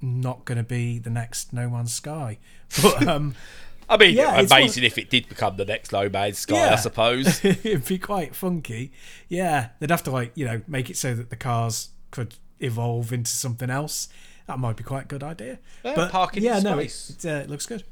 not 0.02 0.44
going 0.44 0.58
to 0.58 0.64
be 0.64 1.00
the 1.00 1.10
next 1.10 1.54
No 1.54 1.70
Man's 1.70 1.94
Sky. 1.94 2.40
But 2.82 3.08
um, 3.08 3.36
I 3.90 3.98
mean, 3.98 4.16
yeah, 4.16 4.40
amazing 4.42 4.84
if 4.84 4.98
it 4.98 5.12
did 5.12 5.30
become 5.30 5.58
the 5.58 5.66
next 5.66 5.94
No 5.94 6.10
Man's 6.10 6.40
Sky. 6.40 6.56
Yeah. 6.56 6.74
I 6.74 6.76
suppose 6.76 7.46
it'd 7.46 7.86
be 7.86 8.00
quite 8.00 8.36
funky. 8.36 8.92
Yeah, 9.30 9.70
they'd 9.80 9.92
have 9.92 10.04
to 10.04 10.12
like 10.12 10.32
you 10.36 10.46
know 10.46 10.62
make 10.68 10.90
it 10.90 10.98
so 10.98 11.14
that 11.14 11.30
the 11.30 11.36
cars 11.36 11.90
could 12.10 12.36
evolve 12.60 13.14
into 13.14 13.30
something 13.30 13.70
else. 13.70 14.10
That 14.48 14.60
might 14.60 14.76
be 14.76 14.84
quite 14.84 15.06
a 15.06 15.08
good 15.08 15.24
idea. 15.24 15.60
Yeah, 15.84 15.94
but 15.96 16.12
parking 16.12 16.44
yeah, 16.44 16.60
no, 16.60 16.78
it, 16.78 17.16
it, 17.18 17.26
uh, 17.26 17.30
it 17.38 17.50
looks 17.50 17.66
good. 17.66 17.84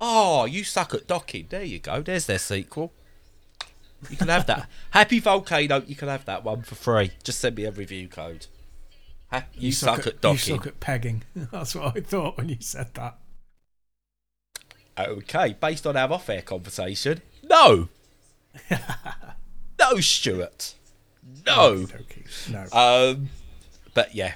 Oh, 0.00 0.44
you 0.44 0.64
suck 0.64 0.94
at 0.94 1.06
docking. 1.06 1.46
There 1.48 1.62
you 1.62 1.78
go. 1.78 2.02
There's 2.02 2.26
their 2.26 2.38
sequel. 2.38 2.92
You 4.10 4.16
can 4.16 4.28
have 4.28 4.46
that. 4.46 4.68
Happy 4.90 5.18
Volcano. 5.18 5.82
You 5.86 5.96
can 5.96 6.08
have 6.08 6.24
that 6.26 6.44
one 6.44 6.62
for 6.62 6.74
free. 6.74 7.12
Just 7.22 7.40
send 7.40 7.56
me 7.56 7.64
a 7.64 7.70
review 7.70 8.08
code. 8.08 8.46
You, 9.32 9.40
you 9.54 9.72
suck, 9.72 9.96
suck, 9.96 10.06
at, 10.06 10.20
docking. 10.20 10.54
You 10.54 10.58
suck 10.58 10.66
at 10.66 10.80
pegging. 10.80 11.22
That's 11.34 11.74
what 11.74 11.96
I 11.96 12.00
thought 12.00 12.36
when 12.36 12.48
you 12.48 12.56
said 12.60 12.94
that. 12.94 13.18
Okay, 14.96 15.56
based 15.60 15.86
on 15.88 15.96
our 15.96 16.12
off-air 16.12 16.42
conversation, 16.42 17.20
no, 17.42 17.88
no, 19.80 19.98
Stuart, 19.98 20.74
no, 21.44 21.86
no. 22.48 22.66
Um, 22.72 23.30
but 23.92 24.14
yeah, 24.14 24.34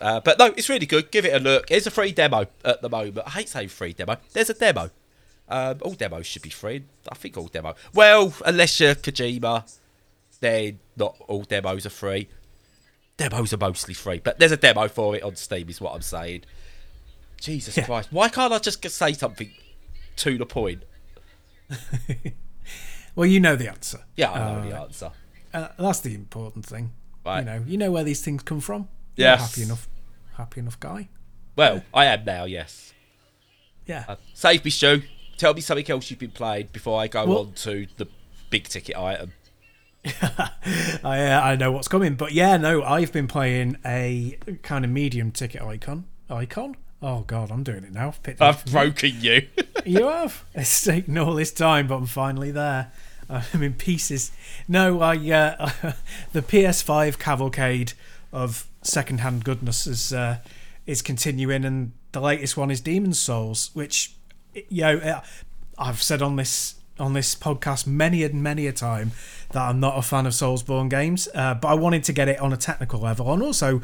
uh, 0.00 0.20
but 0.20 0.38
no, 0.38 0.46
it's 0.56 0.68
really 0.68 0.86
good. 0.86 1.10
Give 1.10 1.24
it 1.24 1.34
a 1.34 1.38
look. 1.38 1.70
It's 1.70 1.86
a 1.86 1.90
free 1.90 2.12
demo 2.12 2.46
at 2.64 2.82
the 2.82 2.88
moment. 2.88 3.20
I 3.26 3.30
hate 3.30 3.48
saying 3.48 3.68
free 3.68 3.92
demo. 3.92 4.16
There's 4.32 4.50
a 4.50 4.54
demo. 4.54 4.90
Um, 5.48 5.78
all 5.82 5.94
demos 5.94 6.26
should 6.26 6.42
be 6.42 6.50
free. 6.50 6.84
I 7.10 7.14
think 7.14 7.36
all 7.36 7.48
demo. 7.48 7.74
Well, 7.94 8.34
unless 8.44 8.78
you're 8.80 8.94
Kojima, 8.94 9.70
then 10.40 10.78
not 10.96 11.16
all 11.26 11.42
demos 11.42 11.86
are 11.86 11.90
free 11.90 12.28
demos 13.18 13.52
are 13.52 13.58
mostly 13.58 13.92
free, 13.92 14.20
but 14.24 14.38
there's 14.38 14.52
a 14.52 14.56
demo 14.56 14.88
for 14.88 15.14
it 15.14 15.22
on 15.22 15.36
Steam, 15.36 15.68
is 15.68 15.80
what 15.80 15.94
I'm 15.94 16.00
saying. 16.00 16.44
Jesus 17.38 17.76
yeah. 17.76 17.84
Christ, 17.84 18.10
why 18.10 18.30
can't 18.30 18.52
I 18.52 18.58
just 18.58 18.88
say 18.88 19.12
something 19.12 19.50
to 20.16 20.38
the 20.38 20.46
point? 20.46 20.84
well, 23.14 23.26
you 23.26 23.40
know 23.40 23.54
the 23.56 23.68
answer. 23.68 24.00
Yeah, 24.16 24.32
I 24.32 24.38
know 24.38 24.58
uh, 24.58 24.68
the 24.68 24.80
answer. 24.80 25.10
Uh, 25.52 25.68
that's 25.78 26.00
the 26.00 26.14
important 26.14 26.64
thing. 26.64 26.92
Right. 27.26 27.40
You 27.40 27.44
know, 27.44 27.64
you 27.66 27.76
know 27.76 27.90
where 27.90 28.04
these 28.04 28.22
things 28.24 28.42
come 28.42 28.60
from. 28.60 28.88
Yeah, 29.18 29.36
happy 29.36 29.62
enough, 29.62 29.88
happy 30.36 30.60
enough 30.60 30.78
guy. 30.80 31.08
Well. 31.56 31.82
I 31.92 32.04
am 32.06 32.24
now. 32.24 32.44
Yes. 32.44 32.92
Yeah. 33.84 34.04
Uh, 34.06 34.16
save 34.32 34.64
me, 34.64 34.70
Stu. 34.70 35.02
Tell 35.38 35.54
me 35.54 35.60
something 35.60 35.90
else 35.90 36.10
you've 36.10 36.20
been 36.20 36.30
playing 36.30 36.68
before 36.72 37.00
I 37.00 37.08
go 37.08 37.26
well, 37.26 37.38
on 37.38 37.52
to 37.54 37.86
the 37.96 38.06
big 38.50 38.64
ticket 38.64 38.96
item. 38.96 39.32
I 40.04 41.26
uh, 41.26 41.40
I 41.42 41.56
know 41.56 41.72
what's 41.72 41.88
coming, 41.88 42.14
but 42.14 42.32
yeah, 42.32 42.56
no, 42.56 42.82
I've 42.82 43.12
been 43.12 43.26
playing 43.26 43.78
a 43.84 44.38
kind 44.62 44.84
of 44.84 44.90
medium 44.90 45.32
ticket 45.32 45.62
icon. 45.62 46.04
Icon? 46.30 46.76
Oh 47.02 47.20
god, 47.20 47.50
I'm 47.50 47.62
doing 47.62 47.84
it 47.84 47.92
now. 47.92 48.14
I've 48.40 48.64
broken 48.66 49.12
you. 49.20 49.48
you 49.84 50.06
have. 50.06 50.44
It's 50.54 50.84
taken 50.84 51.18
all 51.18 51.34
this 51.34 51.52
time, 51.52 51.88
but 51.88 51.96
I'm 51.96 52.06
finally 52.06 52.50
there. 52.50 52.92
I'm 53.28 53.62
in 53.62 53.74
pieces. 53.74 54.32
No, 54.66 55.00
I 55.00 55.16
uh, 55.16 55.70
the 56.32 56.42
PS5 56.42 57.18
cavalcade 57.18 57.92
of 58.32 58.66
second-hand 58.88 59.44
goodness 59.44 59.86
is 59.86 60.12
uh, 60.12 60.38
is 60.86 61.02
continuing, 61.02 61.64
and 61.64 61.92
the 62.12 62.20
latest 62.20 62.56
one 62.56 62.70
is 62.70 62.80
Demon 62.80 63.12
Souls, 63.12 63.70
which 63.74 64.16
you 64.54 64.82
know 64.82 64.98
uh, 64.98 65.20
I've 65.78 66.02
said 66.02 66.22
on 66.22 66.36
this 66.36 66.76
on 66.98 67.12
this 67.12 67.34
podcast 67.34 67.86
many 67.86 68.22
and 68.24 68.42
many 68.42 68.66
a 68.66 68.72
time 68.72 69.12
that 69.50 69.62
I'm 69.62 69.80
not 69.80 69.96
a 69.96 70.02
fan 70.02 70.26
of 70.26 70.32
Soulsborne 70.32 70.90
games, 70.90 71.28
uh, 71.34 71.54
but 71.54 71.68
I 71.68 71.74
wanted 71.74 72.04
to 72.04 72.12
get 72.12 72.28
it 72.28 72.40
on 72.40 72.52
a 72.52 72.56
technical 72.56 73.00
level 73.00 73.32
and 73.32 73.42
also 73.42 73.80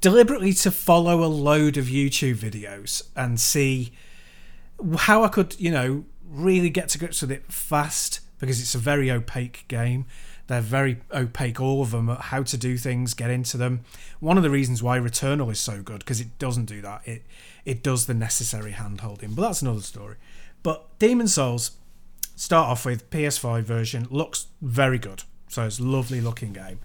deliberately 0.00 0.52
to 0.52 0.70
follow 0.70 1.22
a 1.22 1.26
load 1.26 1.76
of 1.76 1.86
YouTube 1.86 2.36
videos 2.36 3.02
and 3.14 3.38
see 3.38 3.92
how 4.96 5.22
I 5.22 5.28
could, 5.28 5.58
you 5.60 5.70
know, 5.70 6.04
really 6.28 6.70
get 6.70 6.88
to 6.90 6.98
grips 6.98 7.20
with 7.20 7.30
it 7.30 7.52
fast 7.52 8.20
because 8.38 8.60
it's 8.60 8.74
a 8.74 8.78
very 8.78 9.10
opaque 9.10 9.64
game. 9.68 10.06
They're 10.52 10.60
very 10.60 10.98
opaque, 11.12 11.60
all 11.60 11.82
of 11.82 11.92
them, 11.92 12.08
how 12.08 12.42
to 12.42 12.56
do 12.56 12.76
things, 12.76 13.14
get 13.14 13.30
into 13.30 13.56
them. 13.56 13.80
One 14.20 14.36
of 14.36 14.42
the 14.42 14.50
reasons 14.50 14.82
why 14.82 14.98
Returnal 14.98 15.50
is 15.50 15.58
so 15.58 15.82
good 15.82 16.00
because 16.00 16.20
it 16.20 16.38
doesn't 16.38 16.66
do 16.66 16.82
that. 16.82 17.02
It 17.06 17.22
it 17.64 17.82
does 17.82 18.06
the 18.06 18.14
necessary 18.14 18.72
hand 18.72 19.00
holding, 19.00 19.34
but 19.34 19.42
that's 19.42 19.62
another 19.62 19.80
story. 19.80 20.16
But 20.62 20.98
Demon 20.98 21.28
Souls 21.28 21.72
start 22.36 22.68
off 22.68 22.84
with 22.84 23.08
PS5 23.10 23.62
version 23.62 24.06
looks 24.10 24.48
very 24.60 24.98
good. 24.98 25.22
So 25.48 25.64
it's 25.64 25.78
a 25.78 25.84
lovely 25.84 26.20
looking 26.20 26.52
game. 26.52 26.80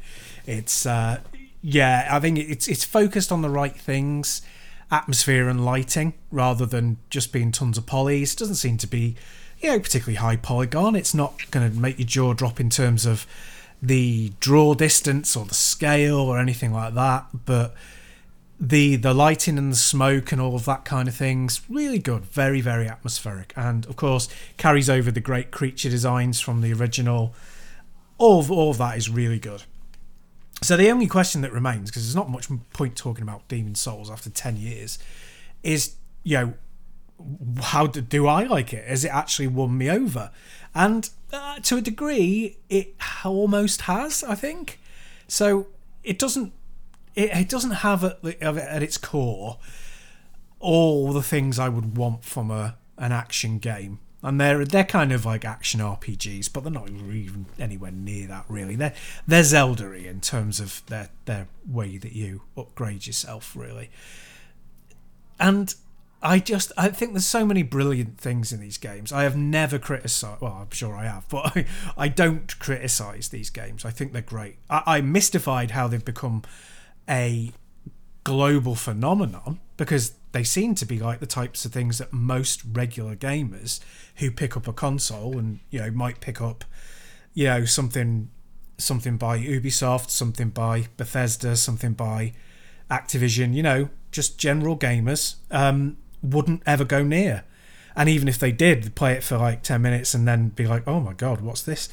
It's 0.45 0.85
uh, 0.85 1.19
yeah, 1.61 2.07
I 2.11 2.19
think 2.19 2.37
it's 2.37 2.67
it's 2.67 2.85
focused 2.85 3.31
on 3.31 3.41
the 3.41 3.49
right 3.49 3.75
things, 3.75 4.41
atmosphere 4.91 5.49
and 5.49 5.65
lighting 5.65 6.13
rather 6.31 6.65
than 6.65 6.97
just 7.09 7.33
being 7.33 7.51
tons 7.51 7.77
of 7.77 7.85
polys. 7.85 8.35
Doesn't 8.35 8.55
seem 8.55 8.77
to 8.77 8.87
be 8.87 9.15
you 9.59 9.71
know 9.71 9.79
particularly 9.79 10.15
high 10.15 10.35
polygon. 10.37 10.95
It's 10.95 11.13
not 11.13 11.51
going 11.51 11.69
to 11.69 11.77
make 11.77 11.97
your 11.97 12.07
jaw 12.07 12.33
drop 12.33 12.59
in 12.59 12.69
terms 12.69 13.05
of 13.05 13.25
the 13.81 14.33
draw 14.39 14.73
distance 14.73 15.35
or 15.35 15.45
the 15.45 15.53
scale 15.53 16.19
or 16.19 16.39
anything 16.39 16.73
like 16.73 16.93
that, 16.95 17.27
but 17.45 17.75
the 18.59 18.95
the 18.95 19.13
lighting 19.13 19.57
and 19.57 19.71
the 19.71 19.77
smoke 19.77 20.31
and 20.31 20.41
all 20.41 20.55
of 20.55 20.65
that 20.65 20.83
kind 20.83 21.07
of 21.07 21.13
things 21.13 21.61
really 21.69 21.99
good 21.99 22.25
very 22.25 22.59
very 22.59 22.87
atmospheric 22.87 23.53
and 23.55 23.85
of 23.85 23.95
course 23.95 24.27
carries 24.57 24.89
over 24.89 25.11
the 25.11 25.19
great 25.19 25.51
creature 25.51 25.89
designs 25.89 26.39
from 26.39 26.61
the 26.61 26.73
original 26.73 27.35
all 28.17 28.39
of, 28.39 28.49
all 28.49 28.71
of 28.71 28.79
that 28.79 28.97
is 28.97 29.11
really 29.11 29.37
good 29.37 29.61
so 30.63 30.75
the 30.75 30.89
only 30.89 31.05
question 31.05 31.41
that 31.41 31.53
remains 31.53 31.91
because 31.91 32.03
there's 32.03 32.15
not 32.15 32.31
much 32.31 32.47
point 32.73 32.95
talking 32.95 33.21
about 33.21 33.47
demon 33.47 33.75
souls 33.75 34.09
after 34.09 34.27
10 34.27 34.57
years 34.57 34.97
is 35.61 35.95
you 36.23 36.37
know 36.37 36.53
how 37.61 37.87
do, 37.87 38.01
do 38.01 38.27
I 38.27 38.43
like 38.43 38.73
it? 38.73 38.87
Has 38.87 39.03
it 39.03 39.09
actually 39.09 39.47
won 39.47 39.77
me 39.77 39.89
over? 39.89 40.31
And 40.73 41.09
uh, 41.31 41.59
to 41.59 41.77
a 41.77 41.81
degree, 41.81 42.57
it 42.69 42.95
almost 43.23 43.81
has. 43.81 44.23
I 44.23 44.35
think 44.35 44.79
so. 45.27 45.67
It 46.03 46.19
doesn't. 46.19 46.53
It, 47.15 47.31
it 47.35 47.49
doesn't 47.49 47.71
have 47.71 48.03
at, 48.03 48.21
the, 48.21 48.41
at 48.43 48.83
its 48.83 48.97
core 48.97 49.57
all 50.59 51.13
the 51.13 51.21
things 51.21 51.59
I 51.59 51.69
would 51.69 51.97
want 51.97 52.23
from 52.23 52.51
a 52.51 52.77
an 52.97 53.11
action 53.11 53.59
game. 53.59 53.99
And 54.23 54.41
they're 54.41 54.65
they're 54.65 54.83
kind 54.83 55.11
of 55.11 55.25
like 55.25 55.45
action 55.45 55.79
RPGs, 55.79 56.51
but 56.51 56.63
they're 56.63 56.71
not 56.71 56.89
even 56.89 57.45
anywhere 57.59 57.91
near 57.91 58.27
that 58.27 58.45
really. 58.49 58.75
They're 58.75 58.95
they're 59.27 59.43
zelda 59.43 59.91
in 59.93 60.21
terms 60.21 60.59
of 60.59 60.83
their 60.87 61.09
their 61.25 61.47
way 61.67 61.97
that 61.97 62.13
you 62.13 62.41
upgrade 62.57 63.05
yourself 63.05 63.55
really. 63.55 63.91
And 65.39 65.73
I 66.27 66.39
just 66.39 66.73
I 66.77 66.89
think 66.89 67.13
there's 67.13 67.25
so 67.25 67.45
many 67.45 67.63
brilliant 67.63 68.17
things 68.17 68.51
in 68.51 68.59
these 68.59 68.77
games. 68.77 69.13
I 69.13 69.23
have 69.23 69.37
never 69.37 69.79
criticized. 69.79 70.41
Well, 70.41 70.51
I'm 70.61 70.71
sure 70.71 70.93
I 70.93 71.05
have, 71.05 71.27
but 71.29 71.55
I, 71.55 71.65
I 71.97 72.07
don't 72.09 72.59
criticize 72.59 73.29
these 73.29 73.49
games. 73.49 73.85
I 73.85 73.91
think 73.91 74.11
they're 74.11 74.21
great. 74.21 74.57
I, 74.69 74.83
I'm 74.85 75.11
mystified 75.13 75.71
how 75.71 75.87
they've 75.87 76.03
become 76.03 76.43
a 77.09 77.53
global 78.25 78.75
phenomenon 78.75 79.61
because 79.77 80.15
they 80.33 80.43
seem 80.43 80.75
to 80.75 80.85
be 80.85 80.99
like 80.99 81.21
the 81.21 81.25
types 81.25 81.63
of 81.63 81.71
things 81.71 81.97
that 81.99 82.11
most 82.11 82.61
regular 82.73 83.15
gamers 83.15 83.79
who 84.15 84.29
pick 84.29 84.57
up 84.57 84.67
a 84.67 84.73
console 84.73 85.37
and 85.37 85.59
you 85.69 85.79
know 85.79 85.89
might 85.91 86.19
pick 86.19 86.41
up 86.41 86.65
you 87.33 87.45
know 87.45 87.63
something 87.63 88.29
something 88.77 89.15
by 89.15 89.39
Ubisoft, 89.39 90.09
something 90.09 90.49
by 90.49 90.87
Bethesda, 90.97 91.55
something 91.55 91.93
by 91.93 92.33
Activision, 92.91 93.53
you 93.53 93.63
know, 93.63 93.89
just 94.11 94.37
general 94.37 94.77
gamers 94.77 95.35
um, 95.51 95.95
wouldn't 96.21 96.63
ever 96.65 96.85
go 96.85 97.03
near. 97.03 97.43
And 97.95 98.07
even 98.09 98.27
if 98.27 98.37
they 98.37 98.51
did, 98.51 98.93
play 98.95 99.13
it 99.13 99.23
for 99.23 99.37
like 99.37 99.63
10 99.63 99.81
minutes 99.81 100.13
and 100.13 100.27
then 100.27 100.49
be 100.49 100.67
like, 100.67 100.87
oh 100.87 100.99
my 100.99 101.13
god, 101.13 101.41
what's 101.41 101.63
this? 101.63 101.89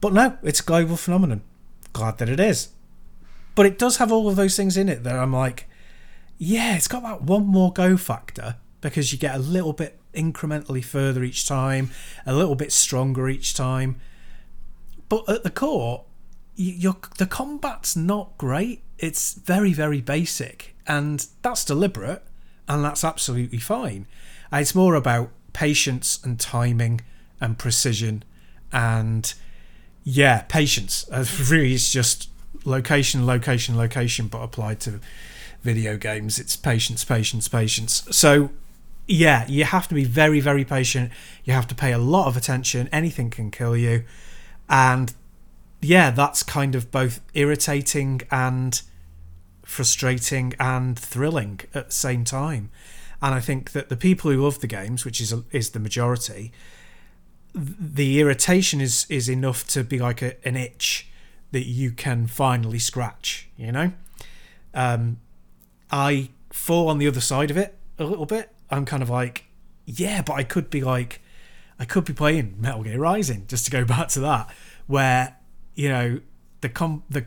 But 0.00 0.12
no, 0.12 0.38
it's 0.42 0.60
a 0.60 0.64
global 0.64 0.96
phenomenon. 0.96 1.42
Glad 1.92 2.18
that 2.18 2.28
it 2.28 2.40
is. 2.40 2.68
But 3.54 3.66
it 3.66 3.78
does 3.78 3.98
have 3.98 4.12
all 4.12 4.28
of 4.28 4.36
those 4.36 4.56
things 4.56 4.76
in 4.76 4.88
it 4.88 5.02
that 5.04 5.18
I'm 5.18 5.32
like, 5.32 5.68
yeah, 6.38 6.76
it's 6.76 6.88
got 6.88 7.02
that 7.02 7.22
one 7.22 7.46
more 7.46 7.72
go 7.72 7.96
factor 7.96 8.56
because 8.80 9.12
you 9.12 9.18
get 9.18 9.34
a 9.34 9.38
little 9.38 9.72
bit 9.72 9.98
incrementally 10.14 10.84
further 10.84 11.22
each 11.22 11.46
time, 11.46 11.90
a 12.24 12.34
little 12.34 12.54
bit 12.54 12.72
stronger 12.72 13.28
each 13.28 13.54
time. 13.54 14.00
But 15.08 15.28
at 15.28 15.42
the 15.42 15.50
core, 15.50 16.04
you 16.54 16.96
the 17.18 17.26
combat's 17.26 17.94
not 17.96 18.36
great. 18.38 18.82
It's 18.98 19.34
very, 19.34 19.72
very 19.72 20.00
basic, 20.00 20.74
and 20.86 21.26
that's 21.42 21.64
deliberate, 21.64 22.22
and 22.68 22.84
that's 22.84 23.04
absolutely 23.04 23.58
fine. 23.58 24.06
It's 24.52 24.74
more 24.74 24.94
about 24.94 25.30
patience 25.52 26.20
and 26.22 26.38
timing 26.38 27.00
and 27.40 27.58
precision, 27.58 28.24
and 28.72 29.32
yeah, 30.04 30.42
patience. 30.42 31.08
Uh, 31.10 31.24
really, 31.50 31.74
it's 31.74 31.90
just 31.92 32.28
location, 32.64 33.26
location, 33.26 33.76
location, 33.76 34.28
but 34.28 34.42
applied 34.42 34.80
to 34.80 35.00
video 35.62 35.96
games. 35.96 36.38
It's 36.38 36.56
patience, 36.56 37.04
patience, 37.04 37.48
patience. 37.48 38.06
So, 38.10 38.50
yeah, 39.06 39.46
you 39.48 39.64
have 39.64 39.88
to 39.88 39.94
be 39.94 40.04
very, 40.04 40.40
very 40.40 40.64
patient. 40.64 41.10
You 41.44 41.52
have 41.52 41.66
to 41.68 41.74
pay 41.74 41.92
a 41.92 41.98
lot 41.98 42.28
of 42.28 42.36
attention. 42.36 42.88
Anything 42.92 43.30
can 43.30 43.50
kill 43.50 43.76
you. 43.76 44.04
And 44.68 45.12
yeah, 45.80 46.10
that's 46.10 46.42
kind 46.42 46.74
of 46.74 46.90
both 46.90 47.20
irritating 47.34 48.22
and 48.30 48.80
frustrating 49.66 50.54
and 50.60 50.98
thrilling 50.98 51.60
at 51.74 51.86
the 51.86 51.92
same 51.92 52.24
time. 52.24 52.70
And 53.20 53.34
I 53.34 53.40
think 53.40 53.72
that 53.72 53.88
the 53.88 53.96
people 53.96 54.30
who 54.30 54.42
love 54.42 54.60
the 54.60 54.66
games, 54.66 55.04
which 55.04 55.20
is 55.20 55.34
is 55.50 55.70
the 55.70 55.80
majority, 55.80 56.52
the 57.54 58.20
irritation 58.20 58.80
is 58.80 59.06
is 59.08 59.28
enough 59.28 59.66
to 59.68 59.82
be 59.82 59.98
like 59.98 60.22
a, 60.22 60.46
an 60.46 60.56
itch 60.56 61.08
that 61.50 61.66
you 61.66 61.90
can 61.90 62.26
finally 62.26 62.78
scratch. 62.78 63.48
You 63.56 63.72
know, 63.72 63.92
um, 64.72 65.18
I 65.90 66.30
fall 66.52 66.88
on 66.88 66.98
the 66.98 67.08
other 67.08 67.20
side 67.20 67.50
of 67.50 67.56
it 67.56 67.76
a 67.98 68.04
little 68.04 68.26
bit. 68.26 68.50
I'm 68.70 68.84
kind 68.84 69.02
of 69.02 69.10
like, 69.10 69.46
yeah, 69.84 70.22
but 70.22 70.34
I 70.34 70.44
could 70.44 70.70
be 70.70 70.82
like, 70.82 71.20
I 71.78 71.84
could 71.84 72.04
be 72.04 72.12
playing 72.12 72.56
Metal 72.60 72.82
Gear 72.82 72.98
Rising 73.00 73.46
just 73.48 73.64
to 73.64 73.70
go 73.70 73.84
back 73.96 74.08
to 74.08 74.20
that, 74.20 74.48
where 74.86 75.36
you 75.74 75.88
know 75.88 76.20
the 76.60 76.68
com 76.68 77.02
the 77.10 77.26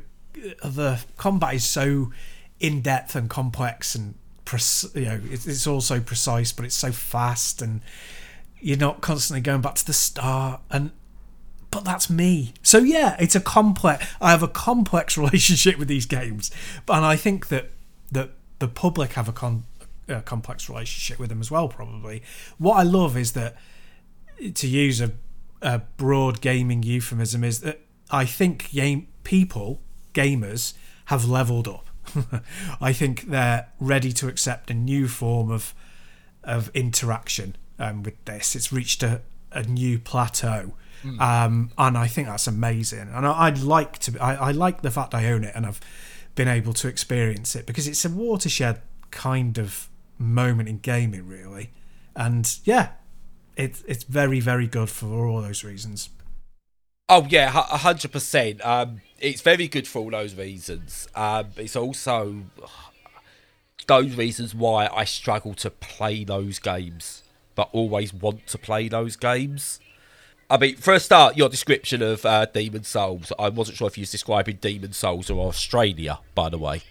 the 0.64 1.04
combat 1.18 1.56
is 1.56 1.66
so 1.66 2.12
in 2.60 2.82
depth 2.82 3.16
and 3.16 3.30
complex 3.30 3.96
and 3.96 4.16
you 4.96 5.06
know 5.06 5.22
it's 5.30 5.68
also 5.68 6.00
precise, 6.00 6.52
but 6.52 6.66
it's 6.66 6.76
so 6.76 6.92
fast 6.92 7.62
and 7.62 7.82
you're 8.60 8.78
not 8.78 9.00
constantly 9.00 9.42
going 9.42 9.62
back 9.62 9.76
to 9.76 9.86
the 9.86 9.94
start 9.94 10.62
and 10.72 10.92
but 11.72 11.84
that's 11.86 12.10
me. 12.10 12.54
So 12.64 12.80
yeah, 12.80 13.16
it's 13.20 13.36
a 13.36 13.40
complex. 13.40 14.06
I 14.20 14.32
have 14.32 14.44
a 14.44 14.48
complex 14.48 15.18
relationship 15.18 15.78
with 15.78 15.88
these 15.88 16.06
games, 16.06 16.52
and 16.88 17.06
I 17.06 17.16
think 17.16 17.48
that 17.50 17.72
that 18.12 18.32
the 18.60 18.68
public 18.68 19.14
have 19.14 19.30
a, 19.30 19.32
con, 19.32 19.64
a 20.08 20.22
complex 20.22 20.70
relationship 20.70 21.20
with 21.20 21.30
them 21.30 21.40
as 21.40 21.52
well. 21.52 21.68
Probably. 21.68 22.22
What 22.58 22.76
I 22.76 22.84
love 22.84 23.16
is 23.16 23.34
that, 23.34 23.56
to 24.54 24.68
use 24.68 25.02
a, 25.02 25.12
a 25.62 25.80
broad 25.98 26.42
gaming 26.42 26.84
euphemism, 26.84 27.44
is 27.44 27.62
that 27.62 27.82
I 28.12 28.26
think 28.26 28.72
game 28.72 29.08
people, 29.24 29.82
gamers, 30.14 30.74
have 31.06 31.26
leveled 31.26 31.68
up. 31.68 31.89
I 32.82 32.94
think 32.94 33.30
they're 33.30 33.68
ready 33.80 34.12
to 34.14 34.28
accept 34.28 34.70
a 34.70 34.74
new 34.74 35.08
form 35.08 35.52
of 35.52 35.74
of 36.44 36.70
interaction 36.74 37.56
um, 37.78 38.04
with 38.04 38.24
this. 38.26 38.56
It's 38.56 38.72
reached 38.72 39.04
a, 39.04 39.22
a 39.52 39.64
new 39.64 40.00
plateau. 40.00 40.74
Mm. 41.04 41.20
Um, 41.20 41.72
and 41.78 41.98
I 41.98 42.08
think 42.08 42.28
that's 42.28 42.48
amazing. 42.48 43.10
And 43.14 43.26
I, 43.26 43.50
would 43.50 43.64
like 43.64 44.00
to. 44.00 44.20
I, 44.20 44.36
I 44.36 44.52
like 44.52 44.82
the 44.82 44.92
fact 44.92 45.14
I 45.14 45.32
own 45.32 45.44
it, 45.44 45.54
and 45.56 45.66
I've 45.66 45.80
been 46.36 46.48
able 46.48 46.74
to 46.74 46.88
experience 46.88 47.56
it 47.56 47.66
because 47.66 47.88
it's 47.88 48.04
a 48.06 48.10
watershed 48.10 48.82
kind 49.12 49.58
of 49.58 49.90
moment 50.18 50.70
in 50.70 50.80
gaming, 50.80 51.28
really. 51.28 51.72
And 52.16 52.60
yeah, 52.66 52.90
it's 53.56 53.84
it's 53.88 54.04
very 54.04 54.40
very 54.40 54.68
good 54.68 54.90
for 54.90 55.26
all 55.26 55.42
those 55.42 55.64
reasons. 55.64 56.10
Oh 57.12 57.26
yeah, 57.28 57.50
hundred 57.50 58.12
percent. 58.12 58.64
Um, 58.64 59.02
it's 59.20 59.42
very 59.42 59.68
good 59.68 59.88
for 59.88 60.00
all 60.00 60.12
those 60.12 60.36
reasons. 60.36 61.08
Um, 61.16 61.48
it's 61.58 61.76
also 61.76 62.44
those 63.88 64.16
reasons 64.16 64.54
why 64.54 64.88
I 64.94 65.06
struggle 65.06 65.56
to 65.56 65.72
play 65.72 66.24
those 66.24 66.60
games, 66.60 67.24
but 67.56 67.70
always 67.72 68.14
want 68.14 68.46
to 68.48 68.60
play 68.60 68.88
those 68.90 69.16
games. 69.16 69.80
I 70.52 70.58
mean, 70.58 70.78
for 70.78 70.94
a 70.94 71.00
start, 71.00 71.36
your 71.36 71.50
description 71.50 72.02
of 72.04 72.26
uh, 72.26 72.46
Demon 72.46 72.84
Souls, 72.84 73.32
I 73.38 73.50
wasn't 73.50 73.78
sure 73.78 73.88
if 73.88 73.98
you 73.98 74.04
was 74.04 74.12
describing 74.12 74.58
Demon 74.58 74.94
Souls 74.94 75.30
or 75.30 75.48
Australia, 75.48 76.20
by 76.36 76.50
the 76.50 76.58
way. 76.58 76.82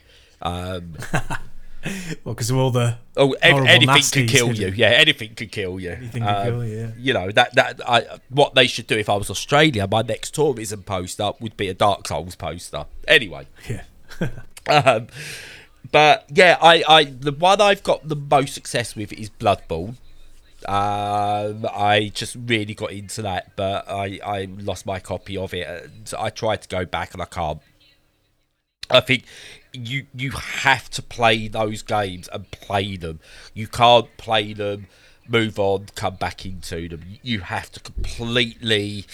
Um, 0.42 0.94
well, 2.24 2.34
because 2.34 2.50
of 2.50 2.56
all 2.56 2.70
the 2.70 2.98
oh, 3.16 3.32
anything 3.40 4.02
could 4.12 4.28
kill 4.28 4.52
you. 4.52 4.68
Yeah, 4.68 4.88
anything 4.88 5.34
could 5.34 5.52
kill 5.52 5.78
you. 5.78 5.90
Anything 5.90 6.22
um, 6.22 6.34
can 6.34 6.44
kill 6.44 6.64
you. 6.64 6.78
Yeah. 6.78 6.90
You 6.98 7.12
know 7.14 7.30
that 7.32 7.54
that 7.54 7.80
I, 7.88 8.18
what 8.30 8.54
they 8.54 8.66
should 8.66 8.86
do 8.86 8.98
if 8.98 9.08
I 9.08 9.16
was 9.16 9.30
Australia, 9.30 9.86
my 9.90 10.02
next 10.02 10.34
tourism 10.34 10.82
poster 10.82 11.32
would 11.40 11.56
be 11.56 11.68
a 11.68 11.74
Dark 11.74 12.08
Souls 12.08 12.34
poster. 12.34 12.86
Anyway. 13.06 13.46
Yeah. 13.68 13.82
um, 14.68 15.08
but 15.90 16.26
yeah, 16.32 16.58
I, 16.60 16.84
I 16.88 17.04
the 17.04 17.32
one 17.32 17.60
I've 17.60 17.82
got 17.82 18.06
the 18.06 18.16
most 18.16 18.54
success 18.54 18.96
with 18.96 19.12
is 19.12 19.30
Bloodborne. 19.30 19.96
Um, 20.66 21.64
I 21.72 22.10
just 22.12 22.34
really 22.34 22.74
got 22.74 22.90
into 22.90 23.22
that, 23.22 23.54
but 23.54 23.88
I, 23.88 24.18
I 24.24 24.48
lost 24.58 24.86
my 24.86 24.98
copy 24.98 25.36
of 25.36 25.54
it. 25.54 25.66
And 25.66 26.12
I 26.18 26.30
tried 26.30 26.62
to 26.62 26.68
go 26.68 26.84
back 26.84 27.12
and 27.12 27.22
I 27.22 27.26
can't. 27.26 27.60
I 28.90 29.00
think 29.00 29.24
you 29.72 30.06
you 30.14 30.30
have 30.30 30.90
to 30.90 31.02
play 31.02 31.48
those 31.48 31.82
games 31.82 32.28
and 32.28 32.50
play 32.50 32.96
them. 32.96 33.20
You 33.54 33.66
can't 33.66 34.14
play 34.16 34.52
them, 34.52 34.86
move 35.28 35.58
on, 35.58 35.86
come 35.94 36.16
back 36.16 36.44
into 36.44 36.88
them. 36.88 37.02
You 37.22 37.40
have 37.40 37.70
to 37.72 37.80
completely 37.80 39.06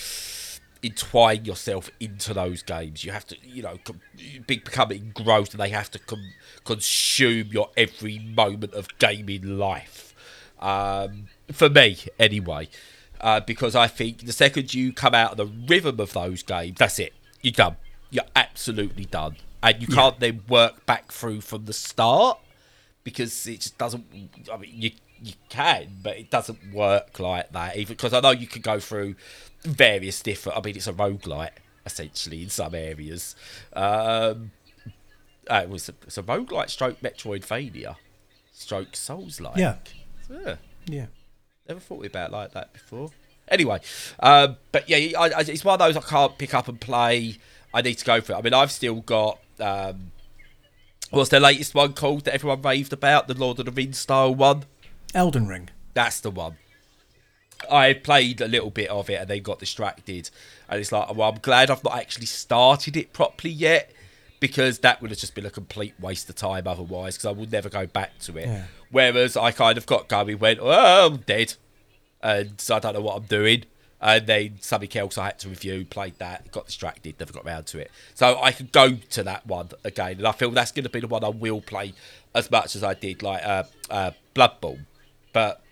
entwine 0.82 1.44
yourself 1.44 1.90
into 1.98 2.34
those 2.34 2.62
games. 2.62 3.04
You 3.04 3.12
have 3.12 3.26
to, 3.28 3.36
you 3.42 3.62
know, 3.62 3.78
become 4.46 4.92
engrossed, 4.92 5.54
and 5.54 5.60
they 5.60 5.70
have 5.70 5.90
to 5.92 5.98
com- 5.98 6.32
consume 6.64 7.48
your 7.48 7.70
every 7.76 8.18
moment 8.18 8.74
of 8.74 8.88
gaming 8.98 9.58
life. 9.58 10.14
Um, 10.60 11.26
for 11.52 11.68
me 11.68 11.98
anyway. 12.18 12.68
Uh, 13.20 13.40
because 13.40 13.74
I 13.74 13.86
think 13.86 14.26
the 14.26 14.32
second 14.32 14.74
you 14.74 14.92
come 14.92 15.14
out 15.14 15.30
of 15.30 15.36
the 15.38 15.46
rhythm 15.46 15.98
of 15.98 16.12
those 16.12 16.42
games, 16.42 16.76
that's 16.78 16.98
it. 16.98 17.14
You're 17.40 17.52
done. 17.52 17.76
You're 18.10 18.24
absolutely 18.36 19.06
done, 19.06 19.36
and 19.64 19.80
you 19.80 19.88
can't 19.88 20.20
then 20.20 20.42
work 20.48 20.84
back 20.84 21.10
through 21.10 21.40
from 21.40 21.64
the 21.64 21.72
start 21.72 22.38
because 23.02 23.46
it 23.46 23.60
just 23.60 23.78
doesn't. 23.78 24.06
I 24.52 24.56
mean, 24.58 24.70
you 24.74 24.90
you 25.22 25.32
can, 25.48 25.88
but 26.02 26.18
it 26.18 26.30
doesn't 26.30 26.72
work 26.72 27.18
like 27.18 27.50
that. 27.52 27.76
Even 27.76 27.96
because 27.96 28.12
I 28.12 28.20
know 28.20 28.30
you 28.30 28.46
can 28.46 28.60
go 28.60 28.78
through 28.78 29.14
various 29.62 30.20
different. 30.22 30.58
I 30.58 30.60
mean, 30.60 30.76
it's 30.76 30.86
a 30.86 30.92
roguelite 30.92 31.50
essentially 31.86 32.42
in 32.42 32.50
some 32.50 32.74
areas. 32.74 33.34
Um, 33.72 34.52
uh, 35.50 35.60
it 35.64 35.68
was 35.68 35.88
a, 35.88 35.94
it's 36.02 36.18
a 36.18 36.22
roguelite 36.22 36.70
stroke 36.70 37.00
Metroidvania, 37.00 37.96
stroke 38.52 38.94
Souls 38.94 39.40
like. 39.40 39.56
Yeah. 39.56 39.76
yeah. 40.30 40.56
Yeah. 40.86 41.06
Never 41.66 41.80
thought 41.80 42.04
about 42.04 42.30
it 42.30 42.32
like 42.32 42.52
that 42.52 42.72
before. 42.74 43.10
Anyway, 43.48 43.80
um, 44.20 44.56
but 44.72 44.88
yeah, 44.88 45.18
I, 45.18 45.28
I, 45.28 45.40
it's 45.40 45.64
one 45.64 45.74
of 45.74 45.78
those 45.78 45.96
I 45.96 46.06
can't 46.06 46.36
pick 46.38 46.54
up 46.54 46.68
and 46.68 46.80
play. 46.80 47.38
I 47.74 47.82
need 47.82 47.98
to 47.98 48.04
go 48.04 48.20
for 48.20 48.32
it. 48.32 48.36
I 48.36 48.42
mean, 48.42 48.54
I've 48.54 48.70
still 48.70 49.00
got. 49.00 49.40
Um, 49.58 50.12
what's 51.10 51.30
the 51.30 51.40
latest 51.40 51.74
one 51.74 51.92
called 51.92 52.24
that 52.24 52.34
everyone 52.34 52.62
raved 52.62 52.92
about? 52.92 53.28
The 53.28 53.34
Lord 53.34 53.58
of 53.58 53.66
the 53.66 53.72
Rings 53.72 53.98
style 53.98 54.34
one? 54.34 54.64
Elden 55.14 55.48
Ring. 55.48 55.68
That's 55.92 56.20
the 56.20 56.30
one. 56.30 56.56
I 57.70 57.94
played 57.94 58.40
a 58.40 58.48
little 58.48 58.70
bit 58.70 58.90
of 58.90 59.10
it 59.10 59.14
and 59.14 59.28
then 59.28 59.42
got 59.42 59.58
distracted. 59.58 60.30
And 60.68 60.80
it's 60.80 60.92
like, 60.92 61.14
well, 61.14 61.30
I'm 61.30 61.38
glad 61.40 61.70
I've 61.70 61.84
not 61.84 61.96
actually 61.96 62.26
started 62.26 62.96
it 62.96 63.12
properly 63.12 63.52
yet 63.52 63.90
because 64.40 64.80
that 64.80 65.00
would 65.00 65.10
have 65.10 65.18
just 65.18 65.34
been 65.34 65.46
a 65.46 65.50
complete 65.50 65.94
waste 65.98 66.28
of 66.28 66.36
time 66.36 66.66
otherwise 66.66 67.16
because 67.16 67.26
I 67.26 67.30
would 67.32 67.50
never 67.50 67.68
go 67.68 67.86
back 67.86 68.18
to 68.20 68.36
it. 68.36 68.46
Yeah. 68.46 68.64
Whereas 68.90 69.36
I 69.36 69.50
kind 69.52 69.78
of 69.78 69.86
got 69.86 70.08
going, 70.08 70.38
went, 70.38 70.58
oh, 70.60 71.06
I'm 71.06 71.18
dead. 71.18 71.54
And 72.22 72.60
so 72.60 72.76
I 72.76 72.78
don't 72.80 72.94
know 72.94 73.00
what 73.00 73.16
I'm 73.16 73.24
doing. 73.24 73.64
And 74.06 74.26
then 74.26 74.58
something 74.60 74.94
else 74.98 75.16
I 75.16 75.24
had 75.26 75.38
to 75.40 75.48
review, 75.48 75.86
played 75.86 76.18
that, 76.18 76.52
got 76.52 76.66
distracted, 76.66 77.14
never 77.18 77.32
got 77.32 77.46
around 77.46 77.64
to 77.68 77.78
it. 77.78 77.90
So 78.14 78.38
I 78.38 78.52
could 78.52 78.70
go 78.70 78.96
to 78.96 79.22
that 79.22 79.46
one 79.46 79.70
again. 79.82 80.18
And 80.18 80.26
I 80.26 80.32
feel 80.32 80.50
that's 80.50 80.72
going 80.72 80.84
to 80.84 80.90
be 80.90 81.00
the 81.00 81.06
one 81.08 81.24
I 81.24 81.30
will 81.30 81.62
play 81.62 81.94
as 82.34 82.50
much 82.50 82.76
as 82.76 82.84
I 82.84 82.92
did, 82.92 83.22
like 83.22 83.42
uh, 83.42 83.62
uh, 83.88 84.10
Bloodborne. 84.34 84.84
But 85.32 85.62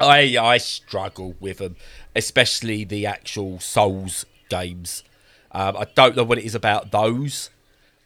I 0.00 0.38
I 0.40 0.56
struggle 0.56 1.34
with 1.38 1.58
them, 1.58 1.76
especially 2.14 2.84
the 2.84 3.04
actual 3.04 3.60
Souls 3.60 4.24
games. 4.48 5.04
Um, 5.52 5.76
I 5.76 5.84
don't 5.94 6.16
know 6.16 6.24
what 6.24 6.38
it 6.38 6.44
is 6.44 6.54
about 6.54 6.90
those, 6.90 7.50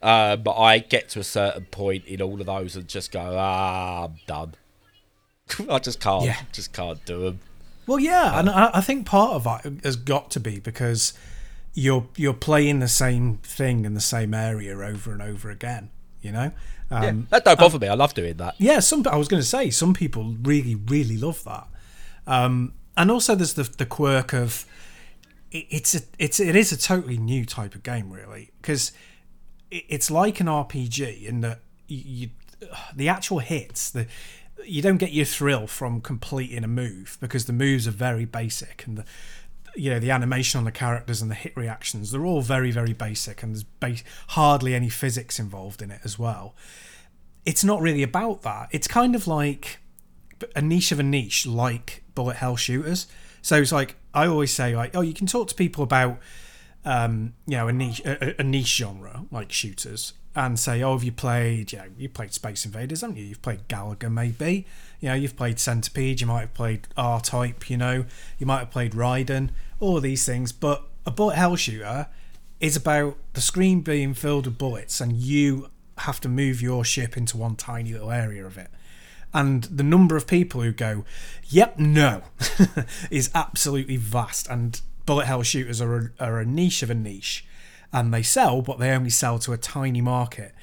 uh, 0.01 0.35
but 0.35 0.57
I 0.57 0.79
get 0.79 1.07
to 1.09 1.19
a 1.19 1.23
certain 1.23 1.65
point 1.65 2.03
in 2.05 2.21
all 2.21 2.39
of 2.41 2.47
those 2.47 2.75
and 2.75 2.85
just 2.87 3.13
go, 3.13 3.35
ah, 3.37 4.05
I'm 4.05 4.15
done. 4.27 4.55
I 5.69 5.79
just 5.79 6.01
can't, 6.01 6.25
Yeah. 6.25 6.41
just 6.51 6.73
can't 6.73 7.03
do 7.05 7.21
them. 7.21 7.39
Well, 7.87 7.99
yeah, 7.99 8.39
and 8.39 8.49
I, 8.49 8.69
I 8.75 8.81
think 8.81 9.05
part 9.05 9.33
of 9.33 9.43
that 9.45 9.83
has 9.83 9.95
got 9.95 10.31
to 10.31 10.39
be 10.39 10.59
because 10.59 11.13
you're 11.73 12.07
you're 12.15 12.33
playing 12.33 12.79
the 12.79 12.87
same 12.87 13.37
thing 13.37 13.85
in 13.85 13.93
the 13.93 14.01
same 14.01 14.33
area 14.33 14.77
over 14.77 15.11
and 15.11 15.21
over 15.21 15.49
again. 15.49 15.89
You 16.21 16.31
know. 16.31 16.51
Um, 16.91 17.27
That 17.29 17.45
don't 17.45 17.57
bother 17.57 17.79
me. 17.79 17.87
I 17.87 17.93
love 17.93 18.13
doing 18.13 18.35
that. 18.37 18.55
Yeah, 18.57 18.79
some 18.79 19.05
I 19.09 19.15
was 19.15 19.27
going 19.27 19.41
to 19.41 19.47
say 19.47 19.69
some 19.69 19.93
people 19.93 20.35
really 20.41 20.75
really 20.75 21.17
love 21.17 21.43
that, 21.45 21.67
um, 22.27 22.73
and 22.97 23.09
also 23.09 23.33
there's 23.35 23.53
the 23.53 23.63
the 23.63 23.85
quirk 23.85 24.33
of 24.33 24.65
it, 25.51 25.65
it's 25.69 25.95
a 25.95 26.01
it's 26.19 26.39
it 26.39 26.55
is 26.55 26.71
a 26.71 26.77
totally 26.77 27.17
new 27.17 27.45
type 27.45 27.75
of 27.75 27.83
game 27.83 28.11
really 28.11 28.51
because 28.61 28.91
it, 29.69 29.85
it's 29.87 30.11
like 30.11 30.39
an 30.41 30.47
RPG 30.47 31.23
in 31.23 31.41
that 31.41 31.59
you, 31.87 32.01
you 32.05 32.29
the 32.95 33.09
actual 33.09 33.39
hits 33.39 33.89
the 33.89 34.07
you 34.65 34.81
don't 34.81 34.97
get 34.97 35.11
your 35.11 35.25
thrill 35.25 35.67
from 35.67 36.01
completing 36.01 36.63
a 36.63 36.67
move 36.67 37.17
because 37.19 37.45
the 37.45 37.53
moves 37.53 37.87
are 37.87 37.91
very 37.91 38.25
basic 38.25 38.85
and 38.85 38.97
the 38.97 39.05
you 39.75 39.89
know 39.89 39.99
the 39.99 40.11
animation 40.11 40.57
on 40.57 40.65
the 40.65 40.71
characters 40.71 41.21
and 41.21 41.31
the 41.31 41.35
hit 41.35 41.55
reactions 41.55 42.11
they're 42.11 42.25
all 42.25 42.41
very 42.41 42.71
very 42.71 42.91
basic 42.91 43.41
and 43.41 43.55
there's 43.55 43.63
ba- 43.63 44.03
hardly 44.29 44.75
any 44.75 44.89
physics 44.89 45.39
involved 45.39 45.81
in 45.81 45.89
it 45.89 46.01
as 46.03 46.19
well 46.19 46.53
it's 47.45 47.63
not 47.63 47.81
really 47.81 48.03
about 48.03 48.41
that. 48.43 48.69
It's 48.71 48.87
kind 48.87 49.15
of 49.15 49.27
like 49.27 49.79
a 50.55 50.61
niche 50.61 50.91
of 50.91 50.99
a 50.99 51.03
niche, 51.03 51.45
like 51.45 52.03
bullet 52.15 52.37
hell 52.37 52.55
shooters. 52.55 53.07
So 53.41 53.57
it's 53.57 53.71
like 53.71 53.95
I 54.13 54.27
always 54.27 54.53
say, 54.53 54.75
like, 54.75 54.95
oh, 54.95 55.01
you 55.01 55.13
can 55.13 55.27
talk 55.27 55.47
to 55.47 55.55
people 55.55 55.83
about, 55.83 56.19
um, 56.85 57.33
you 57.47 57.57
know, 57.57 57.67
a 57.67 57.73
niche, 57.73 58.01
a, 58.05 58.39
a 58.39 58.43
niche 58.43 58.75
genre 58.77 59.25
like 59.31 59.51
shooters, 59.51 60.13
and 60.35 60.57
say, 60.57 60.81
oh, 60.81 60.93
have 60.93 61.03
you 61.03 61.11
played, 61.11 61.73
you 61.73 61.81
you 61.97 62.09
played 62.09 62.33
Space 62.33 62.65
Invaders, 62.65 63.01
haven't 63.01 63.17
you? 63.17 63.25
You've 63.25 63.41
played 63.41 63.67
Galaga, 63.67 64.11
maybe. 64.11 64.65
You 64.99 65.09
know, 65.09 65.15
you've 65.15 65.35
played 65.35 65.59
Centipede. 65.59 66.21
You 66.21 66.27
might 66.27 66.41
have 66.41 66.53
played 66.53 66.87
R 66.95 67.19
Type. 67.19 67.69
You 67.69 67.77
know, 67.77 68.05
you 68.37 68.45
might 68.45 68.59
have 68.59 68.71
played 68.71 68.93
Raiden. 68.93 69.49
All 69.79 69.97
of 69.97 70.03
these 70.03 70.25
things, 70.25 70.51
but 70.51 70.85
a 71.05 71.11
bullet 71.11 71.35
hell 71.35 71.55
shooter 71.55 72.07
is 72.59 72.75
about 72.75 73.17
the 73.33 73.41
screen 73.41 73.81
being 73.81 74.13
filled 74.13 74.45
with 74.45 74.57
bullets 74.57 75.01
and 75.01 75.13
you 75.13 75.69
have 75.99 76.21
to 76.21 76.29
move 76.29 76.61
your 76.61 76.85
ship 76.85 77.17
into 77.17 77.37
one 77.37 77.55
tiny 77.55 77.91
little 77.91 78.11
area 78.11 78.45
of 78.45 78.57
it. 78.57 78.69
And 79.33 79.63
the 79.63 79.83
number 79.83 80.15
of 80.15 80.27
people 80.27 80.61
who 80.61 80.71
go, 80.71 81.05
yep, 81.45 81.79
no, 81.79 82.23
is 83.11 83.31
absolutely 83.33 83.97
vast. 83.97 84.47
And 84.49 84.79
bullet 85.05 85.25
hell 85.25 85.41
shooters 85.41 85.81
are 85.81 86.13
a, 86.19 86.23
are 86.23 86.39
a 86.39 86.45
niche 86.45 86.83
of 86.83 86.89
a 86.89 86.95
niche. 86.95 87.45
And 87.93 88.13
they 88.13 88.23
sell, 88.23 88.61
but 88.61 88.79
they 88.79 88.91
only 88.91 89.09
sell 89.09 89.39
to 89.39 89.53
a 89.53 89.57
tiny 89.57 90.01
market. 90.01 90.53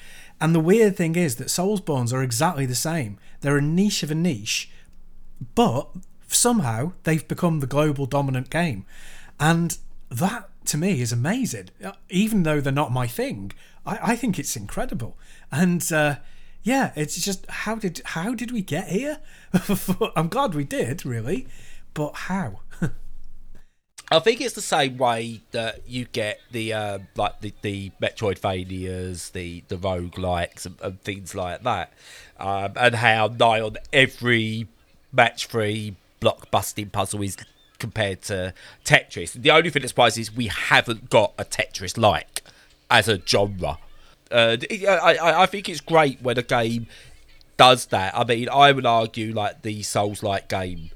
And 0.40 0.54
the 0.54 0.60
weird 0.60 0.96
thing 0.96 1.16
is 1.16 1.36
that 1.36 1.48
Soulsbornes 1.48 2.12
are 2.12 2.22
exactly 2.22 2.64
the 2.64 2.74
same. 2.74 3.18
They're 3.40 3.58
a 3.58 3.62
niche 3.62 4.02
of 4.02 4.10
a 4.10 4.14
niche, 4.14 4.70
but 5.54 5.88
somehow 6.28 6.92
they've 7.02 7.26
become 7.26 7.60
the 7.60 7.66
global 7.66 8.06
dominant 8.06 8.50
game. 8.50 8.84
And 9.40 9.76
that 10.10 10.48
to 10.66 10.76
me 10.76 11.00
is 11.00 11.12
amazing. 11.12 11.70
Even 12.08 12.42
though 12.42 12.60
they're 12.60 12.72
not 12.72 12.92
my 12.92 13.06
thing, 13.06 13.52
I, 13.84 14.12
I 14.12 14.16
think 14.16 14.38
it's 14.38 14.56
incredible. 14.56 15.18
And 15.50 15.90
uh, 15.92 16.16
yeah, 16.62 16.92
it's 16.94 17.20
just 17.22 17.46
how 17.50 17.76
did 17.76 18.00
how 18.04 18.34
did 18.34 18.52
we 18.52 18.62
get 18.62 18.88
here? 18.88 19.18
I'm 20.16 20.28
glad 20.28 20.54
we 20.54 20.64
did, 20.64 21.04
really, 21.04 21.48
but 21.94 22.14
how? 22.14 22.60
I 24.10 24.20
think 24.20 24.40
it's 24.40 24.54
the 24.54 24.62
same 24.62 24.96
way 24.96 25.42
that 25.50 25.80
you 25.86 26.06
get 26.06 26.40
the 26.50 26.72
uh, 26.72 26.98
like 27.14 27.40
the, 27.40 27.52
the 27.60 27.92
Metroidvanias, 28.00 29.32
the 29.32 29.64
the 29.68 29.76
roguelikes 29.76 30.64
and, 30.64 30.80
and 30.80 31.00
things 31.02 31.34
like 31.34 31.62
that, 31.64 31.92
um, 32.40 32.72
and 32.76 32.94
how 32.96 33.26
nigh 33.26 33.60
on 33.60 33.76
every 33.92 34.66
match 35.12 35.46
free 35.46 35.96
blockbusting 36.20 36.90
puzzle 36.90 37.22
is 37.22 37.36
compared 37.78 38.22
to 38.22 38.54
Tetris. 38.84 39.32
The 39.32 39.50
only 39.50 39.70
thing 39.70 39.82
that 39.82 39.88
surprises 39.88 40.28
is 40.28 40.36
we 40.36 40.46
haven't 40.46 41.10
got 41.10 41.34
a 41.38 41.44
Tetris 41.44 41.98
like 41.98 42.42
as 42.90 43.08
a 43.08 43.20
genre. 43.26 43.78
Uh, 44.30 44.56
I, 44.70 45.42
I 45.42 45.46
think 45.46 45.68
it's 45.68 45.80
great 45.80 46.20
when 46.22 46.38
a 46.38 46.42
game 46.42 46.86
does 47.56 47.86
that. 47.86 48.16
I 48.16 48.24
mean, 48.24 48.48
I 48.48 48.72
would 48.72 48.86
argue 48.86 49.32
like 49.32 49.62
the 49.62 49.82
Souls 49.82 50.22
like 50.22 50.48
game. 50.48 50.90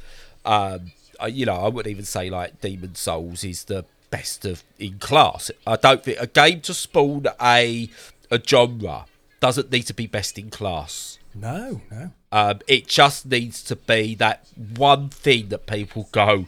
Um, 0.44 0.92
I- 1.20 1.28
you 1.28 1.46
know, 1.46 1.54
I 1.56 1.68
wouldn't 1.68 1.90
even 1.90 2.04
say 2.04 2.30
like 2.30 2.60
Demon 2.60 2.94
Souls 2.94 3.44
is 3.44 3.64
the 3.64 3.84
best 4.10 4.44
of 4.44 4.62
in 4.78 4.98
class. 4.98 5.50
I 5.66 5.76
don't 5.76 6.02
think 6.04 6.18
a 6.20 6.26
game 6.26 6.60
to 6.62 6.74
spawn 6.74 7.26
a 7.40 7.88
a 8.30 8.40
genre 8.44 9.06
doesn't 9.40 9.70
need 9.72 9.82
to 9.88 9.94
be 9.94 10.06
best 10.06 10.38
in 10.38 10.50
class. 10.50 11.18
No, 11.34 11.80
no. 11.90 12.10
Um, 12.30 12.60
it 12.68 12.86
just 12.86 13.26
needs 13.26 13.62
to 13.64 13.76
be 13.76 14.14
that 14.16 14.46
one 14.76 15.08
thing 15.08 15.48
that 15.48 15.66
people 15.66 16.08
go, 16.12 16.46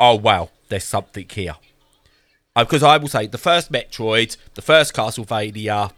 oh 0.00 0.14
wow, 0.16 0.50
there's 0.68 0.84
something 0.84 1.26
here. 1.30 1.56
Because 2.56 2.82
I 2.84 2.96
will 2.98 3.08
say 3.08 3.26
the 3.26 3.38
first 3.38 3.72
Metroid, 3.72 4.36
the 4.54 4.62
first 4.62 4.94
Castlevania, 4.94 5.90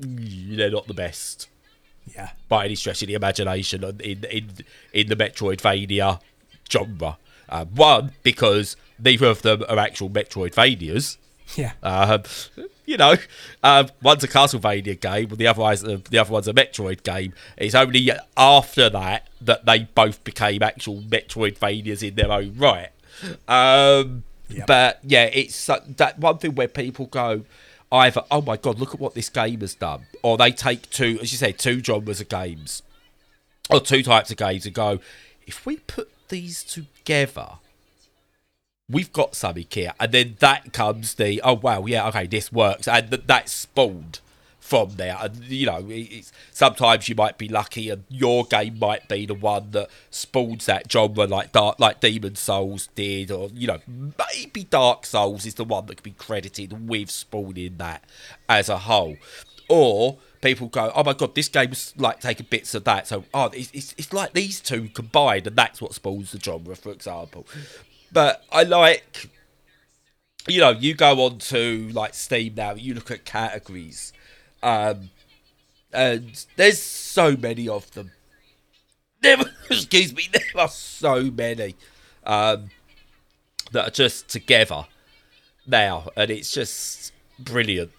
mm, 0.00 0.56
they're 0.56 0.70
not 0.70 0.86
the 0.86 0.94
best 0.94 1.48
Yeah, 2.14 2.30
by 2.48 2.64
any 2.64 2.74
stretch 2.76 3.02
of 3.02 3.08
the 3.08 3.14
imagination 3.14 3.84
in 3.84 4.24
in 4.24 4.50
in 4.94 5.08
the 5.08 5.16
Metroidvania 5.16 6.20
genre. 6.70 7.18
Uh, 7.48 7.64
one 7.64 8.12
because 8.22 8.76
neither 8.98 9.26
of 9.26 9.42
them 9.42 9.64
are 9.68 9.78
actual 9.78 10.10
Metroidvanias. 10.10 11.16
yeah. 11.56 11.72
Um, 11.82 12.22
you 12.84 12.96
know, 12.96 13.16
um, 13.62 13.88
one's 14.02 14.24
a 14.24 14.28
Castlevania 14.28 15.00
game, 15.00 15.28
the 15.28 15.46
other 15.46 15.62
one's 15.62 15.82
a, 15.82 15.96
the 15.96 16.18
other 16.18 16.32
one's 16.32 16.48
a 16.48 16.52
Metroid 16.52 17.02
game. 17.02 17.32
It's 17.56 17.74
only 17.74 18.10
after 18.36 18.90
that 18.90 19.28
that 19.40 19.64
they 19.64 19.80
both 19.94 20.22
became 20.24 20.62
actual 20.62 21.00
Metroidvanias 21.02 22.06
in 22.06 22.14
their 22.16 22.30
own 22.30 22.54
right. 22.56 22.90
Um, 23.46 24.24
Yep. 24.48 24.66
But 24.66 25.00
yeah, 25.02 25.24
it's 25.24 25.68
uh, 25.68 25.80
that 25.96 26.18
one 26.18 26.38
thing 26.38 26.54
where 26.54 26.68
people 26.68 27.06
go 27.06 27.44
either, 27.92 28.22
"Oh 28.30 28.40
my 28.40 28.56
god, 28.56 28.78
look 28.78 28.94
at 28.94 29.00
what 29.00 29.14
this 29.14 29.28
game 29.28 29.60
has 29.60 29.74
done," 29.74 30.06
or 30.22 30.36
they 30.38 30.50
take 30.52 30.88
two, 30.90 31.18
as 31.20 31.32
you 31.32 31.38
say, 31.38 31.52
two 31.52 31.82
genres 31.82 32.20
of 32.20 32.28
games 32.28 32.82
or 33.70 33.80
two 33.80 34.02
types 34.02 34.30
of 34.30 34.38
games 34.38 34.64
and 34.64 34.74
go, 34.74 35.00
"If 35.46 35.66
we 35.66 35.76
put 35.76 36.10
these 36.28 36.62
together." 36.62 37.58
we've 38.90 39.12
got 39.12 39.34
something 39.34 39.66
here, 39.70 39.92
and 40.00 40.12
then 40.12 40.36
that 40.38 40.72
comes 40.72 41.14
the 41.14 41.40
oh 41.42 41.54
wow 41.54 41.84
yeah 41.86 42.08
okay 42.08 42.26
this 42.26 42.50
works, 42.52 42.88
and 42.88 43.10
th- 43.10 43.22
that's 43.26 43.52
spawned 43.52 44.20
from 44.68 44.90
there. 44.96 45.16
And 45.18 45.44
you 45.44 45.66
know, 45.66 45.84
it's, 45.88 46.30
sometimes 46.52 47.08
you 47.08 47.14
might 47.14 47.38
be 47.38 47.48
lucky, 47.48 47.88
and 47.88 48.04
your 48.08 48.44
game 48.44 48.78
might 48.78 49.08
be 49.08 49.24
the 49.24 49.34
one 49.34 49.70
that 49.70 49.88
spawns 50.10 50.66
that 50.66 50.90
genre, 50.92 51.26
like 51.26 51.52
Dark, 51.52 51.80
like 51.80 52.00
Demon 52.00 52.34
Souls 52.34 52.88
did, 52.94 53.30
or 53.30 53.48
you 53.54 53.66
know 53.66 53.78
maybe 53.86 54.64
Dark 54.64 55.06
Souls 55.06 55.46
is 55.46 55.54
the 55.54 55.64
one 55.64 55.86
that 55.86 55.96
could 55.96 56.04
be 56.04 56.10
credited 56.10 56.88
with 56.88 57.10
spawning 57.10 57.76
that 57.78 58.04
as 58.48 58.68
a 58.68 58.78
whole, 58.78 59.16
or. 59.68 60.18
People 60.40 60.68
go, 60.68 60.92
oh 60.94 61.02
my 61.02 61.14
god, 61.14 61.34
this 61.34 61.48
game's 61.48 61.92
like 61.96 62.20
taking 62.20 62.46
bits 62.48 62.72
of 62.72 62.84
that. 62.84 63.08
So, 63.08 63.24
oh, 63.34 63.50
it's, 63.52 63.72
it's, 63.74 63.92
it's 63.98 64.12
like 64.12 64.34
these 64.34 64.60
two 64.60 64.88
combined, 64.90 65.48
and 65.48 65.56
that's 65.56 65.82
what 65.82 65.94
spawns 65.94 66.30
the 66.30 66.38
genre, 66.38 66.76
for 66.76 66.92
example. 66.92 67.44
But 68.12 68.44
I 68.52 68.62
like, 68.62 69.28
you 70.46 70.60
know, 70.60 70.70
you 70.70 70.94
go 70.94 71.24
on 71.24 71.38
to 71.38 71.88
like 71.88 72.14
Steam 72.14 72.54
now, 72.54 72.74
you 72.74 72.94
look 72.94 73.10
at 73.10 73.24
categories, 73.24 74.12
um, 74.62 75.10
and 75.92 76.46
there's 76.56 76.80
so 76.80 77.36
many 77.36 77.68
of 77.68 77.90
them. 77.92 78.12
there, 79.20 79.36
excuse 79.70 80.14
me, 80.14 80.28
there 80.32 80.42
are 80.56 80.68
so 80.68 81.30
many 81.30 81.74
um, 82.24 82.70
that 83.72 83.88
are 83.88 83.90
just 83.90 84.28
together 84.28 84.86
now, 85.66 86.08
and 86.16 86.30
it's 86.30 86.52
just 86.52 87.12
brilliant 87.38 87.90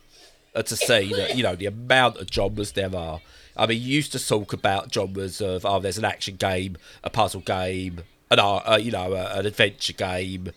uh, 0.55 0.64
to 0.64 0.76
see 0.76 1.14
that 1.14 1.36
you 1.36 1.43
know 1.43 1.55
the 1.55 1.66
amount 1.66 2.18
of 2.18 2.32
genres 2.32 2.74
there 2.74 2.95
are. 2.95 3.22
I 3.57 3.66
mean, 3.66 3.82
you 3.82 3.88
used 3.88 4.12
to 4.14 4.26
talk 4.26 4.53
about 4.53 4.93
genres 4.93 5.41
of 5.41 5.66
oh, 5.66 5.80
there's 5.80 5.97
an 5.97 6.05
action 6.05 6.36
game, 6.36 6.78
a 7.03 7.10
puzzle 7.10 7.41
game, 7.41 8.03
an 8.32 8.39
uh, 8.39 8.80
you 8.82 8.91
know, 8.91 9.14
uh, 9.14 9.34
an 9.36 9.45
adventure 9.45 9.93
game, 9.93 10.49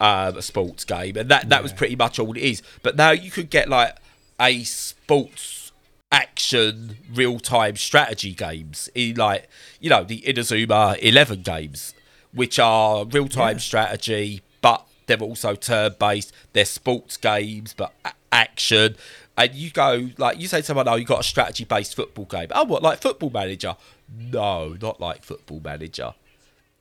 um, 0.00 0.36
a 0.36 0.42
sports 0.42 0.84
game, 0.84 1.16
and 1.16 1.28
that 1.30 1.48
that 1.48 1.56
yeah. 1.56 1.62
was 1.62 1.72
pretty 1.72 1.96
much 1.96 2.18
all 2.18 2.36
it 2.36 2.42
is. 2.42 2.62
But 2.82 2.96
now 2.96 3.10
you 3.10 3.30
could 3.30 3.50
get 3.50 3.68
like 3.68 3.96
a 4.40 4.62
sports 4.64 5.72
action 6.10 6.96
real 7.12 7.38
time 7.38 7.76
strategy 7.76 8.32
games 8.32 8.88
in 8.94 9.16
like 9.16 9.48
you 9.80 9.90
know 9.90 10.04
the 10.04 10.20
Inazuma 10.22 10.98
Eleven 10.98 11.42
games, 11.42 11.94
which 12.32 12.58
are 12.58 13.04
real 13.04 13.28
time 13.28 13.56
yeah. 13.56 13.60
strategy, 13.60 14.42
but 14.60 14.86
they're 15.06 15.18
also 15.18 15.54
turn 15.54 15.94
based. 15.98 16.32
They're 16.52 16.64
sports 16.64 17.16
games, 17.16 17.74
but 17.74 17.92
a- 18.04 18.12
action. 18.32 18.96
And 19.36 19.54
you 19.54 19.70
go 19.70 20.10
like 20.18 20.40
you 20.40 20.48
say 20.48 20.60
to 20.60 20.66
someone, 20.66 20.88
"Oh, 20.88 20.96
you 20.96 21.04
got 21.04 21.20
a 21.20 21.24
strategy 21.24 21.64
based 21.64 21.94
football 21.94 22.24
game." 22.24 22.48
Oh, 22.52 22.64
what 22.64 22.82
like 22.82 23.00
Football 23.00 23.30
Manager? 23.30 23.76
No, 24.16 24.76
not 24.80 25.00
like 25.00 25.24
Football 25.24 25.60
Manager. 25.62 26.14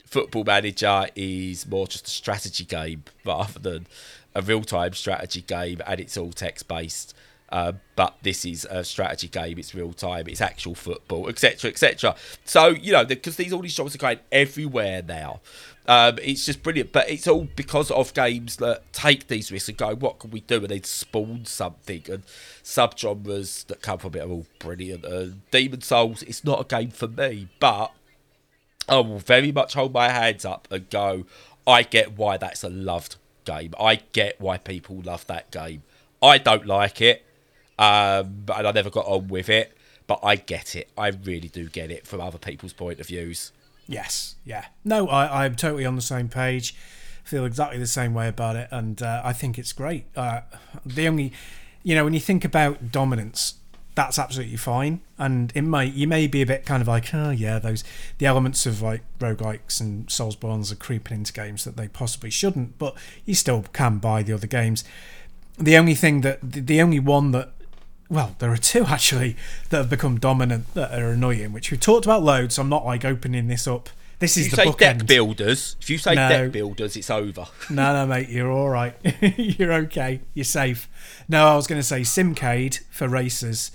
Football 0.05 0.45
Manager 0.45 1.07
is 1.15 1.67
more 1.67 1.87
just 1.87 2.07
a 2.07 2.09
strategy 2.09 2.63
game 2.63 3.03
rather 3.25 3.59
than 3.59 3.87
a 4.33 4.41
real 4.41 4.63
time 4.63 4.93
strategy 4.93 5.41
game, 5.41 5.81
and 5.85 5.99
it's 5.99 6.17
all 6.17 6.31
text 6.31 6.67
based. 6.67 7.15
Uh, 7.49 7.73
but 7.95 8.17
this 8.23 8.45
is 8.45 8.65
a 8.69 8.83
strategy 8.83 9.27
game. 9.27 9.57
It's 9.57 9.73
real 9.73 9.93
time. 9.93 10.27
It's 10.27 10.41
actual 10.41 10.75
football, 10.75 11.29
etc., 11.29 11.71
etc. 11.71 12.15
So 12.45 12.67
you 12.67 12.91
know, 12.91 13.05
because 13.05 13.37
these 13.37 13.53
all 13.53 13.61
these 13.61 13.75
jobs 13.75 13.95
are 13.95 13.99
going 13.99 14.19
everywhere 14.31 15.01
now. 15.01 15.41
Um, 15.89 16.19
it's 16.21 16.45
just 16.45 16.63
brilliant, 16.63 16.91
but 16.91 17.09
it's 17.09 17.29
all 17.29 17.47
because 17.55 17.89
of 17.91 18.13
games 18.13 18.57
that 18.57 18.91
take 18.91 19.27
these 19.27 19.53
risks 19.53 19.69
and 19.69 19.77
go, 19.77 19.95
what 19.95 20.19
can 20.19 20.31
we 20.31 20.41
do? 20.41 20.57
And 20.57 20.67
they 20.67 20.81
spawn 20.81 21.45
something, 21.45 22.03
and 22.11 22.25
subgenres 22.61 23.65
that 23.67 23.81
come 23.81 23.99
from 23.99 24.15
it 24.15 24.19
are 24.19 24.29
all 24.29 24.45
brilliant. 24.59 25.05
Uh, 25.05 25.27
Demon 25.49 25.79
Souls, 25.79 26.23
it's 26.23 26.43
not 26.43 26.59
a 26.59 26.65
game 26.65 26.91
for 26.91 27.07
me, 27.07 27.47
but 27.61 27.93
I 28.89 28.99
will 28.99 29.19
very 29.19 29.53
much 29.53 29.75
hold 29.75 29.93
my 29.93 30.09
hands 30.09 30.43
up 30.43 30.67
and 30.69 30.89
go, 30.89 31.25
I 31.65 31.83
get 31.83 32.17
why 32.17 32.35
that's 32.35 32.63
a 32.63 32.69
loved 32.69 33.15
game. 33.45 33.73
I 33.79 34.01
get 34.11 34.39
why 34.41 34.57
people 34.57 35.01
love 35.01 35.25
that 35.27 35.51
game. 35.51 35.83
I 36.21 36.37
don't 36.37 36.65
like 36.65 37.01
it, 37.01 37.25
um, 37.79 38.45
and 38.55 38.67
I 38.67 38.71
never 38.71 38.89
got 38.89 39.05
on 39.05 39.27
with 39.27 39.49
it, 39.49 39.77
but 40.07 40.19
I 40.23 40.35
get 40.35 40.75
it. 40.75 40.89
I 40.97 41.09
really 41.09 41.49
do 41.49 41.69
get 41.69 41.91
it 41.91 42.07
from 42.07 42.21
other 42.21 42.37
people's 42.37 42.73
point 42.73 42.99
of 42.99 43.07
views. 43.07 43.51
Yes, 43.87 44.35
yeah. 44.43 44.65
No, 44.83 45.07
I, 45.07 45.45
I'm 45.45 45.55
totally 45.55 45.85
on 45.85 45.95
the 45.95 46.01
same 46.01 46.27
page. 46.29 46.75
Feel 47.23 47.45
exactly 47.45 47.77
the 47.77 47.87
same 47.87 48.13
way 48.13 48.27
about 48.27 48.55
it, 48.55 48.69
and 48.71 49.01
uh, 49.01 49.21
I 49.23 49.33
think 49.33 49.57
it's 49.57 49.73
great. 49.73 50.05
Uh, 50.15 50.41
the 50.85 51.07
only, 51.07 51.33
you 51.83 51.95
know, 51.95 52.03
when 52.05 52.13
you 52.13 52.19
think 52.19 52.45
about 52.45 52.91
dominance, 52.91 53.55
that's 53.97 54.19
absolutely 54.19 54.57
fine. 54.57 55.01
And 55.17 55.51
it 55.55 55.63
might 55.63 55.93
you 55.93 56.07
may 56.07 56.27
be 56.27 56.41
a 56.41 56.45
bit 56.45 56.65
kind 56.65 56.81
of 56.81 56.87
like, 56.87 57.13
oh 57.13 57.31
yeah, 57.31 57.59
those 57.59 57.83
the 58.19 58.27
elements 58.27 58.65
of 58.65 58.81
like 58.81 59.01
roguelikes 59.19 59.81
and 59.81 60.07
Soulsbornes 60.07 60.71
are 60.71 60.75
creeping 60.75 61.17
into 61.17 61.33
games 61.33 61.63
that 61.65 61.75
they 61.75 61.87
possibly 61.87 62.29
shouldn't, 62.29 62.77
but 62.77 62.95
you 63.25 63.33
still 63.33 63.65
can 63.73 63.97
buy 63.97 64.23
the 64.23 64.33
other 64.33 64.47
games. 64.47 64.83
The 65.57 65.75
only 65.77 65.95
thing 65.95 66.21
that 66.21 66.39
the 66.43 66.79
only 66.81 66.99
one 66.99 67.31
that 67.31 67.53
well, 68.09 68.35
there 68.39 68.51
are 68.51 68.57
two 68.57 68.85
actually 68.85 69.35
that 69.69 69.77
have 69.77 69.89
become 69.89 70.19
dominant 70.19 70.73
that 70.73 70.97
are 70.97 71.09
annoying, 71.09 71.53
which 71.53 71.71
we 71.71 71.77
talked 71.77 72.05
about 72.05 72.23
loads. 72.23 72.55
So 72.55 72.61
I'm 72.61 72.69
not 72.69 72.85
like 72.85 73.05
opening 73.05 73.47
this 73.47 73.67
up. 73.67 73.89
This 74.19 74.35
is 74.35 74.47
if 74.47 74.51
you 74.51 74.55
the 74.55 74.63
say 74.63 74.69
bookend. 74.69 74.97
deck 74.99 75.07
builders. 75.07 75.75
If 75.79 75.89
you 75.89 75.97
say 75.99 76.15
no. 76.15 76.29
deck 76.29 76.51
builders, 76.51 76.95
it's 76.95 77.09
over. 77.09 77.45
no, 77.69 77.93
no, 77.93 78.07
mate, 78.07 78.29
you're 78.29 78.51
all 78.51 78.69
right. 78.69 78.95
you're 79.37 79.73
okay. 79.73 80.21
You're 80.33 80.43
safe. 80.43 80.89
No, 81.29 81.47
I 81.47 81.55
was 81.55 81.67
going 81.67 81.79
to 81.79 81.87
say 81.87 82.01
Simcade 82.01 82.79
for 82.89 83.07
racers, 83.07 83.71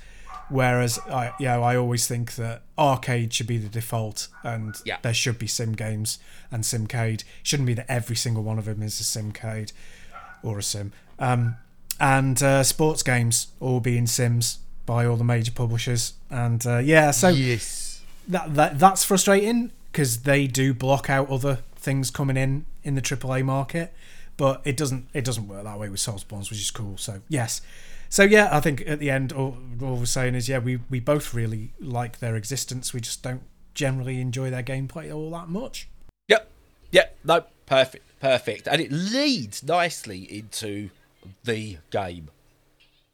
whereas 0.48 0.98
I, 1.08 1.32
yeah, 1.38 1.60
I 1.60 1.76
always 1.76 2.08
think 2.08 2.34
that 2.34 2.62
arcade 2.76 3.32
should 3.32 3.46
be 3.46 3.58
the 3.58 3.68
default, 3.68 4.26
and 4.42 4.74
yeah. 4.84 4.96
there 5.02 5.14
should 5.14 5.38
be 5.38 5.46
sim 5.46 5.74
games 5.74 6.18
and 6.50 6.64
Simcade. 6.64 7.22
Shouldn't 7.44 7.68
be 7.68 7.74
that 7.74 7.86
every 7.88 8.16
single 8.16 8.42
one 8.42 8.58
of 8.58 8.64
them 8.64 8.82
is 8.82 8.98
a 8.98 9.04
Simcade 9.04 9.72
or 10.42 10.58
a 10.58 10.62
sim. 10.62 10.92
Um, 11.20 11.56
and 12.00 12.42
uh, 12.42 12.62
sports 12.62 13.02
games 13.02 13.48
all 13.60 13.80
being 13.80 14.06
Sims 14.06 14.58
by 14.86 15.06
all 15.06 15.16
the 15.16 15.24
major 15.24 15.52
publishers. 15.52 16.14
And 16.30 16.66
uh, 16.66 16.78
yeah, 16.78 17.10
so 17.10 17.28
yes. 17.28 18.02
that, 18.28 18.54
that 18.54 18.78
that's 18.78 19.04
frustrating 19.04 19.72
because 19.90 20.22
they 20.22 20.46
do 20.46 20.74
block 20.74 21.08
out 21.10 21.30
other 21.30 21.58
things 21.76 22.10
coming 22.10 22.36
in 22.36 22.66
in 22.82 22.94
the 22.94 23.02
AAA 23.02 23.44
market, 23.44 23.92
but 24.36 24.60
it 24.64 24.76
doesn't 24.76 25.08
it 25.12 25.24
doesn't 25.24 25.48
work 25.48 25.64
that 25.64 25.78
way 25.78 25.88
with 25.88 26.00
Soulsbornes, 26.00 26.50
which 26.50 26.60
is 26.60 26.70
cool. 26.70 26.96
So 26.96 27.20
yes. 27.28 27.60
So 28.08 28.24
yeah, 28.24 28.50
I 28.52 28.60
think 28.60 28.82
at 28.86 28.98
the 28.98 29.10
end, 29.10 29.32
all, 29.32 29.56
all 29.80 29.96
we're 29.96 30.04
saying 30.04 30.34
is, 30.34 30.46
yeah, 30.46 30.58
we, 30.58 30.80
we 30.90 31.00
both 31.00 31.32
really 31.32 31.72
like 31.80 32.18
their 32.18 32.36
existence. 32.36 32.92
We 32.92 33.00
just 33.00 33.22
don't 33.22 33.40
generally 33.72 34.20
enjoy 34.20 34.50
their 34.50 34.62
gameplay 34.62 35.10
all 35.10 35.30
that 35.30 35.48
much. 35.48 35.88
Yep, 36.28 36.50
yep, 36.90 37.16
no, 37.24 37.44
perfect, 37.64 38.04
perfect, 38.20 38.68
and 38.68 38.82
it 38.82 38.92
leads 38.92 39.62
nicely 39.62 40.24
into 40.30 40.90
the 41.44 41.78
game. 41.90 42.28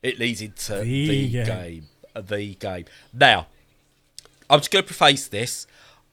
It 0.02 0.18
leads 0.18 0.40
into 0.40 0.76
the, 0.76 1.08
the 1.08 1.28
game. 1.28 1.46
game. 1.46 1.86
The 2.14 2.54
game. 2.54 2.84
Now, 3.12 3.46
I'm 4.50 4.60
just 4.60 4.70
going 4.70 4.84
to 4.84 4.86
preface 4.86 5.28
this. 5.28 5.66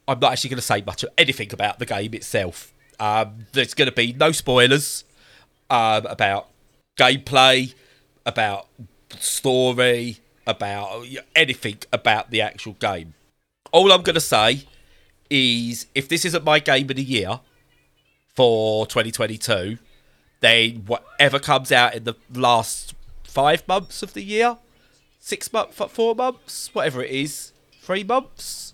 I'm 0.07 0.19
not 0.19 0.33
actually 0.33 0.51
going 0.51 0.57
to 0.57 0.63
say 0.63 0.83
much 0.85 1.03
of 1.03 1.09
anything 1.17 1.51
about 1.53 1.79
the 1.79 1.85
game 1.85 2.13
itself. 2.13 2.73
Um, 2.99 3.45
there's 3.53 3.73
going 3.73 3.89
to 3.89 3.95
be 3.95 4.13
no 4.13 4.31
spoilers 4.31 5.03
um, 5.69 6.05
about 6.05 6.47
gameplay, 6.97 7.73
about 8.25 8.67
story, 9.19 10.19
about 10.45 11.05
anything 11.35 11.77
about 11.91 12.31
the 12.31 12.41
actual 12.41 12.73
game. 12.73 13.13
All 13.71 13.91
I'm 13.91 14.03
going 14.03 14.15
to 14.15 14.21
say 14.21 14.63
is 15.29 15.87
if 15.95 16.07
this 16.07 16.23
isn't 16.25 16.43
my 16.43 16.59
game 16.59 16.89
of 16.89 16.95
the 16.95 17.03
year 17.03 17.39
for 18.35 18.85
2022, 18.85 19.77
then 20.41 20.83
whatever 20.85 21.39
comes 21.39 21.71
out 21.71 21.95
in 21.95 22.03
the 22.03 22.15
last 22.33 22.93
five 23.23 23.67
months 23.67 24.03
of 24.03 24.13
the 24.13 24.23
year, 24.23 24.57
six 25.19 25.51
months, 25.51 25.75
four 25.75 26.15
months, 26.15 26.69
whatever 26.73 27.03
it 27.03 27.11
is, 27.11 27.51
three 27.81 28.03
months, 28.03 28.73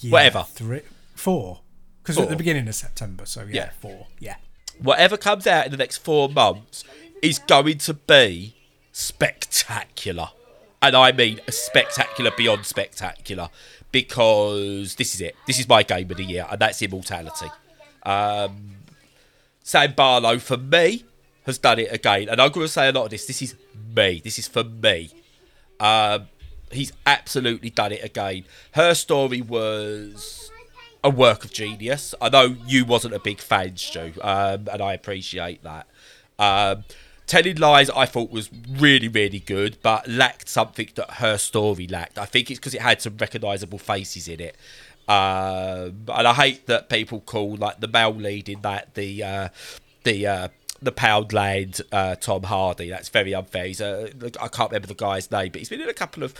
yeah, 0.00 0.12
whatever, 0.12 0.44
three, 0.48 0.82
four, 1.14 1.60
because 2.02 2.18
at 2.18 2.28
the 2.28 2.36
beginning 2.36 2.68
of 2.68 2.74
September, 2.74 3.26
so 3.26 3.42
yeah, 3.42 3.48
yeah, 3.52 3.70
four, 3.80 4.06
yeah. 4.18 4.36
Whatever 4.78 5.16
comes 5.16 5.46
out 5.46 5.66
in 5.66 5.70
the 5.70 5.76
next 5.76 5.98
four 5.98 6.28
months 6.28 6.84
is 7.20 7.38
going 7.38 7.78
to 7.78 7.94
be 7.94 8.56
spectacular, 8.92 10.30
and 10.80 10.96
I 10.96 11.12
mean 11.12 11.40
spectacular 11.48 12.32
beyond 12.36 12.66
spectacular, 12.66 13.48
because 13.92 14.96
this 14.96 15.14
is 15.14 15.20
it. 15.20 15.36
This 15.46 15.60
is 15.60 15.68
my 15.68 15.82
game 15.82 16.10
of 16.10 16.16
the 16.16 16.24
year, 16.24 16.46
and 16.50 16.58
that's 16.58 16.82
Immortality. 16.82 17.46
Um, 18.02 18.81
Sam 19.62 19.92
Barlow, 19.92 20.38
for 20.38 20.56
me, 20.56 21.04
has 21.46 21.58
done 21.58 21.78
it 21.78 21.92
again. 21.92 22.28
And 22.28 22.40
I'm 22.40 22.50
going 22.50 22.66
to 22.66 22.72
say 22.72 22.88
a 22.88 22.92
lot 22.92 23.04
of 23.04 23.10
this. 23.10 23.26
This 23.26 23.42
is 23.42 23.54
me. 23.94 24.20
This 24.22 24.38
is 24.38 24.48
for 24.48 24.64
me. 24.64 25.10
Um, 25.80 26.28
he's 26.70 26.92
absolutely 27.06 27.70
done 27.70 27.92
it 27.92 28.04
again. 28.04 28.44
Her 28.72 28.94
story 28.94 29.40
was 29.40 30.50
a 31.04 31.10
work 31.10 31.44
of 31.44 31.52
genius. 31.52 32.14
I 32.20 32.28
know 32.28 32.56
you 32.66 32.84
wasn't 32.84 33.14
a 33.14 33.18
big 33.18 33.40
fan, 33.40 33.76
Stu, 33.76 34.12
um, 34.22 34.68
and 34.72 34.80
I 34.80 34.92
appreciate 34.94 35.62
that. 35.64 35.86
Um, 36.38 36.84
Telling 37.26 37.56
Lies, 37.56 37.88
I 37.90 38.04
thought 38.04 38.30
was 38.30 38.50
really, 38.68 39.08
really 39.08 39.38
good, 39.38 39.78
but 39.82 40.06
lacked 40.08 40.48
something 40.48 40.88
that 40.96 41.12
her 41.12 41.38
story 41.38 41.86
lacked. 41.86 42.18
I 42.18 42.26
think 42.26 42.50
it's 42.50 42.58
because 42.58 42.74
it 42.74 42.82
had 42.82 43.00
some 43.00 43.16
recognisable 43.16 43.78
faces 43.78 44.28
in 44.28 44.40
it. 44.40 44.56
Um, 45.08 46.04
and 46.08 46.28
I 46.28 46.32
hate 46.34 46.66
that 46.66 46.88
people 46.88 47.20
call 47.20 47.56
like 47.56 47.80
the 47.80 47.88
male 47.88 48.14
lead 48.14 48.48
in 48.48 48.62
that 48.62 48.94
the 48.94 49.22
uh, 49.22 49.48
the 50.04 50.26
uh, 50.26 50.48
the 50.80 50.92
Poundland 50.92 51.80
uh, 51.90 52.14
Tom 52.16 52.44
Hardy. 52.44 52.88
That's 52.88 53.08
very 53.08 53.34
unfair. 53.34 53.66
He's 53.66 53.80
a, 53.80 54.10
I 54.40 54.48
can't 54.48 54.70
remember 54.70 54.88
the 54.88 54.94
guy's 54.94 55.30
name, 55.30 55.50
but 55.52 55.60
he's 55.60 55.68
been 55.68 55.80
in 55.80 55.88
a 55.88 55.94
couple 55.94 56.22
of 56.22 56.34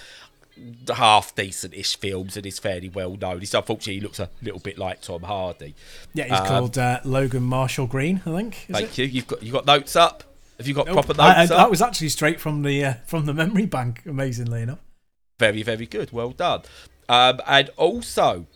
half 0.95 1.35
decent 1.35 1.75
ish 1.75 1.97
films 1.97 2.37
and 2.37 2.45
is 2.45 2.59
fairly 2.59 2.89
well 2.89 3.17
known. 3.17 3.41
He's 3.41 3.55
unfortunately 3.55 3.95
he 3.95 4.01
looks 4.01 4.21
a 4.21 4.29
little 4.43 4.61
bit 4.61 4.79
like 4.79 5.01
Tom 5.01 5.23
Hardy. 5.23 5.75
Yeah, 6.15 6.25
he's 6.25 6.41
um, 6.41 6.47
called 6.47 6.79
uh, 6.79 7.01
Logan 7.05 7.43
Marshall 7.43 7.87
Green, 7.87 8.23
I 8.27 8.37
think. 8.37 8.67
thank 8.71 8.91
it? 8.91 8.99
you. 8.99 9.05
You've 9.07 9.27
got 9.27 9.43
you 9.43 9.53
got 9.53 9.67
notes 9.67 9.97
up. 9.97 10.25
Have 10.59 10.69
you 10.69 10.75
got 10.75 10.87
nope. 10.87 10.95
proper 10.95 11.15
notes? 11.15 11.21
I, 11.21 11.43
I, 11.43 11.47
that 11.47 11.71
was 11.71 11.83
actually 11.83 12.11
straight 12.11 12.41
from 12.41 12.63
the 12.63 12.85
uh, 12.85 12.95
from 13.07 13.27
the 13.27 13.35
memory 13.35 13.67
bank. 13.67 14.03
Amazingly 14.07 14.63
enough. 14.63 14.81
Very 15.39 15.63
very 15.63 15.87
good. 15.87 16.13
Well 16.13 16.31
done. 16.31 16.63
Um, 17.09 17.41
and 17.47 17.71
also, 17.77 18.47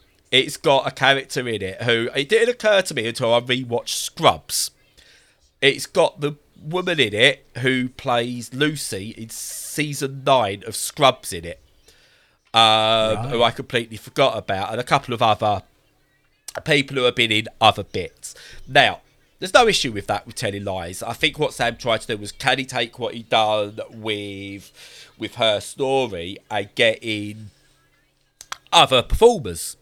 it's 0.41 0.57
got 0.57 0.87
a 0.87 0.91
character 0.91 1.47
in 1.49 1.63
it 1.63 1.83
who 1.83 2.09
it 2.15 2.29
didn't 2.29 2.55
occur 2.55 2.83
to 2.83 2.95
me 2.95 3.07
until 3.07 3.35
I 3.35 3.41
rewatched 3.41 3.89
Scrubs. 3.89 4.71
It's 5.61 5.87
got 5.87 6.21
the 6.21 6.37
woman 6.61 6.99
in 7.01 7.15
it 7.15 7.47
who 7.59 7.89
plays 7.89 8.53
Lucy 8.53 9.11
in 9.11 9.29
season 9.31 10.23
nine 10.25 10.63
of 10.67 10.75
Scrubs 10.77 11.33
in 11.33 11.45
it. 11.45 11.61
um, 12.55 13.29
who 13.29 13.43
I 13.43 13.51
completely 13.51 13.99
forgot 13.99 14.39
about, 14.39 14.71
and 14.73 14.81
a 14.81 14.85
couple 14.85 15.13
of 15.13 15.21
other 15.21 15.63
people 16.65 16.97
who 16.97 17.03
have 17.03 17.15
been 17.15 17.31
in 17.31 17.49
other 17.61 17.83
bits. 17.85 18.35
Now, 18.67 19.01
there's 19.39 19.53
no 19.53 19.69
issue 19.69 19.93
with 19.93 20.07
that 20.07 20.27
with 20.27 20.37
telling 20.37 20.65
lies. 20.65 21.03
I 21.03 21.13
think 21.13 21.39
what 21.39 21.53
Sam 21.53 21.77
tried 21.77 22.01
to 22.03 22.07
do 22.07 22.17
was 22.17 22.33
can 22.33 22.59
he 22.59 22.65
take 22.65 22.99
what 22.99 23.13
he 23.15 23.23
done 23.25 23.79
with 23.91 24.73
with 25.19 25.35
her 25.35 25.61
story 25.61 26.39
and 26.51 26.75
get 26.75 26.99
in 27.03 27.51
other 28.73 29.03
performers 29.03 29.77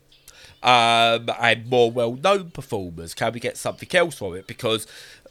um, 0.65 1.31
and 1.41 1.69
more 1.69 1.93
well-known 1.93 2.51
performers? 2.51 3.15
Can 3.15 3.33
we 3.33 3.41
get 3.41 3.57
something 3.57 3.89
else 3.95 4.17
from 4.17 4.35
it? 4.35 4.47
Because 4.47 4.87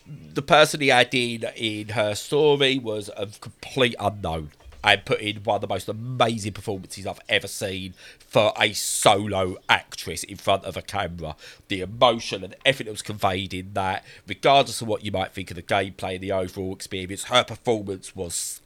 the 0.07 0.41
person 0.41 0.81
he 0.81 0.89
had 0.89 1.13
in 1.13 1.45
in 1.55 1.89
her 1.89 2.13
story 2.13 2.77
was 2.77 3.09
a 3.17 3.27
complete 3.27 3.95
unknown 3.99 4.51
and 4.83 5.05
put 5.05 5.21
in 5.21 5.37
one 5.37 5.55
of 5.55 5.61
the 5.61 5.67
most 5.67 5.87
amazing 5.87 6.51
performances 6.51 7.07
I've 7.07 7.21
ever 7.29 7.47
seen 7.47 7.93
for 8.19 8.51
a 8.59 8.73
solo 8.73 9.55
actress 9.69 10.23
in 10.23 10.35
front 10.35 10.65
of 10.65 10.75
a 10.75 10.81
camera. 10.81 11.37
The 11.69 11.81
emotion 11.81 12.43
and 12.43 12.53
everything 12.65 12.87
that 12.87 12.91
was 12.91 13.01
conveyed 13.01 13.53
in 13.53 13.73
that, 13.73 14.03
regardless 14.27 14.81
of 14.81 14.89
what 14.89 15.05
you 15.05 15.11
might 15.11 15.31
think 15.31 15.51
of 15.51 15.55
the 15.55 15.63
gameplay 15.63 16.15
and 16.15 16.21
the 16.21 16.33
overall 16.33 16.73
experience, 16.73 17.25
her 17.25 17.45
performance 17.45 18.13
was, 18.13 18.61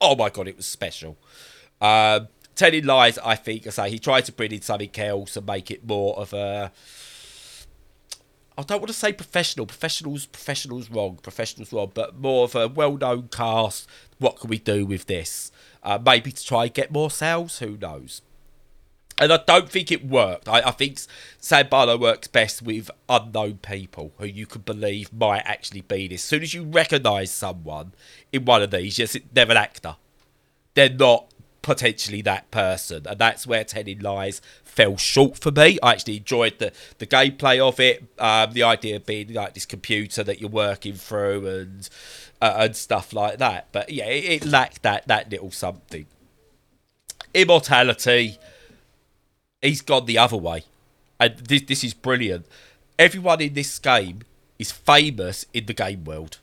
oh 0.00 0.16
my 0.16 0.30
god, 0.30 0.48
it 0.48 0.56
was 0.56 0.66
special. 0.66 1.16
Um, 1.80 2.26
telling 2.54 2.84
lies, 2.84 3.18
I 3.18 3.34
think, 3.34 3.66
I 3.66 3.70
say 3.70 3.90
he 3.90 3.98
tried 3.98 4.26
to 4.26 4.32
bring 4.32 4.52
in 4.52 4.62
something 4.62 4.90
else 4.96 5.36
and 5.36 5.46
make 5.46 5.70
it 5.70 5.86
more 5.86 6.18
of 6.18 6.32
a 6.32 6.72
I 8.56 8.62
don't 8.62 8.80
want 8.80 8.88
to 8.88 8.94
say 8.94 9.12
professional. 9.12 9.66
Professionals, 9.66 10.26
professionals 10.26 10.90
wrong. 10.90 11.18
Professionals 11.22 11.72
wrong. 11.72 11.90
But 11.94 12.18
more 12.18 12.44
of 12.44 12.54
a 12.54 12.68
well-known 12.68 13.28
cast. 13.28 13.88
What 14.18 14.40
can 14.40 14.50
we 14.50 14.58
do 14.58 14.84
with 14.84 15.06
this? 15.06 15.50
Uh, 15.82 15.98
maybe 16.04 16.32
to 16.32 16.44
try 16.44 16.64
and 16.64 16.74
get 16.74 16.92
more 16.92 17.10
sales. 17.10 17.58
Who 17.60 17.78
knows? 17.78 18.20
And 19.18 19.32
I 19.32 19.38
don't 19.38 19.70
think 19.70 19.90
it 19.90 20.06
worked. 20.06 20.48
I, 20.48 20.60
I 20.60 20.70
think 20.70 21.00
Sam 21.38 21.68
Barlow 21.68 21.96
works 21.96 22.28
best 22.28 22.62
with 22.62 22.90
unknown 23.08 23.58
people 23.58 24.12
who 24.18 24.26
you 24.26 24.46
can 24.46 24.62
believe 24.62 25.12
might 25.12 25.42
actually 25.44 25.82
be 25.82 26.08
this. 26.08 26.22
As 26.22 26.28
soon 26.28 26.42
as 26.42 26.54
you 26.54 26.64
recognise 26.64 27.30
someone 27.30 27.92
in 28.32 28.44
one 28.44 28.62
of 28.62 28.70
these, 28.70 28.98
yes, 28.98 29.16
they're 29.32 29.50
an 29.50 29.56
actor. 29.56 29.96
They're 30.74 30.88
not 30.90 31.32
potentially 31.62 32.20
that 32.22 32.50
person, 32.50 33.06
and 33.06 33.18
that's 33.18 33.46
where 33.46 33.64
Telling 33.64 34.00
Lies 34.00 34.40
fell 34.64 34.96
short 34.96 35.38
for 35.38 35.50
me. 35.50 35.78
I 35.82 35.92
actually 35.92 36.18
enjoyed 36.18 36.58
the 36.58 36.72
the 36.98 37.06
gameplay 37.06 37.60
of 37.60 37.80
it, 37.80 38.04
um, 38.18 38.52
the 38.52 38.64
idea 38.64 38.96
of 38.96 39.06
being 39.06 39.32
like 39.32 39.54
this 39.54 39.66
computer 39.66 40.22
that 40.24 40.40
you're 40.40 40.50
working 40.50 40.94
through 40.94 41.46
and 41.46 41.88
uh, 42.40 42.54
and 42.58 42.76
stuff 42.76 43.12
like 43.12 43.38
that. 43.38 43.68
But 43.72 43.90
yeah, 43.90 44.06
it, 44.06 44.42
it 44.42 44.44
lacked 44.44 44.82
that 44.82 45.06
that 45.08 45.30
little 45.30 45.50
something. 45.50 46.06
Immortality, 47.32 48.36
he's 49.62 49.80
gone 49.80 50.06
the 50.06 50.18
other 50.18 50.36
way, 50.36 50.64
and 51.18 51.38
this 51.38 51.62
this 51.62 51.84
is 51.84 51.94
brilliant. 51.94 52.46
Everyone 52.98 53.40
in 53.40 53.54
this 53.54 53.78
game 53.78 54.20
is 54.58 54.70
famous 54.70 55.46
in 55.54 55.66
the 55.66 55.74
game 55.74 56.04
world 56.04 56.38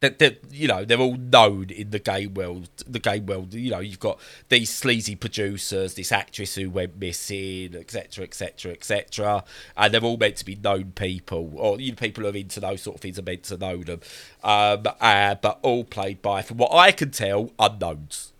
that 0.00 0.18
that 0.18 0.40
you 0.50 0.68
know 0.68 0.84
they're 0.84 0.98
all 1.00 1.16
known 1.16 1.70
in 1.70 1.90
the 1.90 1.98
game 1.98 2.34
world. 2.34 2.68
The 2.86 2.98
game 2.98 3.26
world, 3.26 3.54
you 3.54 3.70
know, 3.70 3.78
you've 3.80 4.00
got 4.00 4.20
these 4.48 4.68
sleazy 4.70 5.16
producers, 5.16 5.94
this 5.94 6.12
actress 6.12 6.54
who 6.54 6.68
went 6.68 6.98
missing, 6.98 7.74
etc., 7.74 8.24
etc., 8.24 8.72
etc., 8.72 9.44
and 9.76 9.94
they're 9.94 10.02
all 10.02 10.18
meant 10.18 10.36
to 10.36 10.44
be 10.44 10.54
known 10.56 10.92
people, 10.94 11.50
or 11.56 11.80
you 11.80 11.92
know, 11.92 11.96
people 11.96 12.24
who 12.24 12.30
are 12.30 12.36
into 12.36 12.60
those 12.60 12.82
sort 12.82 12.96
of 12.96 13.00
things 13.00 13.18
are 13.18 13.22
meant 13.22 13.44
to 13.44 13.56
know 13.56 13.82
them. 13.82 14.00
Um, 14.44 14.84
uh, 15.00 15.34
but 15.36 15.58
all 15.62 15.84
played 15.84 16.20
by, 16.20 16.42
from 16.42 16.58
what 16.58 16.72
I 16.74 16.92
can 16.92 17.10
tell, 17.10 17.50
unknowns. 17.58 18.32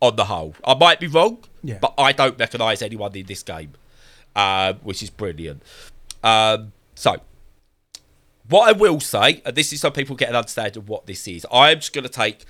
On 0.00 0.16
the 0.16 0.24
whole, 0.24 0.56
I 0.64 0.74
might 0.74 0.98
be 0.98 1.06
wrong, 1.06 1.38
Yeah. 1.62 1.78
but 1.80 1.94
I 1.96 2.10
don't 2.10 2.36
recognise 2.36 2.82
anyone 2.82 3.14
in 3.14 3.24
this 3.26 3.44
game, 3.44 3.74
um, 4.34 4.80
which 4.82 5.00
is 5.00 5.10
brilliant. 5.10 5.62
Um, 6.24 6.72
so 6.96 7.18
what 8.48 8.68
I 8.68 8.72
will 8.72 9.00
say, 9.00 9.40
and 9.44 9.54
this 9.54 9.72
is 9.72 9.80
so 9.80 9.90
people 9.90 10.16
get 10.16 10.30
an 10.30 10.36
understanding 10.36 10.82
of 10.82 10.88
what 10.88 11.06
this 11.06 11.28
is, 11.28 11.46
I'm 11.52 11.78
just 11.78 11.92
going 11.92 12.04
to 12.04 12.10
take 12.10 12.44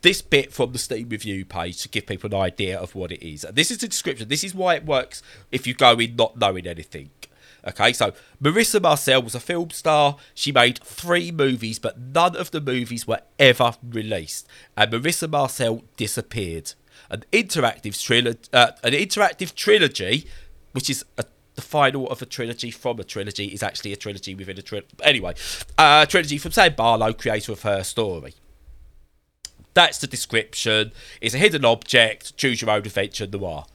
this 0.00 0.22
bit 0.22 0.52
from 0.52 0.72
the 0.72 0.78
Steam 0.78 1.08
review 1.08 1.44
page 1.44 1.82
to 1.82 1.88
give 1.88 2.06
people 2.06 2.34
an 2.34 2.40
idea 2.40 2.78
of 2.78 2.94
what 2.94 3.12
it 3.12 3.26
is. 3.26 3.44
And 3.44 3.54
this 3.54 3.70
is 3.70 3.78
the 3.78 3.88
description. 3.88 4.28
This 4.28 4.44
is 4.44 4.54
why 4.54 4.76
it 4.76 4.86
works 4.86 5.22
if 5.52 5.66
you 5.66 5.74
go 5.74 5.98
in 5.98 6.16
not 6.16 6.38
knowing 6.38 6.66
anything. 6.66 7.10
Okay, 7.66 7.92
so 7.92 8.12
Marissa 8.42 8.80
Marcel 8.80 9.22
was 9.22 9.34
a 9.34 9.40
film 9.40 9.70
star. 9.70 10.16
She 10.34 10.52
made 10.52 10.82
three 10.84 11.30
movies, 11.30 11.78
but 11.78 11.98
none 11.98 12.36
of 12.36 12.50
the 12.50 12.60
movies 12.60 13.06
were 13.06 13.22
ever 13.38 13.74
released. 13.82 14.46
And 14.76 14.92
Marissa 14.92 15.30
Marcel 15.30 15.82
disappeared. 15.96 16.74
An 17.10 17.24
interactive 17.32 18.46
uh, 18.52 18.72
an 18.82 18.92
interactive 18.92 19.54
trilogy, 19.54 20.26
which 20.72 20.90
is 20.90 21.04
a 21.16 21.24
the 21.54 21.62
final 21.62 22.08
of 22.08 22.20
a 22.20 22.26
trilogy 22.26 22.70
from 22.70 22.98
a 22.98 23.04
trilogy 23.04 23.46
is 23.46 23.62
actually 23.62 23.92
a 23.92 23.96
trilogy 23.96 24.34
within 24.34 24.58
a 24.58 24.62
trilogy. 24.62 24.88
Anyway, 25.02 25.34
uh, 25.78 26.06
trilogy 26.06 26.38
from 26.38 26.52
Sam 26.52 26.74
Barlow, 26.74 27.12
creator 27.12 27.52
of 27.52 27.62
her 27.62 27.82
story. 27.82 28.34
That's 29.74 29.98
the 29.98 30.06
description. 30.06 30.92
It's 31.20 31.34
a 31.34 31.38
hidden 31.38 31.64
object, 31.64 32.36
choose 32.36 32.62
your 32.62 32.70
own 32.70 32.78
adventure 32.78 33.26
noir. 33.26 33.66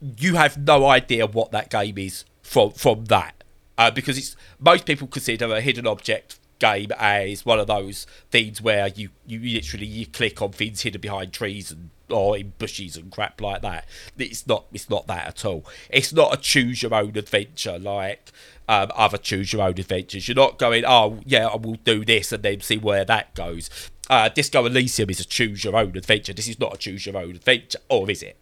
You 0.00 0.36
have 0.36 0.58
no 0.58 0.86
idea 0.86 1.26
what 1.26 1.52
that 1.52 1.70
game 1.70 1.98
is 1.98 2.24
from 2.42 2.70
from 2.72 3.06
that, 3.06 3.44
uh, 3.76 3.90
because 3.90 4.18
it's 4.18 4.36
most 4.58 4.86
people 4.86 5.06
consider 5.06 5.54
a 5.54 5.60
hidden 5.60 5.86
object 5.86 6.38
game 6.58 6.90
as 6.98 7.44
one 7.44 7.58
of 7.58 7.66
those 7.66 8.06
things 8.30 8.62
where 8.62 8.88
you, 8.88 9.10
you 9.26 9.38
literally 9.38 9.84
you 9.84 10.06
click 10.06 10.40
on 10.40 10.52
things 10.52 10.82
hidden 10.82 11.00
behind 11.00 11.32
trees 11.32 11.70
and 11.70 11.90
or 12.10 12.36
in 12.36 12.52
bushes 12.58 12.96
and 12.96 13.10
crap 13.10 13.40
like 13.40 13.62
that. 13.62 13.86
It's 14.16 14.46
not 14.46 14.66
it's 14.72 14.88
not 14.90 15.06
that 15.06 15.26
at 15.26 15.44
all. 15.44 15.64
It's 15.90 16.12
not 16.12 16.34
a 16.34 16.36
choose 16.36 16.82
your 16.82 16.94
own 16.94 17.16
adventure 17.16 17.78
like 17.78 18.32
um, 18.68 18.90
other 18.94 19.18
choose 19.18 19.52
your 19.52 19.62
own 19.62 19.78
adventures. 19.78 20.28
You're 20.28 20.36
not 20.36 20.58
going, 20.58 20.84
oh 20.86 21.20
yeah, 21.24 21.46
I 21.46 21.56
will 21.56 21.76
do 21.84 22.04
this 22.04 22.32
and 22.32 22.42
then 22.42 22.60
see 22.60 22.78
where 22.78 23.04
that 23.04 23.34
goes. 23.34 23.90
Uh, 24.08 24.28
Disco 24.28 24.64
Elysium 24.64 25.10
is 25.10 25.20
a 25.20 25.24
choose 25.24 25.64
your 25.64 25.76
own 25.76 25.96
adventure. 25.96 26.32
This 26.32 26.48
is 26.48 26.60
not 26.60 26.74
a 26.74 26.76
choose 26.76 27.06
your 27.06 27.16
own 27.16 27.30
adventure, 27.30 27.78
or 27.88 28.08
is 28.10 28.22
it? 28.22 28.36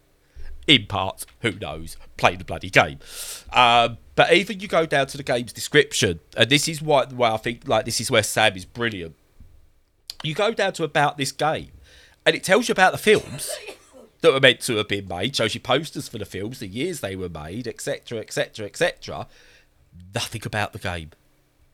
In 0.67 0.85
parts, 0.87 1.25
who 1.41 1.51
knows? 1.53 1.97
Play 2.17 2.35
the 2.35 2.43
bloody 2.43 2.69
game. 2.69 2.99
Um, 3.53 3.97
but 4.15 4.33
even 4.33 4.59
you 4.59 4.67
go 4.67 4.85
down 4.85 5.07
to 5.07 5.17
the 5.17 5.23
game's 5.23 5.53
description, 5.53 6.19
and 6.35 6.49
this 6.49 6.67
is 6.67 6.81
why, 6.81 7.05
why 7.05 7.31
I 7.31 7.37
think 7.37 7.67
like 7.67 7.85
this 7.85 8.01
is 8.01 8.09
where 8.09 8.23
Sam 8.23 8.55
is 8.55 8.65
brilliant. 8.65 9.15
You 10.23 10.33
go 10.33 10.53
down 10.53 10.73
to 10.73 10.83
about 10.83 11.17
this 11.17 11.31
game, 11.31 11.71
and 12.25 12.35
it 12.35 12.43
tells 12.43 12.67
you 12.67 12.71
about 12.73 12.91
the 12.91 12.97
films 12.97 13.49
that 14.21 14.33
were 14.33 14.39
meant 14.39 14.61
to 14.61 14.77
have 14.77 14.87
been 14.87 15.07
made, 15.07 15.35
shows 15.35 15.53
you 15.53 15.59
posters 15.61 16.07
for 16.07 16.17
the 16.17 16.25
films, 16.25 16.59
the 16.59 16.67
years 16.67 16.99
they 16.99 17.15
were 17.15 17.29
made, 17.29 17.67
etc., 17.67 18.19
etc., 18.19 18.65
etc. 18.65 19.27
Nothing 20.13 20.41
about 20.45 20.73
the 20.73 20.79
game. 20.79 21.11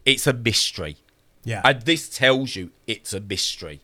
It's 0.05 0.27
a 0.27 0.33
mystery. 0.33 0.97
Yeah. 1.43 1.61
And 1.63 1.83
this 1.83 2.09
tells 2.09 2.55
you 2.55 2.71
it's 2.87 3.13
a 3.13 3.19
mystery. 3.19 3.81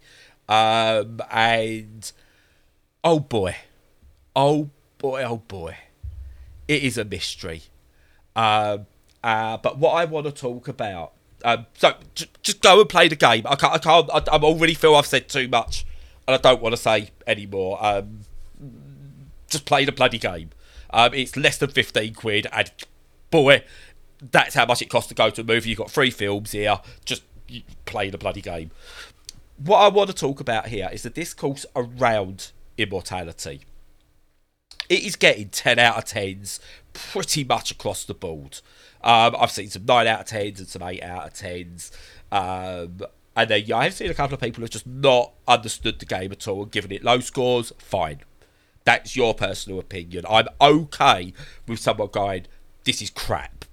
Um, 0.49 1.21
and 1.31 2.11
oh 3.03 3.19
boy, 3.19 3.55
oh 4.35 4.69
boy, 4.97 5.23
oh 5.23 5.37
boy, 5.37 5.77
it 6.67 6.83
is 6.83 6.97
a 6.97 7.05
mystery. 7.05 7.63
Um, 8.35 8.85
uh, 9.23 9.57
but 9.57 9.77
what 9.77 9.93
I 9.93 10.05
want 10.05 10.25
to 10.25 10.31
talk 10.31 10.67
about, 10.67 11.13
um, 11.43 11.65
so 11.73 11.95
j- 12.15 12.27
just 12.43 12.61
go 12.61 12.79
and 12.79 12.89
play 12.89 13.07
the 13.07 13.15
game. 13.15 13.43
I 13.45 13.55
can't, 13.55 13.73
I 13.73 13.77
can't, 13.77 14.09
I, 14.11 14.35
I 14.35 14.39
already 14.39 14.73
feel 14.73 14.95
I've 14.95 15.05
said 15.05 15.27
too 15.27 15.47
much, 15.47 15.85
and 16.27 16.35
I 16.35 16.37
don't 16.37 16.61
want 16.61 16.73
to 16.73 16.77
say 16.77 17.09
anymore. 17.25 17.83
Um, 17.83 18.21
just 19.49 19.65
play 19.65 19.85
the 19.85 19.91
bloody 19.91 20.17
game. 20.17 20.49
Um, 20.89 21.13
it's 21.13 21.35
less 21.35 21.57
than 21.57 21.69
fifteen 21.69 22.13
quid, 22.13 22.47
and 22.51 22.71
boy, 23.31 23.63
that's 24.21 24.55
how 24.55 24.65
much 24.65 24.81
it 24.81 24.89
costs 24.89 25.09
to 25.09 25.15
go 25.15 25.29
to 25.29 25.41
a 25.41 25.43
movie. 25.43 25.69
You've 25.69 25.79
got 25.79 25.91
three 25.91 26.11
films 26.11 26.51
here. 26.51 26.79
Just 27.05 27.23
play 27.85 28.09
the 28.09 28.17
bloody 28.17 28.41
game. 28.41 28.71
What 29.57 29.79
I 29.79 29.87
want 29.87 30.09
to 30.09 30.15
talk 30.15 30.39
about 30.39 30.67
here 30.67 30.89
is 30.91 31.03
the 31.03 31.09
discourse 31.09 31.65
around 31.75 32.51
immortality. 32.77 33.61
It 34.89 35.03
is 35.03 35.15
getting 35.15 35.49
10 35.49 35.79
out 35.79 35.97
of 35.97 36.05
10s 36.05 36.59
pretty 36.93 37.43
much 37.43 37.71
across 37.71 38.05
the 38.05 38.13
board. 38.13 38.59
Um, 39.03 39.35
I've 39.39 39.51
seen 39.51 39.69
some 39.69 39.85
9 39.85 40.07
out 40.07 40.21
of 40.21 40.27
10s 40.27 40.59
and 40.59 40.67
some 40.67 40.83
8 40.83 41.03
out 41.03 41.27
of 41.27 41.33
10s. 41.33 41.91
Um, 42.31 43.01
and 43.37 43.51
then 43.51 43.63
yeah, 43.67 43.77
I've 43.77 43.93
seen 43.93 44.09
a 44.09 44.15
couple 44.15 44.33
of 44.33 44.41
people 44.41 44.61
who've 44.61 44.69
just 44.69 44.87
not 44.87 45.31
understood 45.47 45.99
the 45.99 46.05
game 46.07 46.31
at 46.31 46.47
all 46.47 46.63
and 46.63 46.71
given 46.71 46.91
it 46.91 47.03
low 47.03 47.19
scores. 47.19 47.71
Fine. 47.77 48.21
That's 48.83 49.15
your 49.15 49.35
personal 49.35 49.79
opinion. 49.79 50.25
I'm 50.27 50.47
okay 50.59 51.33
with 51.67 51.79
someone 51.79 52.09
going, 52.11 52.47
this 52.83 52.99
is 52.99 53.11
crap. 53.11 53.65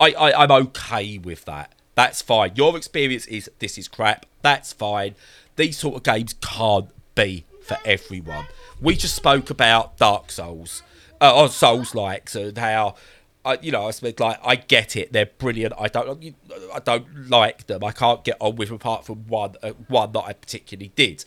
I, 0.00 0.12
I, 0.12 0.42
I'm 0.42 0.50
okay 0.50 1.18
with 1.18 1.44
that. 1.44 1.72
That's 1.94 2.20
fine. 2.20 2.52
Your 2.56 2.76
experience 2.76 3.26
is 3.26 3.48
this 3.60 3.78
is 3.78 3.86
crap. 3.86 4.26
That's 4.42 4.72
fine. 4.72 5.14
These 5.54 5.78
sort 5.78 5.96
of 5.96 6.02
games 6.02 6.34
can't 6.40 6.88
be 7.14 7.44
for 7.62 7.78
everyone. 7.84 8.46
We 8.80 8.96
just 8.96 9.14
spoke 9.14 9.50
about 9.50 9.98
Dark 9.98 10.32
Souls, 10.32 10.82
uh, 11.20 11.42
or 11.42 11.48
Souls 11.48 11.94
likes, 11.94 12.34
and 12.34 12.56
how, 12.58 12.96
uh, 13.44 13.56
you 13.60 13.72
know, 13.72 13.86
I 13.86 13.90
speak 13.92 14.20
like 14.20 14.38
I 14.44 14.56
get 14.56 14.96
it. 14.96 15.12
They're 15.12 15.26
brilliant. 15.26 15.74
I 15.78 15.88
don't, 15.88 16.34
I 16.74 16.78
don't 16.78 17.30
like 17.30 17.66
them. 17.66 17.82
I 17.82 17.92
can't 17.92 18.22
get 18.24 18.36
on 18.40 18.56
with 18.56 18.68
them 18.68 18.76
apart 18.76 19.06
from 19.06 19.26
one, 19.26 19.54
uh, 19.62 19.70
one 19.88 20.12
that 20.12 20.20
I 20.20 20.32
particularly 20.34 20.92
did. 20.94 21.24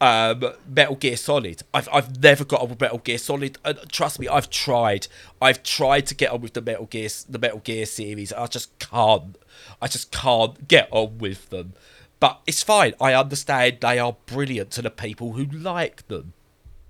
Um, 0.00 0.42
Metal 0.66 0.96
Gear 0.96 1.16
Solid. 1.16 1.62
I've 1.72 1.88
I've 1.92 2.20
never 2.20 2.44
got 2.44 2.62
on 2.62 2.70
with 2.70 2.80
Metal 2.80 2.98
Gear 2.98 3.18
Solid. 3.18 3.58
And 3.64 3.78
trust 3.90 4.18
me, 4.18 4.28
I've 4.28 4.50
tried. 4.50 5.06
I've 5.40 5.62
tried 5.62 6.06
to 6.06 6.14
get 6.14 6.32
on 6.32 6.40
with 6.40 6.54
the 6.54 6.62
Metal 6.62 6.86
Gear 6.86 7.08
the 7.28 7.38
Metal 7.38 7.60
Gear 7.60 7.86
series. 7.86 8.32
I 8.32 8.46
just 8.46 8.76
can't. 8.78 9.36
I 9.80 9.86
just 9.86 10.10
can't 10.10 10.66
get 10.66 10.88
on 10.90 11.18
with 11.18 11.50
them. 11.50 11.74
But 12.18 12.40
it's 12.46 12.62
fine. 12.62 12.94
I 13.00 13.14
understand 13.14 13.78
they 13.80 13.98
are 13.98 14.16
brilliant 14.26 14.70
to 14.72 14.82
the 14.82 14.90
people 14.90 15.32
who 15.32 15.44
like 15.44 16.06
them. 16.08 16.32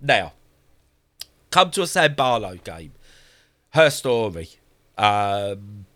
Now, 0.01 0.33
come 1.51 1.71
to 1.73 1.83
a 1.83 1.87
Sam 1.87 2.15
Barlow 2.15 2.57
game. 2.57 2.93
Her 3.73 3.91
story. 3.91 4.51
Um, 4.99 5.87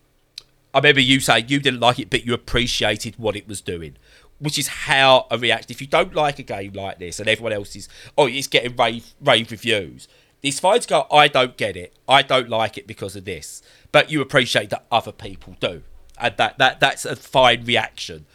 I 0.72 0.78
remember 0.78 1.00
you 1.00 1.20
saying 1.20 1.46
you 1.48 1.60
didn't 1.60 1.80
like 1.80 1.98
it, 1.98 2.10
but 2.10 2.24
you 2.24 2.34
appreciated 2.34 3.18
what 3.18 3.36
it 3.36 3.48
was 3.48 3.60
doing, 3.60 3.96
which 4.38 4.58
is 4.58 4.68
how 4.68 5.26
I 5.30 5.36
react. 5.36 5.70
If 5.70 5.80
you 5.80 5.86
don't 5.86 6.14
like 6.14 6.38
a 6.38 6.42
game 6.42 6.72
like 6.72 6.98
this 6.98 7.20
and 7.20 7.28
everyone 7.28 7.52
else 7.52 7.76
is, 7.76 7.88
oh, 8.16 8.26
it's 8.26 8.46
getting 8.46 8.76
rave, 8.76 9.14
rave 9.20 9.50
reviews, 9.50 10.08
it's 10.42 10.60
fine 10.60 10.80
to 10.80 10.88
go, 10.88 11.06
I 11.10 11.28
don't 11.28 11.56
get 11.56 11.76
it. 11.76 11.94
I 12.08 12.22
don't 12.22 12.48
like 12.48 12.78
it 12.78 12.86
because 12.86 13.16
of 13.16 13.24
this. 13.24 13.62
But 13.92 14.10
you 14.10 14.20
appreciate 14.20 14.70
that 14.70 14.86
other 14.90 15.12
people 15.12 15.56
do. 15.60 15.82
And 16.18 16.36
that, 16.36 16.58
that 16.58 16.80
that's 16.80 17.04
a 17.04 17.16
fine 17.16 17.64
reaction 17.64 18.26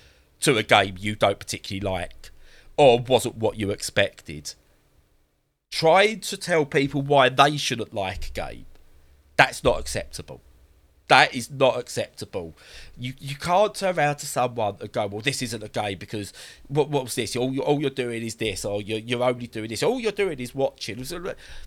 to 0.41 0.57
a 0.57 0.63
game 0.63 0.95
you 0.99 1.15
don't 1.15 1.39
particularly 1.39 1.81
like 1.81 2.31
or 2.77 2.99
wasn't 2.99 3.37
what 3.37 3.57
you 3.57 3.69
expected. 3.69 4.55
Trying 5.71 6.19
to 6.21 6.37
tell 6.37 6.65
people 6.65 7.01
why 7.01 7.29
they 7.29 7.57
shouldn't 7.57 7.93
like 7.93 8.29
a 8.29 8.31
game, 8.31 8.65
that's 9.38 9.63
not 9.63 9.79
acceptable. 9.79 10.41
That 11.07 11.36
is 11.36 11.51
not 11.51 11.77
acceptable. 11.77 12.55
You 12.97 13.13
you 13.19 13.36
can't 13.36 13.75
turn 13.75 13.97
around 13.97 14.15
to 14.17 14.25
someone 14.25 14.77
and 14.79 14.91
go, 14.91 15.07
well, 15.07 15.19
this 15.19 15.41
isn't 15.41 15.61
a 15.61 15.67
game 15.67 15.97
because 15.97 16.32
what 16.69 16.89
what 16.89 17.03
was 17.03 17.15
this? 17.15 17.36
All 17.36 17.51
you're, 17.51 17.65
all 17.65 17.82
you're 17.82 17.89
doing 17.89 18.23
is 18.23 18.36
this, 18.36 18.63
or 18.63 18.82
you're, 18.82 18.99
you're 18.99 19.23
only 19.23 19.47
doing 19.47 19.67
this. 19.67 19.84
All 19.84 19.99
you're 19.99 20.13
doing 20.13 20.39
is 20.39 20.55
watching. 20.55 21.03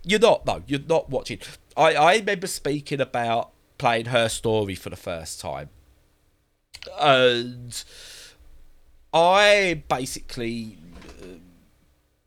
You're 0.03 0.19
not, 0.19 0.47
no, 0.47 0.63
you're 0.65 0.79
not 0.79 1.11
watching. 1.11 1.39
I, 1.77 1.93
I 1.93 2.15
remember 2.15 2.47
speaking 2.47 2.99
about 2.99 3.51
playing 3.77 4.05
her 4.05 4.29
story 4.29 4.73
for 4.73 4.89
the 4.89 4.95
first 4.95 5.39
time. 5.39 5.69
And 6.99 7.83
I 9.13 9.83
basically 9.87 10.77
uh, 11.21 11.25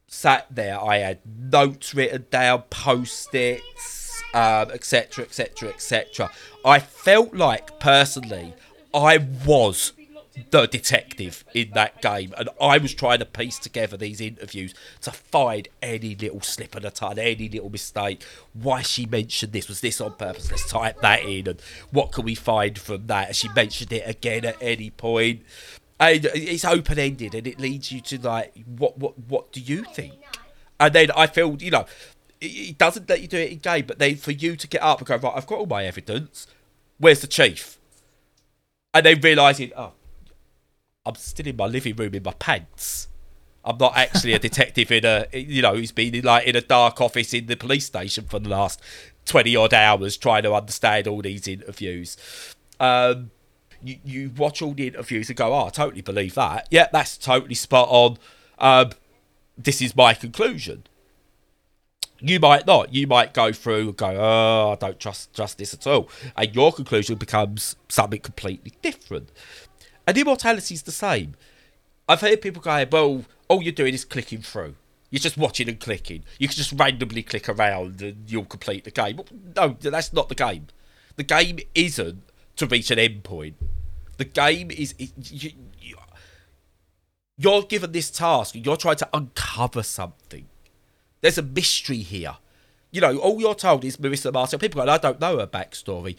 sat 0.07 0.47
there. 0.51 0.80
I 0.80 0.99
had 0.99 1.18
notes 1.26 1.95
written 1.95 2.26
down, 2.30 2.62
post-its, 2.70 3.97
etc., 4.35 5.24
etc., 5.24 5.70
etc. 5.70 6.31
I 6.64 6.79
felt 6.79 7.35
like 7.35 7.79
personally, 7.81 8.55
I 8.95 9.18
was 9.18 9.93
the 10.51 10.66
detective 10.66 11.45
in 11.53 11.70
that 11.72 12.01
game, 12.01 12.33
and 12.39 12.49
I 12.61 12.79
was 12.79 12.95
trying 12.95 13.18
to 13.18 13.24
piece 13.24 13.59
together 13.59 13.97
these 13.97 14.20
interviews 14.20 14.74
to 15.03 15.11
find 15.11 15.66
any 15.83 16.14
little 16.14 16.41
slip 16.41 16.76
of 16.76 16.83
the 16.83 16.91
tongue, 16.91 17.18
any 17.18 17.49
little 17.49 17.70
mistake. 17.70 18.22
Why 18.53 18.83
she 18.83 19.07
mentioned 19.07 19.53
this? 19.53 19.68
Was 19.68 19.81
this 19.81 20.01
on 20.01 20.14
purpose? 20.14 20.51
Let's 20.51 20.70
type 20.70 21.01
that 21.01 21.24
in, 21.24 21.49
and 21.49 21.61
what 21.91 22.12
can 22.12 22.24
we 22.24 22.35
find 22.35 22.79
from 22.79 23.07
that? 23.09 23.29
Has 23.29 23.37
she 23.37 23.49
mentioned 23.49 23.93
it 23.93 24.05
again 24.07 24.45
at 24.45 24.57
any 24.61 24.91
point? 24.91 25.43
and 26.01 26.26
it's 26.35 26.64
open 26.64 26.99
ended, 26.99 27.35
and 27.35 27.47
it 27.47 27.59
leads 27.59 27.91
you 27.91 28.01
to 28.01 28.20
like, 28.20 28.55
what, 28.64 28.99
what, 28.99 29.18
what 29.18 29.53
do 29.53 29.61
you 29.61 29.85
think? 29.85 30.14
And 30.79 30.95
then 30.95 31.11
I 31.16 31.26
feel, 31.26 31.57
you 31.61 31.72
know, 31.72 31.87
it, 32.41 32.78
doesn't 32.78 33.09
let 33.09 33.20
you 33.20 33.28
do 33.28 33.39
it 33.39 33.53
in 33.53 33.59
game, 33.59 33.86
but 33.86 33.99
then 33.99 34.16
for 34.16 34.32
you 34.32 34.57
to 34.57 34.66
get 34.68 34.82
up 34.82 34.99
and 34.99 35.07
go, 35.07 35.16
right, 35.16 35.32
I've 35.36 35.47
got 35.47 35.59
all 35.59 35.66
my 35.66 35.84
evidence. 35.84 36.47
Where's 36.99 37.20
the 37.20 37.26
chief? 37.26 37.78
And 38.95 39.05
then 39.07 39.20
realizing, 39.20 39.72
oh, 39.76 39.93
I'm 41.05 41.14
still 41.14 41.47
in 41.47 41.57
my 41.57 41.66
living 41.66 41.97
room 41.97 42.14
in 42.14 42.22
my 42.22 42.34
pants. 42.34 43.09
I'm 43.64 43.78
not 43.78 43.97
actually 43.97 44.32
a 44.32 44.39
detective 44.49 44.91
in 44.91 45.05
a, 45.05 45.26
you 45.32 45.62
know, 45.62 45.74
who's 45.74 45.93
been 45.93 46.14
in, 46.14 46.24
like 46.24 46.47
in 46.47 46.57
a 46.57 46.61
dark 46.61 47.01
office 47.01 47.34
in 47.34 47.47
the 47.47 47.57
police 47.57 47.86
station 47.86 48.24
for 48.24 48.39
the 48.39 48.49
last 48.49 48.80
twenty 49.24 49.55
odd 49.55 49.74
hours 49.74 50.16
trying 50.16 50.43
to 50.45 50.55
understand 50.55 51.07
all 51.07 51.22
these 51.22 51.47
interviews. 51.47 52.16
Um, 52.80 53.30
you, 53.82 53.97
you 54.05 54.30
watch 54.36 54.62
all 54.62 54.72
the 54.72 54.89
interviews 54.89 55.28
and 55.28 55.36
go, 55.36 55.55
oh, 55.55 55.66
I 55.66 55.70
totally 55.70 56.01
believe 56.01 56.34
that. 56.34 56.66
Yeah, 56.70 56.89
that's 56.93 57.16
totally 57.16 57.55
spot 57.55 57.89
on. 57.91 58.18
Um, 58.59 58.93
this 59.57 59.82
is 59.82 59.95
my 59.95 60.14
conclusion. 60.14 60.84
You 62.21 62.41
might 62.41 62.66
not. 62.66 62.93
You 62.93 63.07
might 63.07 63.33
go 63.33 63.53
through 63.53 63.89
and 63.89 63.97
go, 63.97 64.09
oh, 64.09 64.73
I 64.73 64.75
don't 64.75 64.99
trust, 64.99 65.35
trust 65.35 65.59
this 65.59 65.73
at 65.73 65.87
all. 65.87 66.09
And 66.37 66.55
your 66.55 66.73
conclusion 66.73 67.16
becomes 67.16 67.77
something 67.89 68.21
completely 68.21 68.73
different. 68.83 69.31
And 70.07 70.16
immortality 70.16 70.75
is 70.75 70.83
the 70.83 70.93
same. 70.93 71.35
I've 72.09 72.21
heard 72.21 72.41
people 72.41 72.62
go, 72.62 72.85
well, 72.91 73.25
all 73.47 73.62
you're 73.62 73.73
doing 73.73 73.95
is 73.95 74.05
clicking 74.05 74.43
through. 74.43 74.75
You're 75.11 75.21
just 75.21 75.37
watching 75.37 75.69
and 75.69 75.79
clicking. 75.79 76.25
You 76.39 76.49
can 76.49 76.57
just 76.57 76.73
randomly 76.73 77.23
click 77.23 77.49
around 77.49 78.03
and 78.03 78.31
you'll 78.31 78.45
complete 78.45 78.85
the 78.85 78.91
game. 78.91 79.21
No, 79.57 79.77
that's 79.81 80.12
not 80.12 80.29
the 80.29 80.35
game. 80.35 80.66
The 81.16 81.23
game 81.23 81.59
isn't 81.75 82.23
to 82.57 82.66
reach 82.66 82.91
an 82.91 82.99
endpoint. 82.99 83.55
The 84.16 84.25
game 84.25 84.71
is 84.71 84.95
you, 84.99 85.51
you, 85.81 85.97
you're 87.37 87.62
given 87.62 87.93
this 87.93 88.11
task. 88.11 88.55
You're 88.57 88.77
trying 88.77 88.97
to 88.97 89.09
uncover 89.14 89.83
something. 89.83 90.47
There's 91.21 91.39
a 91.39 91.43
mystery 91.43 91.99
here. 91.99 92.37
You 92.91 93.01
know, 93.01 93.19
all 93.19 93.41
you're 93.41 93.55
told 93.55 93.85
is 93.85 93.97
Marissa 93.99 94.33
Martin. 94.33 94.59
People 94.59 94.85
go, 94.85 94.91
I 94.91 94.99
don't 94.99 95.21
know 95.21 95.39
her 95.39 95.47
backstory. 95.47 96.16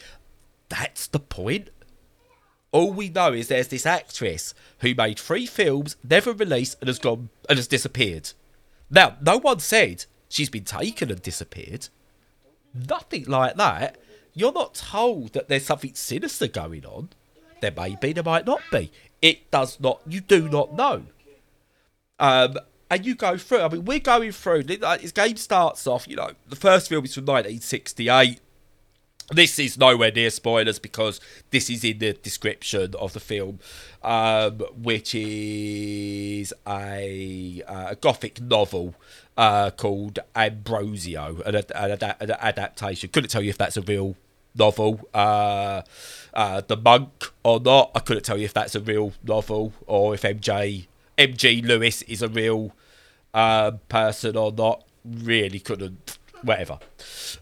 That's 0.69 1.07
the 1.07 1.19
point. 1.19 1.69
All 2.71 2.93
we 2.93 3.09
know 3.09 3.33
is 3.33 3.47
there's 3.47 3.69
this 3.69 3.87
actress 3.87 4.53
who 4.79 4.93
made 4.93 5.17
three 5.17 5.47
films, 5.47 5.95
never 6.07 6.31
released, 6.33 6.77
and 6.79 6.87
has 6.87 6.99
gone 6.99 7.29
and 7.49 7.57
has 7.57 7.67
disappeared. 7.67 8.31
Now, 8.91 9.17
no 9.21 9.37
one 9.37 9.59
said 9.59 10.05
she's 10.27 10.49
been 10.49 10.63
taken 10.65 11.09
and 11.09 11.21
disappeared. 11.21 11.89
Nothing 12.73 13.25
like 13.25 13.55
that. 13.55 13.97
You're 14.33 14.53
not 14.53 14.75
told 14.75 15.33
that 15.33 15.47
there's 15.47 15.65
something 15.65 15.95
sinister 15.95 16.47
going 16.47 16.85
on. 16.85 17.09
There 17.61 17.73
may 17.75 17.95
be, 17.99 18.13
there 18.13 18.23
might 18.23 18.45
not 18.45 18.61
be. 18.71 18.91
It 19.21 19.49
does 19.49 19.79
not, 19.79 20.01
you 20.07 20.21
do 20.21 20.47
not 20.47 20.73
know. 20.73 21.05
Um, 22.19 22.57
and 22.89 23.05
you 23.05 23.15
go 23.15 23.37
through, 23.37 23.61
I 23.61 23.69
mean, 23.69 23.85
we're 23.85 23.99
going 23.99 24.31
through, 24.31 24.63
this 24.63 25.11
game 25.11 25.37
starts 25.37 25.85
off, 25.85 26.07
you 26.07 26.15
know, 26.15 26.31
the 26.47 26.55
first 26.55 26.89
film 26.89 27.05
is 27.05 27.13
from 27.13 27.25
1968. 27.25 28.39
This 29.31 29.59
is 29.59 29.77
nowhere 29.77 30.11
near 30.11 30.31
spoilers 30.31 30.79
because 30.79 31.21
this 31.51 31.69
is 31.69 31.83
in 31.83 31.99
the 31.99 32.13
description 32.13 32.95
of 32.95 33.13
the 33.13 33.19
film, 33.19 33.59
um, 34.01 34.59
which 34.81 35.13
is 35.13 36.51
a, 36.67 37.61
uh, 37.67 37.87
a 37.89 37.95
gothic 37.95 38.41
novel 38.41 38.95
uh, 39.37 39.69
called 39.69 40.17
Ambrosio, 40.35 41.41
an, 41.45 41.55
an, 41.55 41.65
an, 42.01 42.31
adaptation. 42.39 43.09
Couldn't 43.11 43.29
tell 43.29 43.43
you 43.43 43.51
if 43.51 43.57
that's 43.59 43.77
a 43.77 43.83
real 43.83 44.15
novel. 44.55 45.07
Uh, 45.13 45.83
uh, 46.33 46.61
the 46.67 46.75
Monk 46.75 47.31
or 47.43 47.59
not. 47.59 47.91
I 47.93 47.99
couldn't 47.99 48.23
tell 48.23 48.37
you 48.37 48.45
if 48.45 48.53
that's 48.53 48.73
a 48.73 48.79
real 48.79 49.13
novel 49.23 49.73
or 49.85 50.15
if 50.15 50.23
MJ 50.23 50.87
MG 51.19 51.65
Lewis 51.65 52.01
is 52.03 52.21
a 52.21 52.29
real 52.29 52.71
uh, 53.33 53.71
person 53.89 54.35
or 54.35 54.51
not. 54.51 54.83
Really 55.05 55.59
couldn't. 55.59 56.17
Whatever. 56.41 56.79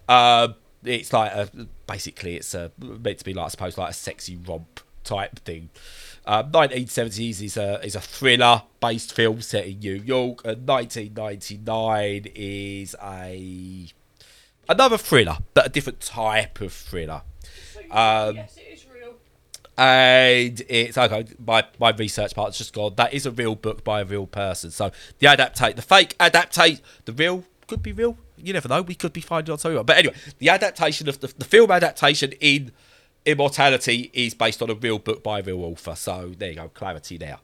Uh, 0.08 0.50
it's 0.84 1.12
like 1.14 1.32
a 1.32 1.50
basically 1.86 2.36
it's 2.36 2.54
a 2.54 2.72
meant 2.80 3.20
to 3.20 3.26
be 3.26 3.34
like 3.34 3.46
I 3.46 3.50
suppose 3.50 3.78
like 3.78 3.92
a 3.92 3.94
sexy 3.94 4.38
romp 4.38 4.80
type 5.04 5.40
thing. 5.40 5.70
Uh, 6.26 6.44
1970s 6.44 7.42
is 7.42 7.58
a 7.58 7.84
is 7.86 7.96
a 7.96 8.02
thriller 8.02 8.64
based 8.82 9.14
film 9.14 9.42
set 9.42 9.66
in 9.66 9.80
New 9.80 9.96
York, 9.96 10.42
and 10.46 10.68
1999 10.68 12.32
is 12.36 12.96
a 13.02 13.88
another 14.70 14.98
thriller, 14.98 15.38
but 15.54 15.68
a 15.68 15.70
different 15.70 16.02
type 16.02 16.60
of 16.62 16.74
thriller. 16.74 17.22
Um, 17.90 18.36
yes. 18.36 18.60
And 19.78 20.60
it's 20.68 20.98
okay. 20.98 21.26
My 21.46 21.64
my 21.80 21.92
research 21.92 22.34
part's 22.34 22.58
just 22.58 22.74
gone. 22.74 22.96
That 22.96 23.14
is 23.14 23.26
a 23.26 23.32
real 23.32 23.56
book 23.56 23.84
by 23.84 24.02
a 24.02 24.06
real 24.06 24.26
person. 24.26 24.72
So 24.72 24.92
the 25.20 25.28
adaptate, 25.28 25.76
the 25.76 25.84
fake 25.84 26.18
adaptate, 26.18 26.82
the 27.06 27.14
real 27.14 27.44
could 27.68 27.84
be 27.84 27.92
real. 27.92 28.18
You 28.38 28.54
never 28.54 28.68
know. 28.68 28.82
We 28.82 28.96
could 28.96 29.14
be 29.14 29.22
finding 29.22 29.52
on 29.52 29.60
something. 29.60 29.84
But 29.84 29.98
anyway, 29.98 30.16
the 30.40 30.50
adaptation 30.50 31.08
of 31.08 31.20
the, 31.20 31.28
the 31.38 31.46
film 31.46 31.70
adaptation 31.70 32.34
in 32.40 32.72
Immortality 33.26 34.10
is 34.14 34.34
based 34.34 34.62
on 34.62 34.70
a 34.70 34.74
real 34.74 35.00
book 35.00 35.22
by 35.22 35.40
a 35.40 35.44
real 35.44 35.62
author. 35.66 35.96
So 35.96 36.34
there 36.38 36.50
you 36.50 36.56
go, 36.56 36.70
clarity 36.70 37.18
there. 37.18 37.40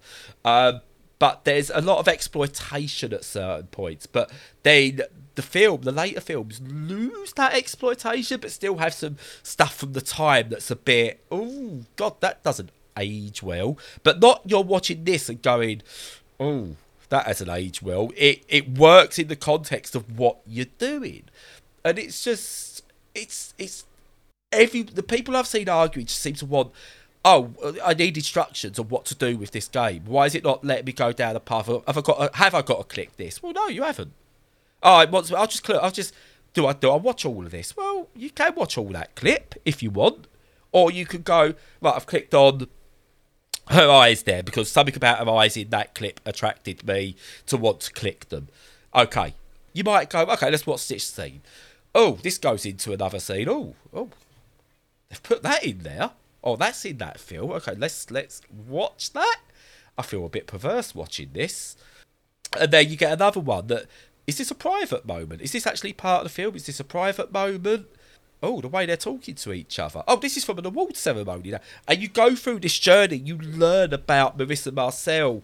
Um, 0.46 0.80
but 1.20 1.44
there's 1.44 1.70
a 1.70 1.82
lot 1.82 2.00
of 2.00 2.08
exploitation 2.08 3.14
at 3.14 3.26
certain 3.26 3.68
points. 3.68 4.06
But 4.06 4.32
then 4.64 5.02
the 5.36 5.42
film, 5.42 5.82
the 5.82 5.92
later 5.92 6.22
films, 6.22 6.62
lose 6.62 7.34
that 7.34 7.54
exploitation, 7.54 8.40
but 8.40 8.52
still 8.52 8.78
have 8.78 8.94
some 8.94 9.18
stuff 9.42 9.76
from 9.76 9.94
the 9.94 10.02
time 10.02 10.50
that's 10.50 10.72
a 10.72 10.76
bit, 10.76 11.24
oh 11.32 11.82
god, 11.96 12.20
that 12.22 12.44
doesn't 12.44 12.72
age 12.98 13.42
well. 13.42 13.78
But 14.04 14.20
not 14.20 14.42
you're 14.46 14.64
watching 14.64 15.04
this 15.04 15.30
and 15.30 15.42
going, 15.42 15.82
oh, 16.40 16.76
that 17.10 17.28
hasn't 17.28 17.50
aged 17.50 17.82
well. 17.82 18.12
It 18.16 18.44
it 18.48 18.78
works 18.78 19.20
in 19.20 19.28
the 19.28 19.36
context 19.36 19.96
of 19.96 20.18
what 20.18 20.40
you're 20.46 20.66
doing, 20.78 21.24
and 21.84 22.00
it's 22.00 22.24
just 22.24 22.84
it's 23.16 23.54
it's 23.58 23.86
every 24.52 24.84
the 24.84 25.04
people 25.04 25.36
I've 25.36 25.48
seen 25.48 25.70
arguing 25.70 26.08
just 26.08 26.22
seem 26.22 26.36
to 26.36 26.46
want 26.46 26.72
oh, 27.26 27.54
I 27.84 27.94
need 27.94 28.18
instructions 28.18 28.78
on 28.78 28.90
what 28.90 29.06
to 29.06 29.16
do 29.16 29.38
with 29.38 29.52
this 29.52 29.68
game. 29.68 30.04
Why 30.06 30.26
is 30.26 30.36
it 30.36 30.44
not 30.44 30.64
letting 30.64 30.86
me 30.86 30.92
go 30.92 31.14
down 31.14 31.34
the 31.34 31.40
path? 31.40 31.70
Of, 31.70 31.86
have 31.86 31.98
I 31.98 32.02
got? 32.02 32.34
To, 32.34 32.38
have 32.38 32.54
I 32.54 32.62
got 32.62 32.78
to 32.78 32.84
click 32.84 33.16
this? 33.18 33.42
Well, 33.42 33.54
no, 33.54 33.68
you 33.68 33.84
haven't. 33.84 34.12
I'll 34.84 35.48
just. 35.48 35.70
I'll 35.70 35.92
just 35.92 36.14
do. 36.54 36.68
I 36.68 36.74
do. 36.74 36.90
I 36.92 36.98
watch 36.98 37.26
all 37.26 37.46
of 37.46 37.52
this. 37.52 37.76
Well, 37.76 38.10
you 38.16 38.30
can 38.30 38.54
watch 38.56 38.78
all 38.78 38.90
that 38.90 39.16
clip 39.16 39.56
if 39.66 39.82
you 39.82 39.90
want, 39.90 40.28
or 40.72 40.92
you 40.92 41.06
could 41.06 41.24
go 41.24 41.54
right. 41.82 41.96
I've 41.96 42.06
clicked 42.06 42.34
on 42.34 42.68
her 43.70 43.90
eyes 43.90 44.24
there 44.24 44.44
because 44.44 44.70
something 44.70 44.96
about 44.96 45.26
her 45.26 45.32
eyes 45.32 45.56
in 45.56 45.70
that 45.70 45.96
clip 45.96 46.20
attracted 46.26 46.86
me 46.86 47.16
to 47.48 47.58
want 47.58 47.80
to 47.82 47.94
click 47.94 48.30
them. 48.30 48.50
Okay, 48.94 49.34
you 49.72 49.84
might 49.84 50.10
go. 50.10 50.22
Okay, 50.22 50.52
let's 50.52 50.68
watch 50.68 50.88
this 50.88 51.06
scene. 51.06 51.42
Oh, 51.96 52.14
this 52.22 52.38
goes 52.38 52.66
into 52.66 52.92
another 52.92 53.20
scene. 53.20 53.48
Oh, 53.50 53.76
oh, 53.94 54.10
they've 55.10 55.24
put 55.24 55.44
that 55.44 55.64
in 55.64 55.80
there. 55.80 56.12
Oh, 56.44 56.56
that's 56.56 56.84
in 56.86 56.98
that 56.98 57.20
film. 57.20 57.52
Okay, 57.52 57.76
let's 57.76 58.12
let's 58.12 58.42
watch 58.68 59.14
that. 59.14 59.40
I 59.98 60.02
feel 60.02 60.26
a 60.26 60.30
bit 60.30 60.48
perverse 60.48 60.94
watching 60.94 61.30
this. 61.34 61.78
And 62.60 62.72
then 62.72 62.90
you 62.90 62.98
get 62.98 63.14
another 63.14 63.40
one 63.40 63.68
that 63.68 63.86
is 64.26 64.38
this 64.38 64.52
a 64.52 64.56
private 64.56 65.06
moment? 65.06 65.42
Is 65.42 65.52
this 65.52 65.68
actually 65.68 65.94
part 65.94 66.26
of 66.26 66.32
the 66.32 66.34
film? 66.34 66.56
Is 66.56 66.66
this 66.66 66.80
a 66.80 66.84
private 66.84 67.32
moment? 67.32 67.88
Oh, 68.42 68.62
the 68.62 68.68
way 68.68 68.86
they're 68.86 68.98
talking 68.98 69.36
to 69.36 69.54
each 69.54 69.80
other. 69.80 70.04
Oh, 70.08 70.18
this 70.18 70.36
is 70.36 70.44
from 70.44 70.58
an 70.60 70.66
award 70.66 70.98
ceremony 70.98 71.52
now. 71.52 71.60
And 71.88 72.02
you 72.02 72.10
go 72.10 72.36
through 72.36 72.60
this 72.60 72.78
journey, 72.78 73.18
you 73.18 73.38
learn 73.38 73.94
about 73.94 74.38
Marissa 74.38 74.74
Marcel 74.74 75.42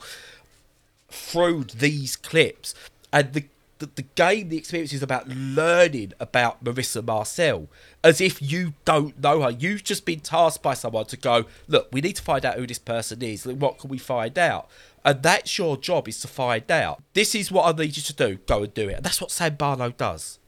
through 1.09 1.65
these 1.65 2.15
clips. 2.15 2.75
And 3.11 3.33
the 3.33 3.45
the, 3.79 3.89
the 3.95 4.01
game, 4.15 4.49
the 4.49 4.57
experience 4.57 4.93
is 4.93 5.01
about 5.01 5.27
learning 5.27 6.13
about 6.19 6.63
Marissa 6.63 7.03
Marcel 7.03 7.67
as 8.03 8.21
if 8.21 8.41
you 8.41 8.73
don't 8.85 9.19
know 9.19 9.41
her. 9.41 9.49
You've 9.49 9.83
just 9.83 10.05
been 10.05 10.19
tasked 10.19 10.61
by 10.61 10.73
someone 10.73 11.05
to 11.05 11.17
go, 11.17 11.45
look, 11.67 11.87
we 11.91 12.01
need 12.01 12.17
to 12.17 12.21
find 12.21 12.45
out 12.45 12.55
who 12.55 12.67
this 12.67 12.79
person 12.79 13.21
is. 13.21 13.45
What 13.45 13.79
can 13.79 13.89
we 13.89 13.97
find 13.97 14.37
out? 14.37 14.69
And 15.05 15.23
that's 15.23 15.57
your 15.57 15.77
job 15.77 16.07
is 16.07 16.19
to 16.21 16.27
find 16.27 16.69
out. 16.71 17.01
This 17.13 17.33
is 17.35 17.51
what 17.51 17.73
I 17.73 17.77
need 17.77 17.95
you 17.97 18.03
to 18.03 18.13
do. 18.13 18.37
Go 18.45 18.63
and 18.63 18.73
do 18.73 18.89
it. 18.89 18.95
And 18.95 19.05
that's 19.05 19.21
what 19.21 19.31
Sam 19.31 19.55
Barlow 19.55 19.91
does. 19.91 20.39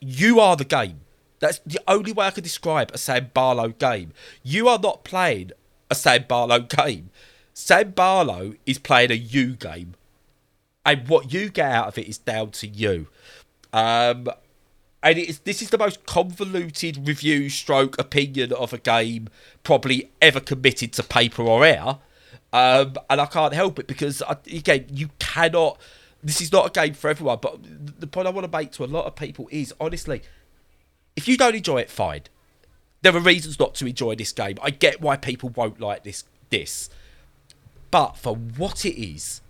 You 0.00 0.40
are 0.40 0.56
the 0.56 0.64
game. 0.64 1.00
That's 1.38 1.58
the 1.60 1.80
only 1.86 2.12
way 2.12 2.26
I 2.26 2.30
can 2.30 2.42
describe 2.42 2.90
a 2.92 2.98
Sam 2.98 3.30
Barlow 3.32 3.68
game. 3.68 4.12
You 4.42 4.68
are 4.68 4.78
not 4.78 5.04
playing 5.04 5.52
a 5.90 5.94
Sam 5.94 6.24
Barlow 6.28 6.60
game. 6.60 7.10
Sam 7.54 7.90
Barlow 7.90 8.54
is 8.66 8.78
playing 8.78 9.10
a 9.10 9.14
you 9.14 9.54
game 9.54 9.94
and 10.86 11.08
what 11.08 11.32
you 11.32 11.50
get 11.50 11.72
out 11.72 11.88
of 11.88 11.98
it 11.98 12.08
is 12.08 12.16
down 12.16 12.52
to 12.52 12.66
you. 12.66 13.08
Um, 13.72 14.28
and 15.02 15.18
it's, 15.18 15.38
this 15.38 15.60
is 15.60 15.70
the 15.70 15.78
most 15.78 16.06
convoluted 16.06 17.06
review 17.06 17.50
stroke 17.50 17.98
opinion 17.98 18.52
of 18.52 18.72
a 18.72 18.78
game 18.78 19.28
probably 19.64 20.12
ever 20.22 20.40
committed 20.40 20.92
to 20.94 21.02
paper 21.02 21.42
or 21.42 21.64
air. 21.64 21.98
Um, 22.52 22.94
and 23.10 23.20
I 23.20 23.26
can't 23.26 23.52
help 23.52 23.78
it 23.78 23.86
because, 23.86 24.22
I, 24.22 24.36
again, 24.52 24.86
you 24.90 25.10
cannot. 25.18 25.80
This 26.22 26.40
is 26.40 26.50
not 26.50 26.66
a 26.66 26.70
game 26.70 26.94
for 26.94 27.10
everyone. 27.10 27.38
But 27.42 27.58
the 28.00 28.06
point 28.06 28.26
I 28.26 28.30
want 28.30 28.50
to 28.50 28.58
make 28.58 28.72
to 28.72 28.84
a 28.84 28.86
lot 28.86 29.06
of 29.06 29.14
people 29.16 29.48
is 29.50 29.74
honestly, 29.80 30.22
if 31.14 31.28
you 31.28 31.36
don't 31.36 31.54
enjoy 31.54 31.78
it, 31.78 31.90
fine. 31.90 32.22
There 33.02 33.14
are 33.14 33.20
reasons 33.20 33.58
not 33.58 33.74
to 33.76 33.86
enjoy 33.86 34.14
this 34.14 34.32
game. 34.32 34.56
I 34.62 34.70
get 34.70 35.00
why 35.00 35.16
people 35.16 35.50
won't 35.50 35.80
like 35.80 36.04
this. 36.04 36.24
This, 36.48 36.90
but 37.90 38.16
for 38.16 38.36
what 38.36 38.84
it 38.84 38.96
is, 39.02 39.40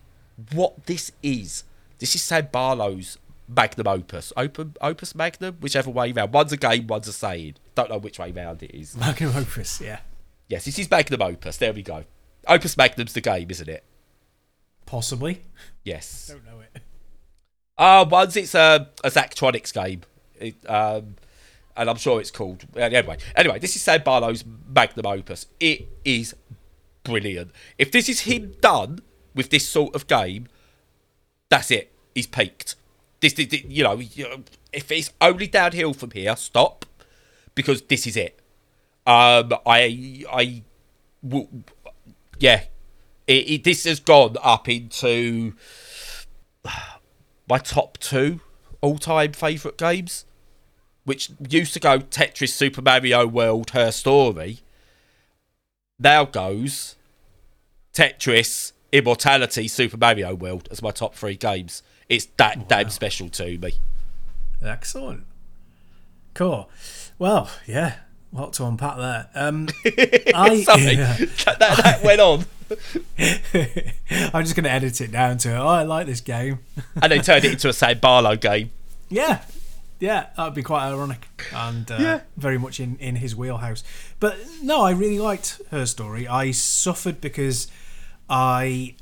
what 0.52 0.86
this 0.86 1.12
is. 1.22 1.64
This 1.98 2.14
is 2.14 2.22
Sam 2.22 2.48
Barlow's 2.50 3.18
magnum 3.46 3.86
opus. 3.86 4.32
Open 4.34 4.74
opus 4.80 5.14
magnum, 5.14 5.56
whichever 5.60 5.90
way 5.90 6.12
round. 6.12 6.32
One's 6.32 6.52
a 6.52 6.56
game, 6.56 6.86
one's 6.86 7.06
a 7.06 7.12
saying. 7.12 7.56
Don't 7.74 7.90
know 7.90 7.98
which 7.98 8.18
way 8.18 8.32
round 8.32 8.62
it 8.62 8.74
is. 8.74 8.96
Magnum 8.96 9.36
opus, 9.36 9.80
yeah. 9.82 9.98
Yes, 10.48 10.64
this 10.64 10.78
is 10.78 10.90
magnum 10.90 11.20
opus. 11.20 11.58
There 11.58 11.74
we 11.74 11.82
go. 11.82 12.04
Opus 12.48 12.76
magnum's 12.76 13.12
the 13.12 13.20
game, 13.20 13.50
isn't 13.50 13.68
it? 13.68 13.84
Possibly. 14.86 15.42
Yes. 15.84 16.28
Don't 16.32 16.44
know 16.44 16.60
it. 16.60 16.82
Uh, 17.78 18.06
once 18.08 18.36
it's 18.36 18.54
a, 18.54 18.88
a 19.04 19.10
Zachtronics 19.10 19.72
game. 19.72 20.02
It, 20.38 20.54
um, 20.68 21.16
and 21.76 21.90
I'm 21.90 21.96
sure 21.96 22.20
it's 22.20 22.30
called. 22.30 22.64
Anyway, 22.76 23.18
anyway, 23.34 23.58
this 23.58 23.76
is 23.76 23.82
Sam 23.82 24.02
Barlow's 24.02 24.44
magnum 24.68 25.06
opus. 25.06 25.46
It 25.60 25.88
is 26.04 26.34
brilliant. 27.04 27.50
If 27.78 27.92
this 27.92 28.08
is 28.08 28.20
him 28.20 28.54
done 28.60 29.00
with 29.34 29.50
this 29.50 29.68
sort 29.68 29.94
of 29.94 30.06
game, 30.06 30.48
that's 31.48 31.70
it. 31.70 31.92
He's 32.14 32.26
peaked. 32.26 32.76
This, 33.20 33.34
this, 33.34 33.64
you 33.64 33.84
know, 33.84 34.00
if 34.72 34.90
it's 34.90 35.12
only 35.20 35.46
downhill 35.46 35.92
from 35.94 36.10
here, 36.12 36.34
stop, 36.36 36.86
because 37.54 37.82
this 37.82 38.06
is 38.06 38.16
it. 38.16 38.40
Um, 39.06 39.52
I, 39.64 40.24
I, 40.32 40.62
w- 41.26 41.48
yeah, 42.38 42.64
it, 43.26 43.50
it, 43.50 43.64
this 43.64 43.84
has 43.84 44.00
gone 44.00 44.36
up 44.42 44.68
into 44.68 45.54
my 47.48 47.58
top 47.58 47.98
two 47.98 48.40
all-time 48.80 49.32
favourite 49.32 49.78
games, 49.78 50.24
which 51.04 51.30
used 51.48 51.72
to 51.74 51.80
go 51.80 51.98
Tetris, 51.98 52.50
Super 52.50 52.82
Mario 52.82 53.26
World, 53.26 53.70
Her 53.70 53.90
Story. 53.90 54.60
Now 55.98 56.24
goes 56.24 56.96
Tetris, 57.92 58.72
Immortality, 58.92 59.68
Super 59.68 59.96
Mario 59.96 60.34
World 60.34 60.68
as 60.70 60.82
my 60.82 60.90
top 60.90 61.14
three 61.14 61.36
games. 61.36 61.82
It's 62.08 62.26
that 62.36 62.58
wow. 62.58 62.64
damn 62.68 62.90
special 62.90 63.28
to 63.30 63.58
me. 63.58 63.74
Excellent. 64.62 65.26
Cool. 66.34 66.68
Well, 67.18 67.50
yeah, 67.66 67.96
lot 68.36 68.52
to 68.54 68.64
unpack 68.66 68.96
there. 68.96 69.28
Um, 69.34 69.68
I, 70.34 70.62
Sorry, 70.62 70.82
yeah. 70.92 71.16
that, 71.44 71.58
that, 71.58 71.76
that 71.82 72.02
went 72.04 72.20
on. 72.20 72.44
I'm 74.34 74.44
just 74.44 74.56
going 74.56 74.64
to 74.64 74.70
edit 74.70 75.00
it 75.00 75.12
down 75.12 75.38
to, 75.38 75.56
oh, 75.56 75.66
I 75.66 75.82
like 75.82 76.06
this 76.06 76.20
game. 76.20 76.60
and 77.02 77.12
they 77.12 77.18
turned 77.18 77.44
it 77.44 77.52
into 77.52 77.68
a 77.68 77.72
Sam 77.72 77.98
Barlow 77.98 78.36
game. 78.36 78.70
Yeah, 79.08 79.42
yeah, 80.00 80.26
that 80.36 80.44
would 80.44 80.54
be 80.54 80.62
quite 80.62 80.88
ironic 80.88 81.28
and 81.54 81.90
uh, 81.90 81.96
yeah. 81.98 82.20
very 82.36 82.58
much 82.58 82.80
in, 82.80 82.96
in 82.96 83.16
his 83.16 83.36
wheelhouse. 83.36 83.84
But 84.20 84.36
no, 84.62 84.82
I 84.82 84.90
really 84.90 85.18
liked 85.18 85.60
her 85.70 85.86
story. 85.86 86.26
I 86.26 86.50
suffered 86.50 87.20
because 87.20 87.68
I 88.28 88.94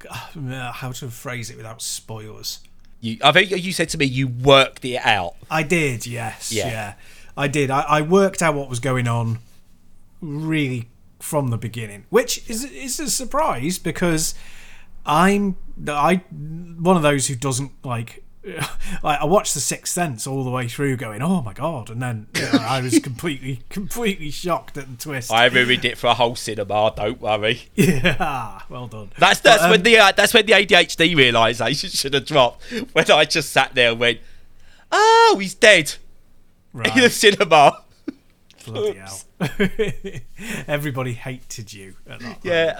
how 0.10 0.92
to 0.92 1.10
phrase 1.10 1.50
it 1.50 1.56
without 1.56 1.82
spoilers. 1.82 2.60
You, 3.00 3.18
I 3.22 3.32
think 3.32 3.50
you 3.50 3.72
said 3.72 3.88
to 3.90 3.98
me 3.98 4.06
you 4.06 4.28
worked 4.28 4.84
it 4.84 5.04
out. 5.04 5.34
I 5.50 5.64
did, 5.64 6.06
yes, 6.06 6.52
yeah, 6.52 6.68
yeah 6.68 6.94
I 7.36 7.48
did. 7.48 7.70
I, 7.70 7.82
I 7.82 8.02
worked 8.02 8.42
out 8.42 8.54
what 8.54 8.68
was 8.68 8.80
going 8.80 9.08
on, 9.08 9.38
really 10.20 10.88
from 11.20 11.48
the 11.48 11.58
beginning, 11.58 12.04
which 12.10 12.48
is 12.48 12.64
is 12.64 13.00
a 13.00 13.10
surprise 13.10 13.78
because 13.78 14.34
I'm 15.06 15.56
I 15.86 16.16
one 16.78 16.96
of 16.96 17.02
those 17.02 17.28
who 17.28 17.34
doesn't 17.34 17.72
like 17.84 18.22
like 19.02 19.20
I 19.20 19.24
watched 19.24 19.54
The 19.54 19.60
Sixth 19.60 19.92
Sense 19.92 20.26
all 20.26 20.42
the 20.42 20.50
way 20.50 20.66
through, 20.66 20.96
going, 20.96 21.22
"Oh 21.22 21.42
my 21.42 21.52
god!" 21.52 21.90
And 21.90 22.02
then 22.02 22.26
you 22.34 22.42
know, 22.42 22.58
I 22.60 22.80
was 22.80 22.98
completely, 23.02 23.62
completely 23.68 24.30
shocked 24.30 24.76
at 24.76 24.90
the 24.90 24.96
twist. 24.96 25.30
I 25.30 25.46
ruined 25.46 25.84
it 25.84 25.96
for 25.96 26.08
a 26.08 26.14
whole 26.14 26.34
cinema. 26.34 26.92
Don't 26.96 27.20
worry. 27.20 27.62
Yeah, 27.76 28.60
well 28.68 28.88
done. 28.88 29.12
That's 29.18 29.40
that's 29.40 29.62
but, 29.62 29.64
um, 29.66 29.70
when 29.70 29.82
the 29.82 29.98
uh, 29.98 30.12
that's 30.12 30.34
when 30.34 30.46
the 30.46 30.52
ADHD 30.52 31.16
realization 31.16 31.90
should 31.90 32.14
have 32.14 32.26
dropped. 32.26 32.64
When 32.92 33.10
I 33.10 33.24
just 33.24 33.50
sat 33.50 33.74
there 33.74 33.92
and 33.92 34.00
went, 34.00 34.18
"Oh, 34.90 35.38
he's 35.40 35.54
dead." 35.54 35.94
Right. 36.72 36.96
In 36.96 37.02
the 37.02 37.10
cinema. 37.10 37.82
Bloody 38.64 38.98
hell. 38.98 39.20
Everybody 40.68 41.14
hated 41.14 41.72
you 41.72 41.94
at 42.08 42.20
that 42.20 42.38
Yeah. 42.42 42.78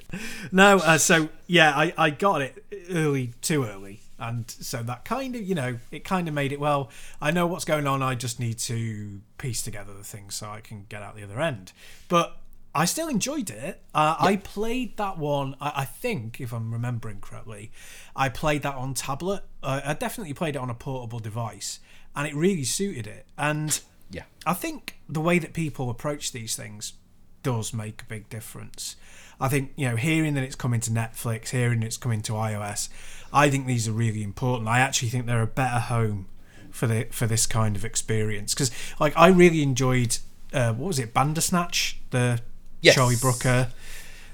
No, 0.51 0.79
uh, 0.79 0.99
so 0.99 1.29
yeah, 1.47 1.73
I, 1.77 1.93
I 1.97 2.11
got 2.11 2.43
it 2.43 2.65
early, 2.91 3.33
too 3.41 3.65
early. 3.65 4.01
And 4.19 4.49
so 4.49 4.85
that 4.85 5.05
kind 5.05 5.35
of 5.35 5.43
you 5.43 5.57
know 5.57 5.79
it 5.91 6.05
kind 6.05 6.29
of 6.29 6.35
made 6.35 6.53
it 6.53 6.61
well 6.61 6.91
i 7.21 7.33
know 7.33 7.47
what's 7.47 7.65
going 7.65 7.89
on. 7.89 8.03
I 8.03 8.15
just 8.15 8.39
need 8.39 8.59
to 8.61 9.21
piece 9.37 9.63
together 9.63 9.93
the 9.93 10.05
things 10.05 10.37
so 10.37 10.49
i 10.49 10.61
can 10.61 10.87
get 10.89 11.03
out 11.03 11.17
the 11.17 11.25
other 11.25 11.41
end. 11.41 11.73
But 12.09 12.37
i 12.73 12.85
still 12.85 13.09
enjoyed 13.09 13.51
it. 13.51 13.83
Uh, 13.93 14.15
i 14.21 14.37
played 14.37 14.97
that 14.97 15.19
one 15.19 15.57
I, 15.61 15.73
I, 15.79 15.85
think 15.87 16.41
if 16.41 16.53
i'm 16.53 16.73
remembering 16.73 17.21
correctly 17.21 17.73
i 18.15 18.29
played 18.29 18.63
that 18.63 18.77
on 18.77 18.95
tablet. 18.95 19.43
Uh, 19.61 19.81
i 19.85 19.95
definitely 19.95 20.35
played 20.35 20.55
it 20.55 20.61
on 20.61 20.71
a 20.71 20.75
portable 20.75 21.19
device 21.19 21.81
and 22.15 22.27
it 22.27 22.35
really 22.35 22.65
suited 22.65 23.07
it 23.07 23.27
and 23.39 23.81
yeah 24.11 24.25
i 24.47 24.53
think 24.53 24.99
the 25.09 25.21
way 25.21 25.39
that 25.39 25.53
people 25.53 25.91
approach 25.91 26.33
these 26.33 26.57
things 26.57 26.95
does 27.43 27.73
make 27.73 28.03
a 28.03 28.05
big 28.05 28.29
difference 28.29 28.97
I 29.41 29.49
think 29.49 29.73
you 29.75 29.89
know 29.89 29.97
hearing 29.97 30.35
that 30.35 30.45
it's 30.45 30.55
coming 30.55 30.79
to 30.81 30.91
Netflix, 30.93 31.49
hearing 31.49 31.83
it's 31.83 31.97
coming 31.97 32.23
to 32.23 32.33
iOS, 32.35 32.89
I 33.33 33.51
think 33.51 33.67
these 33.67 33.89
are 33.89 33.93
really 33.93 34.23
important. 34.23 34.69
I 34.69 34.79
actually 34.79 35.09
think 35.09 35.27
they're 35.27 35.43
a 35.43 35.49
better 35.49 35.81
home 35.81 36.29
for 36.71 36.87
the 36.87 37.09
for 37.11 37.27
this 37.27 37.45
kind 37.45 37.75
of 37.75 37.85
experience 37.85 38.55
because 38.55 38.71
like 39.01 39.13
I 39.17 39.29
really 39.29 39.63
enjoyed 39.63 40.19
uh, 40.53 40.73
what 40.75 40.87
was 40.87 40.99
it 41.01 41.13
Bandersnatch 41.13 42.01
the 42.11 42.41
yes. 42.81 42.95
Charlie 42.95 43.17
Brooker. 43.17 43.73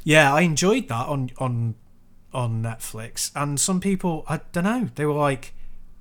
Yeah, 0.05 0.33
I 0.33 0.43
enjoyed 0.43 0.89
that 0.89 1.07
on 1.07 1.31
on 1.39 1.77
on 2.35 2.63
Netflix, 2.63 3.31
and 3.35 3.59
some 3.59 3.81
people 3.81 4.25
I 4.29 4.41
don't 4.53 4.65
know 4.65 4.89
they 4.95 5.07
were 5.07 5.15
like, 5.15 5.55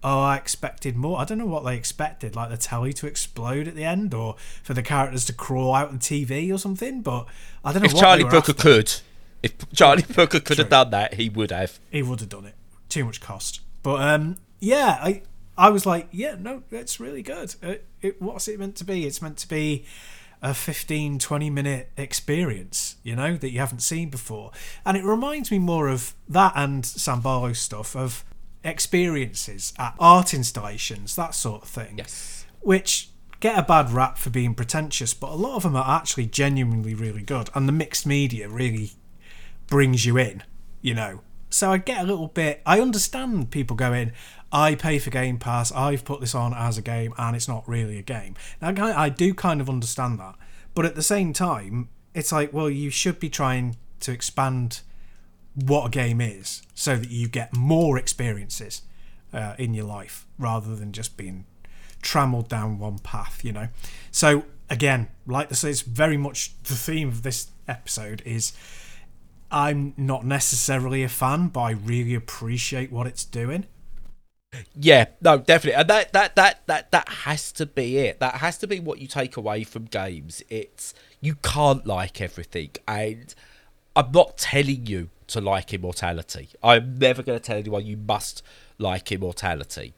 oh, 0.03 0.19
I 0.19 0.37
expected 0.37 0.95
more. 0.95 1.19
I 1.19 1.25
don't 1.25 1.37
know 1.37 1.45
what 1.45 1.63
they 1.63 1.75
expected, 1.75 2.35
like 2.35 2.49
the 2.49 2.57
telly 2.57 2.93
to 2.93 3.07
explode 3.07 3.67
at 3.67 3.75
the 3.75 3.83
end, 3.83 4.13
or 4.13 4.35
for 4.63 4.73
the 4.73 4.83
characters 4.83 5.25
to 5.25 5.33
crawl 5.33 5.73
out 5.73 5.89
on 5.89 5.99
TV 5.99 6.53
or 6.53 6.57
something. 6.57 7.01
But 7.01 7.25
I 7.63 7.73
don't 7.73 7.83
know. 7.83 7.87
If 7.87 7.95
Charlie 7.95 8.23
Brooker 8.23 8.51
after. 8.51 8.53
could, 8.53 8.93
if 9.43 9.53
Charlie 9.73 10.03
Brooker 10.03 10.39
could 10.39 10.57
have 10.57 10.69
done 10.69 10.91
that, 10.91 11.15
he 11.15 11.29
would 11.29 11.51
have. 11.51 11.79
he 11.89 12.01
would 12.01 12.19
have 12.19 12.29
done 12.29 12.45
it. 12.45 12.55
Too 12.89 13.05
much 13.05 13.21
cost. 13.21 13.61
But 13.83 14.01
um, 14.01 14.37
yeah, 14.59 14.97
I 15.01 15.21
I 15.57 15.69
was 15.69 15.85
like, 15.85 16.07
yeah, 16.11 16.35
no, 16.39 16.63
it's 16.71 16.99
really 16.99 17.23
good. 17.23 17.55
It, 17.61 17.85
it, 18.01 18.21
what's 18.21 18.47
it 18.47 18.59
meant 18.59 18.75
to 18.77 18.83
be? 18.83 19.05
It's 19.05 19.21
meant 19.21 19.37
to 19.37 19.47
be 19.47 19.85
a 20.41 20.53
15, 20.53 21.17
20 21.17 21.49
minute 21.49 21.89
experience, 21.97 22.97
you 23.01 23.15
know, 23.15 23.35
that 23.37 23.49
you 23.49 23.59
haven't 23.59 23.79
seen 23.79 24.09
before. 24.09 24.51
And 24.85 24.95
it 24.95 25.03
reminds 25.03 25.49
me 25.49 25.57
more 25.57 25.87
of 25.87 26.13
that 26.29 26.53
and 26.55 26.85
Sam 26.85 27.21
Barlow 27.21 27.53
stuff 27.53 27.95
of 27.95 28.23
experiences 28.67 29.73
at 29.79 29.95
art 29.99 30.33
installations, 30.33 31.15
that 31.15 31.33
sort 31.33 31.63
of 31.63 31.69
thing. 31.69 31.97
Yes. 31.97 32.45
Which 32.61 33.09
get 33.39 33.57
a 33.57 33.63
bad 33.63 33.91
rap 33.91 34.17
for 34.17 34.29
being 34.29 34.53
pretentious, 34.53 35.13
but 35.13 35.29
a 35.29 35.35
lot 35.35 35.55
of 35.55 35.63
them 35.63 35.75
are 35.75 35.97
actually 35.97 36.25
genuinely 36.25 36.93
really 36.93 37.21
good. 37.21 37.49
And 37.55 37.67
the 37.67 37.73
mixed 37.73 38.05
media 38.05 38.49
really 38.49 38.91
brings 39.67 40.05
you 40.05 40.17
in, 40.17 40.43
you 40.81 40.93
know. 40.93 41.21
So 41.49 41.71
I 41.71 41.77
get 41.77 42.01
a 42.01 42.07
little 42.07 42.27
bit. 42.27 42.61
I 42.65 42.81
understand 42.81 43.51
people 43.51 43.75
going, 43.75 44.11
I 44.51 44.75
pay 44.75 44.99
for 44.99 45.09
Game 45.09 45.37
Pass, 45.37 45.71
I've 45.71 46.05
put 46.05 46.19
this 46.19 46.35
on 46.35 46.53
as 46.53 46.77
a 46.77 46.81
game, 46.81 47.13
and 47.17 47.35
it's 47.35 47.47
not 47.47 47.67
really 47.67 47.97
a 47.97 48.03
game. 48.03 48.35
Now, 48.61 48.73
I 48.85 49.05
I 49.05 49.09
do 49.09 49.33
kind 49.33 49.61
of 49.61 49.69
understand 49.69 50.19
that. 50.19 50.35
But 50.73 50.85
at 50.85 50.95
the 50.95 51.03
same 51.03 51.33
time, 51.33 51.89
it's 52.13 52.31
like, 52.31 52.53
well, 52.53 52.69
you 52.69 52.89
should 52.89 53.19
be 53.19 53.29
trying 53.29 53.77
to 54.01 54.11
expand 54.11 54.81
what 55.65 55.87
a 55.87 55.89
game 55.89 56.21
is 56.21 56.61
so 56.75 56.95
that 56.95 57.09
you 57.09 57.27
get 57.27 57.55
more 57.55 57.97
experiences 57.97 58.83
uh, 59.33 59.55
in 59.57 59.73
your 59.73 59.85
life 59.85 60.27
rather 60.37 60.75
than 60.75 60.91
just 60.91 61.17
being 61.17 61.45
trammeled 62.01 62.47
down 62.47 62.77
one 62.77 62.99
path, 62.99 63.43
you 63.43 63.51
know. 63.51 63.67
So 64.11 64.45
again, 64.69 65.07
like 65.25 65.49
this 65.49 65.63
is 65.63 65.81
very 65.81 66.17
much 66.17 66.51
the 66.63 66.75
theme 66.75 67.07
of 67.07 67.23
this 67.23 67.49
episode 67.67 68.21
is 68.23 68.53
I'm 69.51 69.93
not 69.97 70.25
necessarily 70.25 71.03
a 71.03 71.09
fan, 71.09 71.47
but 71.47 71.61
I 71.61 71.71
really 71.71 72.13
appreciate 72.13 72.91
what 72.91 73.07
it's 73.07 73.25
doing. 73.25 73.65
Yeah, 74.75 75.05
no, 75.21 75.39
definitely, 75.39 75.79
and 75.79 75.89
that 75.89 76.13
that 76.13 76.35
that 76.35 76.65
that 76.67 76.91
that 76.91 77.09
has 77.09 77.51
to 77.53 77.65
be 77.65 77.97
it. 77.97 78.19
That 78.19 78.35
has 78.35 78.57
to 78.59 78.67
be 78.67 78.79
what 78.79 78.99
you 78.99 79.07
take 79.07 79.37
away 79.37 79.63
from 79.63 79.85
games. 79.85 80.41
It's 80.49 80.93
you 81.19 81.35
can't 81.35 81.85
like 81.85 82.21
everything, 82.21 82.69
and 82.87 83.33
I'm 83.95 84.11
not 84.11 84.37
telling 84.37 84.85
you 84.85 85.09
to 85.27 85.41
like 85.41 85.73
Immortality. 85.73 86.49
I'm 86.63 86.97
never 86.97 87.23
going 87.23 87.37
to 87.37 87.43
tell 87.43 87.57
anyone 87.57 87.85
you 87.85 87.97
must 87.97 88.43
like 88.77 89.11
Immortality. 89.11 89.93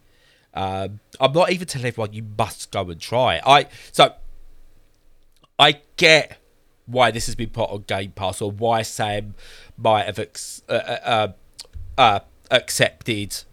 Um, 0.54 1.00
I'm 1.20 1.32
not 1.32 1.52
even 1.52 1.68
telling 1.68 1.88
everyone 1.88 2.14
you 2.14 2.26
must 2.38 2.72
go 2.72 2.90
and 2.90 3.00
try 3.00 3.36
it. 3.36 3.44
I 3.46 3.68
so 3.92 4.14
I 5.60 5.82
get 5.98 6.40
why 6.86 7.12
this 7.12 7.28
has 7.28 7.36
been 7.36 7.50
put 7.50 7.70
on 7.70 7.84
Game 7.88 8.12
Pass 8.12 8.42
or 8.42 8.52
why 8.52 8.82
Sam 8.82 9.36
might 9.78 10.06
have 10.06 10.18
ex- 10.18 10.64
uh, 10.68 10.74
uh, 10.74 11.00
uh, 11.06 11.28
uh, 11.98 12.20
accepted, 12.50 13.44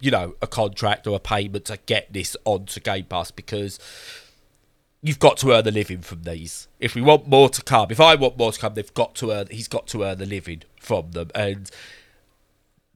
you 0.00 0.12
know, 0.12 0.36
a 0.40 0.46
contract 0.46 1.06
or 1.06 1.16
a 1.16 1.20
payment 1.20 1.64
to 1.66 1.78
get 1.86 2.12
this 2.12 2.36
onto 2.44 2.78
Game 2.80 3.06
Pass 3.06 3.32
because 3.32 3.80
you've 5.02 5.18
got 5.18 5.36
to 5.38 5.52
earn 5.52 5.66
a 5.66 5.70
living 5.70 6.02
from 6.02 6.22
these. 6.22 6.68
If 6.80 6.94
we 6.94 7.02
want 7.02 7.28
more 7.28 7.48
to 7.48 7.62
come, 7.62 7.90
if 7.90 8.00
I 8.00 8.14
want 8.14 8.38
more 8.38 8.52
to 8.52 8.58
come, 8.58 8.74
they've 8.74 8.94
got 8.94 9.14
to 9.16 9.32
earn. 9.32 9.48
He's 9.50 9.68
got 9.68 9.86
to 9.88 10.04
earn 10.04 10.20
a 10.20 10.26
living 10.26 10.62
from 10.80 11.12
them, 11.12 11.30
and 11.34 11.70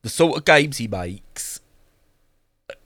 the 0.02 0.08
sort 0.08 0.36
of 0.36 0.44
games 0.44 0.78
he 0.78 0.88
makes 0.88 1.60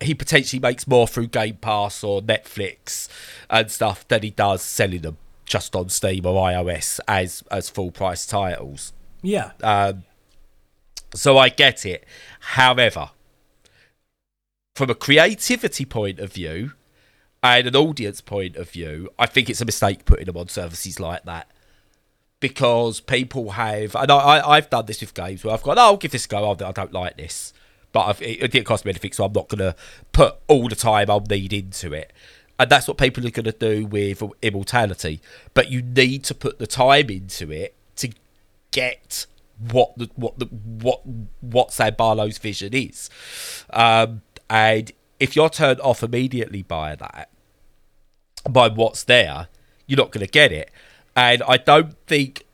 he 0.00 0.14
potentially 0.14 0.60
makes 0.60 0.86
more 0.86 1.06
through 1.06 1.28
Game 1.28 1.56
Pass 1.56 2.02
or 2.04 2.20
Netflix 2.20 3.08
and 3.48 3.70
stuff 3.70 4.06
than 4.08 4.22
he 4.22 4.30
does 4.30 4.62
selling 4.62 5.02
them 5.02 5.16
just 5.44 5.76
on 5.76 5.88
Steam 5.88 6.26
or 6.26 6.34
iOS 6.48 7.00
as 7.06 7.42
as 7.50 7.70
full 7.70 7.90
price 7.90 8.26
titles. 8.26 8.92
Yeah, 9.22 9.52
Um, 9.62 10.04
so 11.14 11.38
I 11.38 11.48
get 11.48 11.86
it. 11.86 12.04
However, 12.40 13.10
from 14.74 14.90
a 14.90 14.94
creativity 14.94 15.84
point 15.84 16.18
of 16.18 16.32
view 16.32 16.72
an 17.54 17.76
audience 17.76 18.20
point 18.20 18.56
of 18.56 18.70
view, 18.70 19.10
I 19.18 19.26
think 19.26 19.50
it's 19.50 19.60
a 19.60 19.64
mistake 19.64 20.04
putting 20.04 20.26
them 20.26 20.36
on 20.36 20.48
services 20.48 21.00
like 21.00 21.24
that. 21.24 21.48
Because 22.38 23.00
people 23.00 23.52
have, 23.52 23.94
and 23.94 24.10
I, 24.10 24.46
I've 24.46 24.68
done 24.68 24.86
this 24.86 25.00
with 25.00 25.14
games 25.14 25.42
where 25.42 25.54
I've 25.54 25.62
gone, 25.62 25.78
oh, 25.78 25.82
I'll 25.82 25.96
give 25.96 26.10
this 26.10 26.26
a 26.26 26.28
go. 26.28 26.50
I 26.50 26.72
don't 26.72 26.92
like 26.92 27.16
this, 27.16 27.54
but 27.92 28.06
I've, 28.06 28.22
it, 28.22 28.42
it 28.42 28.52
didn't 28.52 28.66
cost 28.66 28.84
me 28.84 28.90
anything, 28.90 29.12
so 29.12 29.24
I'm 29.24 29.32
not 29.32 29.48
going 29.48 29.60
to 29.60 29.74
put 30.12 30.36
all 30.46 30.68
the 30.68 30.76
time 30.76 31.10
I'll 31.10 31.20
need 31.20 31.54
into 31.54 31.94
it. 31.94 32.12
And 32.58 32.70
that's 32.70 32.88
what 32.88 32.98
people 32.98 33.26
are 33.26 33.30
going 33.30 33.44
to 33.44 33.52
do 33.52 33.86
with 33.86 34.22
Immortality. 34.42 35.20
But 35.54 35.70
you 35.70 35.82
need 35.82 36.24
to 36.24 36.34
put 36.34 36.58
the 36.58 36.66
time 36.66 37.08
into 37.10 37.50
it 37.50 37.74
to 37.96 38.10
get 38.70 39.26
what 39.58 39.96
the 39.96 40.10
what 40.16 40.38
the 40.38 40.46
what 40.46 41.00
what 41.40 41.72
Sam 41.72 41.94
Barlow's 41.94 42.38
vision 42.38 42.74
is. 42.74 43.08
Um, 43.70 44.22
and 44.50 44.92
if 45.18 45.34
you're 45.34 45.50
turned 45.50 45.80
off 45.80 46.02
immediately 46.02 46.62
by 46.62 46.94
that, 46.96 47.30
by 48.48 48.68
what's 48.68 49.04
there, 49.04 49.48
you're 49.86 49.96
not 49.96 50.10
going 50.10 50.24
to 50.24 50.30
get 50.30 50.52
it. 50.52 50.70
And 51.14 51.42
I 51.44 51.56
don't 51.56 51.96
think 52.06 52.44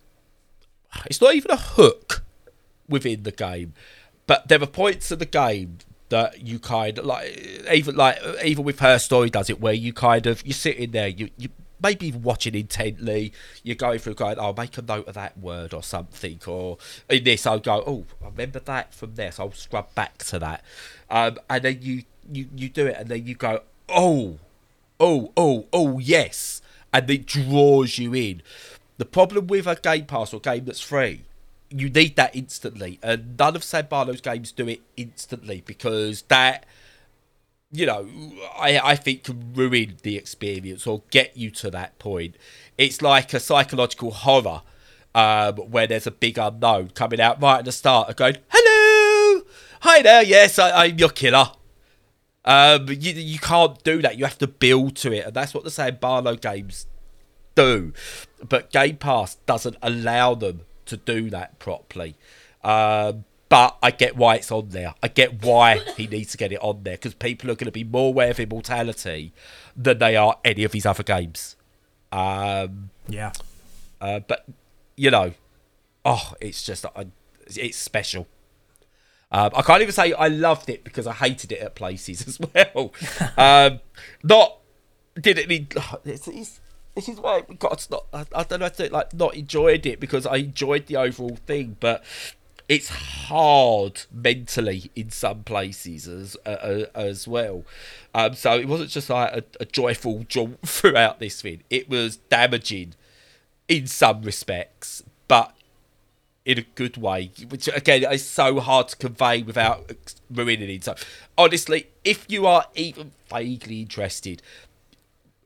it's 1.06 1.20
not 1.20 1.34
even 1.34 1.50
a 1.50 1.56
hook 1.56 2.22
within 2.88 3.22
the 3.22 3.32
game, 3.32 3.74
but 4.26 4.48
there 4.48 4.62
are 4.62 4.66
points 4.66 5.10
in 5.10 5.18
the 5.18 5.26
game 5.26 5.78
that 6.10 6.42
you 6.42 6.58
kind 6.58 6.98
of 6.98 7.06
like, 7.06 7.64
even 7.72 7.96
like 7.96 8.18
even 8.44 8.64
with 8.64 8.80
her 8.80 8.98
story 8.98 9.30
does 9.30 9.48
it, 9.50 9.60
where 9.60 9.72
you 9.72 9.92
kind 9.92 10.26
of 10.26 10.46
you're 10.46 10.52
sitting 10.52 10.90
there, 10.90 11.08
you 11.08 11.30
you 11.38 11.48
maybe 11.82 12.06
even 12.06 12.22
watching 12.22 12.54
intently, 12.54 13.32
you're 13.64 13.74
going 13.74 13.98
through 13.98 14.14
going, 14.14 14.38
I'll 14.38 14.54
make 14.54 14.78
a 14.78 14.82
note 14.82 15.08
of 15.08 15.14
that 15.14 15.36
word 15.38 15.74
or 15.74 15.82
something, 15.82 16.38
or 16.46 16.78
in 17.08 17.24
this 17.24 17.46
I'll 17.46 17.58
go, 17.58 17.82
oh, 17.86 18.04
I 18.22 18.28
remember 18.28 18.60
that 18.60 18.94
from 18.94 19.14
this, 19.14 19.40
I'll 19.40 19.52
scrub 19.52 19.92
back 19.94 20.18
to 20.18 20.38
that, 20.38 20.62
um, 21.10 21.38
and 21.50 21.64
then 21.64 21.78
you 21.80 22.02
you 22.30 22.48
you 22.54 22.68
do 22.68 22.86
it, 22.86 22.96
and 22.98 23.08
then 23.08 23.26
you 23.26 23.34
go, 23.34 23.62
oh 23.88 24.38
oh, 25.02 25.32
oh, 25.36 25.66
oh, 25.72 25.98
yes, 25.98 26.62
and 26.92 27.10
it 27.10 27.26
draws 27.26 27.98
you 27.98 28.14
in. 28.14 28.40
The 28.96 29.04
problem 29.04 29.48
with 29.48 29.66
a 29.66 29.74
Game 29.74 30.06
Pass 30.06 30.32
or 30.32 30.40
game 30.40 30.64
that's 30.64 30.80
free, 30.80 31.24
you 31.68 31.90
need 31.90 32.16
that 32.16 32.36
instantly, 32.36 32.98
and 33.02 33.36
none 33.36 33.56
of 33.56 33.64
Sam 33.64 33.86
Barlow's 33.90 34.20
games 34.20 34.52
do 34.52 34.68
it 34.68 34.80
instantly 34.96 35.62
because 35.66 36.22
that, 36.22 36.64
you 37.72 37.84
know, 37.84 38.08
I 38.56 38.78
I 38.78 38.96
think 38.96 39.24
can 39.24 39.52
ruin 39.54 39.96
the 40.02 40.16
experience 40.16 40.86
or 40.86 41.02
get 41.10 41.36
you 41.36 41.50
to 41.52 41.70
that 41.70 41.98
point. 41.98 42.36
It's 42.78 43.02
like 43.02 43.34
a 43.34 43.40
psychological 43.40 44.12
horror. 44.12 44.62
Um, 45.14 45.56
where 45.56 45.86
there's 45.86 46.06
a 46.06 46.10
big 46.10 46.38
unknown 46.38 46.88
coming 46.94 47.20
out 47.20 47.42
right 47.42 47.58
at 47.58 47.66
the 47.66 47.72
start 47.72 48.08
and 48.08 48.16
going, 48.16 48.38
"Hello, 48.48 49.42
hi 49.82 50.00
there, 50.00 50.22
yes, 50.22 50.58
I, 50.58 50.86
I'm 50.86 50.98
your 50.98 51.10
killer." 51.10 51.50
Um, 52.44 52.88
you 52.88 53.12
you 53.12 53.38
can't 53.38 53.82
do 53.84 54.02
that. 54.02 54.18
You 54.18 54.24
have 54.24 54.38
to 54.38 54.46
build 54.46 54.96
to 54.96 55.12
it, 55.12 55.26
and 55.26 55.34
that's 55.34 55.54
what 55.54 55.64
the 55.64 55.70
Sam 55.70 55.98
Barlow 56.00 56.36
games 56.36 56.86
do. 57.54 57.92
But 58.46 58.72
Game 58.72 58.96
Pass 58.96 59.36
doesn't 59.46 59.76
allow 59.82 60.34
them 60.34 60.62
to 60.86 60.96
do 60.96 61.30
that 61.30 61.58
properly. 61.58 62.16
Um, 62.64 63.24
but 63.48 63.76
I 63.82 63.90
get 63.90 64.16
why 64.16 64.36
it's 64.36 64.50
on 64.50 64.70
there. 64.70 64.94
I 65.02 65.08
get 65.08 65.44
why 65.44 65.78
he 65.96 66.06
needs 66.06 66.32
to 66.32 66.38
get 66.38 66.52
it 66.52 66.62
on 66.62 66.84
there 66.84 66.94
because 66.94 67.14
people 67.14 67.50
are 67.50 67.54
going 67.54 67.66
to 67.66 67.72
be 67.72 67.84
more 67.84 68.08
aware 68.08 68.30
of 68.30 68.40
Immortality 68.40 69.32
than 69.76 69.98
they 69.98 70.16
are 70.16 70.38
any 70.44 70.64
of 70.64 70.72
his 70.72 70.86
other 70.86 71.02
games. 71.02 71.56
Um, 72.10 72.90
yeah. 73.08 73.32
uh, 74.00 74.20
but 74.20 74.46
you 74.96 75.10
know, 75.10 75.32
oh, 76.04 76.32
it's 76.40 76.62
just 76.62 76.86
I, 76.96 77.06
it's 77.46 77.76
special. 77.76 78.26
Um, 79.32 79.50
I 79.56 79.62
can't 79.62 79.80
even 79.80 79.92
say 79.92 80.12
I 80.12 80.28
loved 80.28 80.68
it 80.68 80.84
because 80.84 81.06
I 81.06 81.12
hated 81.12 81.52
it 81.52 81.60
at 81.60 81.74
places 81.74 82.26
as 82.28 82.38
well. 82.38 82.92
um, 83.36 83.80
not 84.22 84.58
need. 85.16 85.74
This 86.04 86.28
is 86.28 86.60
this 86.94 87.08
is 87.08 87.18
why 87.18 87.42
we 87.48 87.56
got 87.56 87.86
not. 87.90 88.06
I, 88.12 88.26
I 88.34 88.42
don't 88.44 88.60
know. 88.60 88.68
To, 88.68 88.92
like 88.92 89.14
not 89.14 89.34
enjoyed 89.34 89.86
it 89.86 89.98
because 90.00 90.26
I 90.26 90.36
enjoyed 90.36 90.86
the 90.86 90.96
overall 90.96 91.36
thing, 91.46 91.76
but 91.80 92.04
it's 92.68 92.88
hard 92.88 94.02
mentally 94.12 94.90
in 94.94 95.10
some 95.10 95.44
places 95.44 96.06
as 96.06 96.36
uh, 96.46 96.86
as 96.94 97.26
well. 97.26 97.64
Um, 98.14 98.34
so 98.34 98.58
it 98.58 98.68
wasn't 98.68 98.90
just 98.90 99.08
like 99.08 99.32
a, 99.32 99.44
a 99.60 99.64
joyful 99.64 100.24
jaunt 100.28 100.60
throughout 100.66 101.18
this 101.18 101.40
thing. 101.40 101.62
It 101.70 101.88
was 101.88 102.16
damaging 102.16 102.94
in 103.68 103.86
some 103.86 104.22
respects, 104.22 105.02
but 105.28 105.54
in 106.44 106.58
a 106.58 106.62
good 106.74 106.96
way, 106.96 107.30
which 107.48 107.68
again 107.68 108.04
is 108.12 108.26
so 108.26 108.60
hard 108.60 108.88
to 108.88 108.96
convey 108.96 109.42
without 109.42 109.92
ruining 110.30 110.70
it. 110.70 110.84
So, 110.84 110.94
honestly, 111.38 111.88
if 112.04 112.26
you 112.28 112.46
are 112.46 112.66
even 112.74 113.12
vaguely 113.30 113.82
interested, 113.82 114.42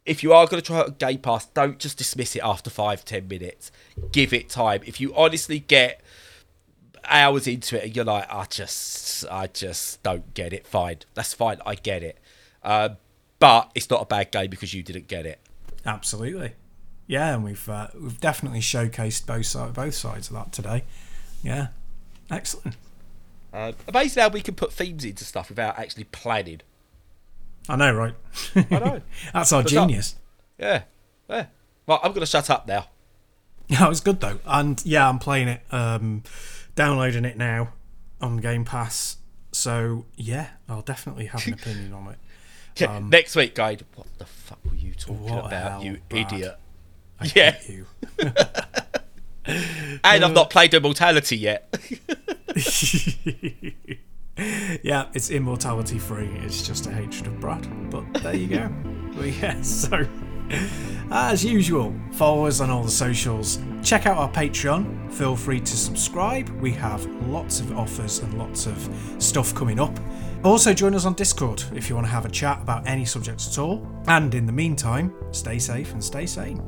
if 0.06 0.22
you 0.22 0.32
are 0.32 0.46
going 0.46 0.62
to 0.62 0.66
try 0.66 0.80
a 0.82 0.90
Game 0.90 1.18
Pass, 1.18 1.46
don't 1.46 1.78
just 1.78 1.98
dismiss 1.98 2.36
it 2.36 2.42
after 2.42 2.70
five, 2.70 3.04
ten 3.04 3.28
minutes. 3.28 3.70
Give 4.12 4.32
it 4.32 4.48
time. 4.48 4.82
If 4.86 5.00
you 5.00 5.14
honestly 5.14 5.58
get 5.58 6.00
hours 7.04 7.46
into 7.46 7.76
it 7.76 7.84
and 7.84 7.96
you're 7.96 8.04
like, 8.04 8.26
I 8.32 8.44
just, 8.46 9.26
I 9.30 9.48
just 9.48 10.02
don't 10.02 10.32
get 10.34 10.52
it. 10.52 10.66
Fine, 10.66 10.98
that's 11.14 11.34
fine. 11.34 11.58
I 11.66 11.74
get 11.74 12.02
it. 12.02 12.18
Uh, 12.62 12.90
but 13.38 13.70
it's 13.74 13.90
not 13.90 14.00
a 14.02 14.06
bad 14.06 14.30
game 14.32 14.48
because 14.48 14.72
you 14.72 14.82
didn't 14.82 15.08
get 15.08 15.26
it. 15.26 15.40
Absolutely. 15.84 16.52
Yeah, 17.06 17.34
and 17.34 17.44
we've 17.44 17.68
uh, 17.68 17.88
we've 17.94 18.20
definitely 18.20 18.60
showcased 18.60 19.26
both 19.26 19.46
side, 19.46 19.74
both 19.74 19.94
sides 19.94 20.28
of 20.28 20.34
that 20.34 20.52
today. 20.52 20.84
Yeah, 21.42 21.68
excellent. 22.30 22.76
Uh, 23.52 23.72
amazing 23.88 24.22
how 24.22 24.28
we 24.28 24.40
can 24.42 24.54
put 24.54 24.72
themes 24.72 25.04
into 25.04 25.24
stuff 25.24 25.48
without 25.48 25.78
actually 25.78 26.04
planning. 26.04 26.60
I 27.68 27.76
know, 27.76 27.92
right? 27.94 28.14
I 28.54 28.66
know. 28.70 29.02
That's 29.32 29.52
our 29.52 29.60
up? 29.60 29.66
genius. 29.66 30.16
Yeah, 30.58 30.82
yeah. 31.30 31.46
Well, 31.86 32.00
I'm 32.02 32.12
gonna 32.12 32.26
shut 32.26 32.50
up 32.50 32.66
now. 32.66 32.86
Yeah, 33.68 33.84
it 33.86 33.88
was 33.88 34.00
good 34.00 34.20
though, 34.20 34.38
and 34.46 34.80
yeah, 34.86 35.08
I'm 35.08 35.18
playing 35.18 35.48
it, 35.48 35.60
um, 35.72 36.22
downloading 36.76 37.24
it 37.24 37.36
now 37.36 37.70
on 38.20 38.36
Game 38.36 38.64
Pass. 38.64 39.16
So 39.50 40.04
yeah, 40.14 40.50
I'll 40.68 40.82
definitely 40.82 41.26
have 41.26 41.44
an 41.48 41.52
opinion 41.60 41.92
on 41.92 42.06
it. 42.12 42.18
Yeah, 42.76 43.00
Next 43.00 43.34
week, 43.34 43.56
guide. 43.56 43.84
What 43.96 44.06
the 44.18 44.24
fuck 44.24 44.60
were 44.64 44.76
you 44.76 44.94
talking 44.94 45.30
Um, 45.30 45.38
about, 45.38 45.52
hell, 45.72 45.82
you 45.84 45.98
Brad? 46.08 46.32
idiot? 46.32 46.58
I 47.20 47.30
Yeah. 47.34 47.50
hate 47.52 47.74
you. 47.74 47.86
And 50.02 50.24
I've 50.24 50.32
not 50.34 50.50
played 50.50 50.74
Immortality 50.74 51.36
yet. 51.36 51.72
yeah, 54.82 55.06
it's 55.14 55.30
immortality 55.30 55.98
free. 55.98 56.28
It's 56.42 56.66
just 56.66 56.86
a 56.86 56.90
hatred 56.90 57.26
of 57.28 57.40
Brad. 57.40 57.90
But 57.90 58.12
there 58.22 58.34
you 58.34 58.48
go. 58.48 58.68
but 59.16 59.26
yeah, 59.28 59.60
so 59.62 60.06
as 61.10 61.44
usual, 61.44 61.94
follow 62.12 62.46
us 62.46 62.60
on 62.60 62.70
all 62.70 62.82
the 62.82 62.90
socials. 62.90 63.60
Check 63.82 64.06
out 64.06 64.18
our 64.18 64.30
Patreon. 64.30 65.12
Feel 65.12 65.36
free 65.36 65.60
to 65.60 65.76
subscribe. 65.76 66.48
We 66.60 66.72
have 66.72 67.06
lots 67.28 67.60
of 67.60 67.76
offers 67.78 68.18
and 68.18 68.36
lots 68.38 68.66
of 68.66 68.90
stuff 69.18 69.54
coming 69.54 69.78
up. 69.78 69.96
Also, 70.46 70.72
join 70.72 70.94
us 70.94 71.04
on 71.04 71.14
Discord 71.14 71.64
if 71.74 71.88
you 71.88 71.96
want 71.96 72.06
to 72.06 72.10
have 72.12 72.24
a 72.24 72.28
chat 72.28 72.62
about 72.62 72.86
any 72.86 73.04
subjects 73.04 73.48
at 73.48 73.58
all. 73.58 73.84
And 74.06 74.32
in 74.32 74.46
the 74.46 74.52
meantime, 74.52 75.12
stay 75.32 75.58
safe 75.58 75.92
and 75.92 76.02
stay 76.02 76.24
sane. 76.24 76.62